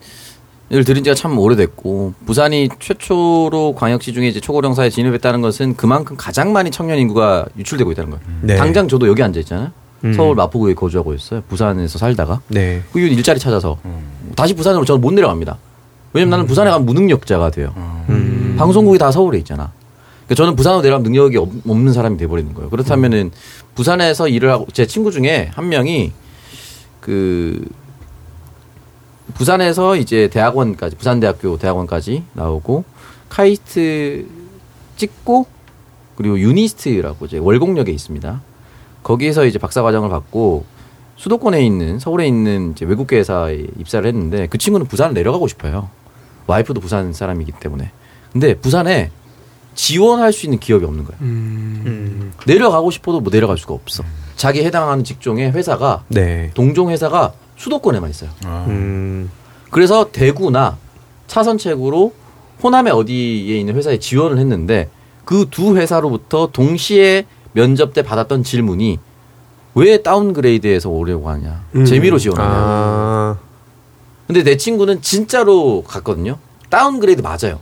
[0.74, 6.54] 을 들은 지가 참 오래됐고 부산이 최초로 광역시 중에 이제 초고령사에 진입했다는 것은 그만큼 가장
[6.54, 8.26] 많이 청년 인구가 유출되고 있다는 거예요.
[8.40, 8.56] 네.
[8.56, 9.74] 당장 저도 여기 앉아 있잖아요.
[10.04, 10.14] 음.
[10.14, 11.42] 서울 마포구에 거주하고 있어요.
[11.48, 12.82] 부산에서 살다가 네.
[12.92, 13.78] 그 이후 일자리 찾아서
[14.36, 15.58] 다시 부산으로 저는 못 내려갑니다.
[16.14, 17.74] 왜냐면 나는 부산에 가면 무능력자가 돼요.
[18.10, 18.56] 음.
[18.58, 19.72] 방송국이 다 서울에 있잖아.
[20.26, 22.70] 그러니까 저는 부산으로 내려가면 능력이 없- 없는 사람이 돼버리는 거예요.
[22.70, 23.32] 그렇다면은
[23.76, 26.12] 부산에서 일을 하고 제 친구 중에 한 명이
[27.00, 27.64] 그
[29.34, 32.84] 부산에서 이제 대학원까지 부산대학교 대학원까지 나오고
[33.30, 34.26] 카이스트
[34.98, 35.46] 찍고
[36.16, 38.42] 그리고 유니스트라고 이제 월곡역에 있습니다.
[39.04, 40.66] 거기에서 이제 박사 과정을 받고
[41.18, 45.90] 수도권에 있는 서울에 있는 이제 외국계 회사에 입사를 했는데 그 친구는 부산을 내려가고 싶어요.
[46.48, 47.92] 와이프도 부산 사람이기 때문에.
[48.32, 49.12] 근데 부산에
[49.76, 51.18] 지원할 수 있는 기업이 없는 거예요.
[51.22, 51.84] 음.
[51.86, 52.34] 음.
[52.48, 54.04] 내려가고 싶어도 뭐 내려갈 수가 없어.
[54.36, 56.52] 자기 해당하는 직종의 회사가 네.
[56.54, 58.32] 동종 회사가 수도권에만 있어요.
[58.44, 58.66] 아.
[58.68, 59.30] 음.
[59.70, 60.78] 그래서 대구나
[61.28, 62.14] 차선책으로
[62.64, 64.90] 호남에 어디에 있는 회사에 지원을 했는데
[65.26, 69.00] 그 두 회사로부터 동시에 면접 때 받았던 질문이
[69.76, 71.86] 왜 다운그레이드해서 오려고 하냐 음.
[71.86, 73.38] 재미로 지원하냐 아.
[74.28, 76.38] 근데 내 친구는 진짜로 갔거든요
[76.70, 77.60] downgrade 맞아요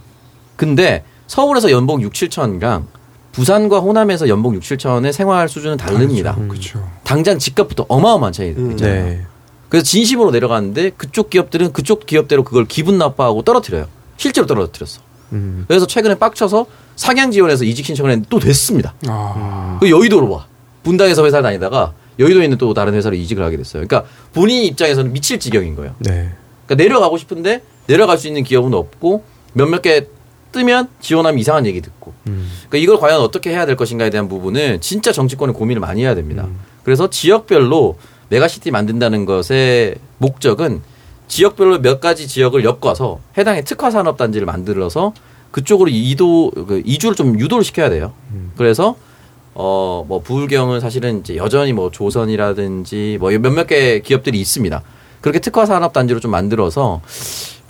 [0.56, 2.86] 근데 서울에서 연봉 6, 7천이랑
[3.32, 6.88] 부산과 호남에서 연봉 6, 7천의 생활 수준은 다릅니다 그렇죠.
[7.04, 8.72] 당장 집값부터 어마어마한 차이 음.
[8.72, 9.26] 있잖아요 네.
[9.70, 13.86] 그래서 진심으로 내려갔는데 그쪽 기업들은 그쪽 기업대로 그걸 기분 나빠하고 떨어뜨려요.
[14.18, 15.02] 실제로 떨어뜨렸어.
[15.32, 15.66] 음.
[15.68, 16.66] 그래서 최근에 빡쳐서
[17.00, 18.94] 상향 지원해서 이직 신청을 했는데 또 됐습니다.
[19.08, 19.78] 아.
[19.80, 20.46] 그 여의도로 와.
[20.84, 23.88] 분당에서 회사를 다니다가 여의도에 있는 또 다른 회사로 이직을 하게 됐어요.
[23.88, 25.96] 그러니까 본인 입장에서는 미칠 지경인 거예요.
[26.00, 26.34] 네.
[26.66, 29.24] 그러니까 내려가고 싶은데 내려갈 수 있는 기업은 없고
[29.54, 30.08] 몇몇 개
[30.52, 32.14] 뜨면 지원하면 이상한 얘기 듣고.
[32.28, 32.52] 음.
[32.68, 36.44] 그러니까 이걸 과연 어떻게 해야 될 것인가에 대한 부분은 진짜 정치권이 고민을 많이 해야 됩니다.
[36.48, 36.60] 음.
[36.84, 37.98] 그래서 지역별로
[38.28, 40.82] 메가시티 만든다는 것의 목적은
[41.30, 45.14] 지역별로 몇 가지 지역을 엮어서 해당의 특화 산업 단지를 만들어서
[45.52, 48.14] 그쪽으로 이도 그 이주를 좀 유도를 시켜야 돼요.
[48.32, 48.52] 음.
[48.58, 48.96] 그래서
[49.56, 54.82] 어 뭐 부울경은 사실은 이제 여전히 뭐 조선이라든지 뭐 몇몇 개 기업들이 있습니다.
[55.22, 57.02] 그렇게 특화 산업 단지로 좀 만들어서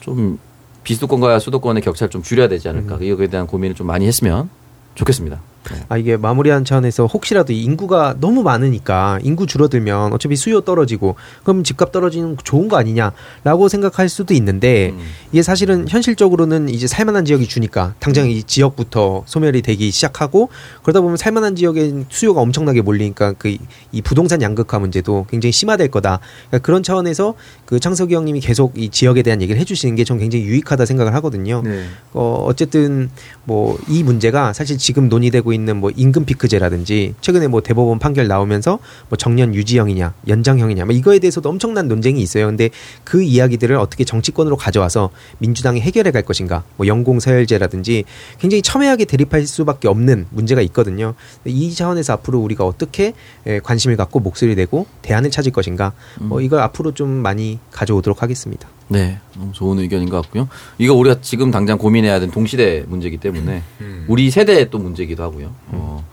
[0.01, 0.39] 좀
[0.83, 2.95] 비수도권과 수도권의 격차를 좀 줄여야 되지 않을까.
[2.95, 3.03] 음.
[3.03, 4.49] 이거에 대한 고민을 좀 많이 했으면
[4.95, 5.41] 좋겠습니다.
[5.87, 11.63] 아 이게 마무리한 차원에서 혹시라도 이 인구가 너무 많으니까 인구 줄어들면 어차피 수요 떨어지고 그럼
[11.63, 14.99] 집값 떨어지는 거 좋은 거 아니냐라고 생각할 수도 있는데 음.
[15.31, 20.49] 이게 사실은 현실적으로는 이제 살만한 지역이 주니까 당장 이 지역부터 소멸이 되기 시작하고
[20.83, 23.55] 그러다 보면 살만한 지역에 수요가 엄청나게 몰리니까 그
[23.91, 26.19] 이 부동산 양극화 문제도 굉장히 심화될 거다.
[26.49, 27.33] 그러니까 그런 차원에서
[27.65, 31.61] 그 창석이 형님이 계속 이 지역에 대한 얘기를 해주시는 게 전 굉장히 유익하다 생각을 하거든요.
[31.63, 31.85] 네.
[32.13, 33.09] 어, 어쨌든
[33.45, 38.79] 뭐 이 문제가 사실 지금 논의되고 있는 뭐 임금 피크제라든지 최근에 뭐 대법원 판결 나오면서
[39.09, 42.47] 뭐 정년 유지형이냐 연장형이냐 뭐 이거에 대해서도 엄청난 논쟁이 있어요.
[42.47, 42.69] 근데
[43.03, 48.03] 그 이야기들을 어떻게 정치권으로 가져와서 민주당이 해결해 갈 것인가 뭐 연공 서열제라든지
[48.39, 51.13] 굉장히 첨예하게 대립할 수밖에 없는 문제가 있거든요.
[51.45, 53.13] 이 차원에서 앞으로 우리가 어떻게
[53.45, 58.67] 에, 관심을 갖고 목소리 내고 대안을 찾을 것인가 뭐 이걸 앞으로 좀 많이 가져오도록 하겠습니다.
[58.89, 60.47] 네, 너무 좋은 의견인 것 같고요.
[60.77, 63.63] 이거 우리가 지금 당장 고민해야 되는 동시대 문제이기 때문에
[64.07, 65.51] 우리 세대의 또 문제이기도 하고요.
[65.67, 66.03] 어,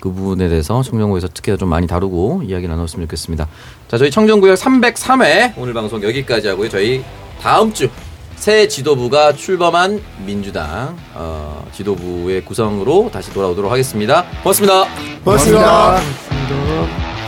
[0.00, 3.48] 그 부분에 대해서 청정구에서 특히 좀 많이 다루고 이야기 나눴으면 좋겠습니다.
[3.88, 6.68] 자, 저희 청정구역 303회 오늘 방송 여기까지 하고요.
[6.68, 7.02] 저희
[7.40, 7.90] 다음 주
[8.36, 14.24] 새 지도부가 출범한 민주당 어, 지도부의 구성으로 다시 돌아오도록 하겠습니다.
[14.42, 14.84] 고맙습니다.
[15.24, 16.00] 고맙습니다.
[16.44, 17.25] 고맙습니다.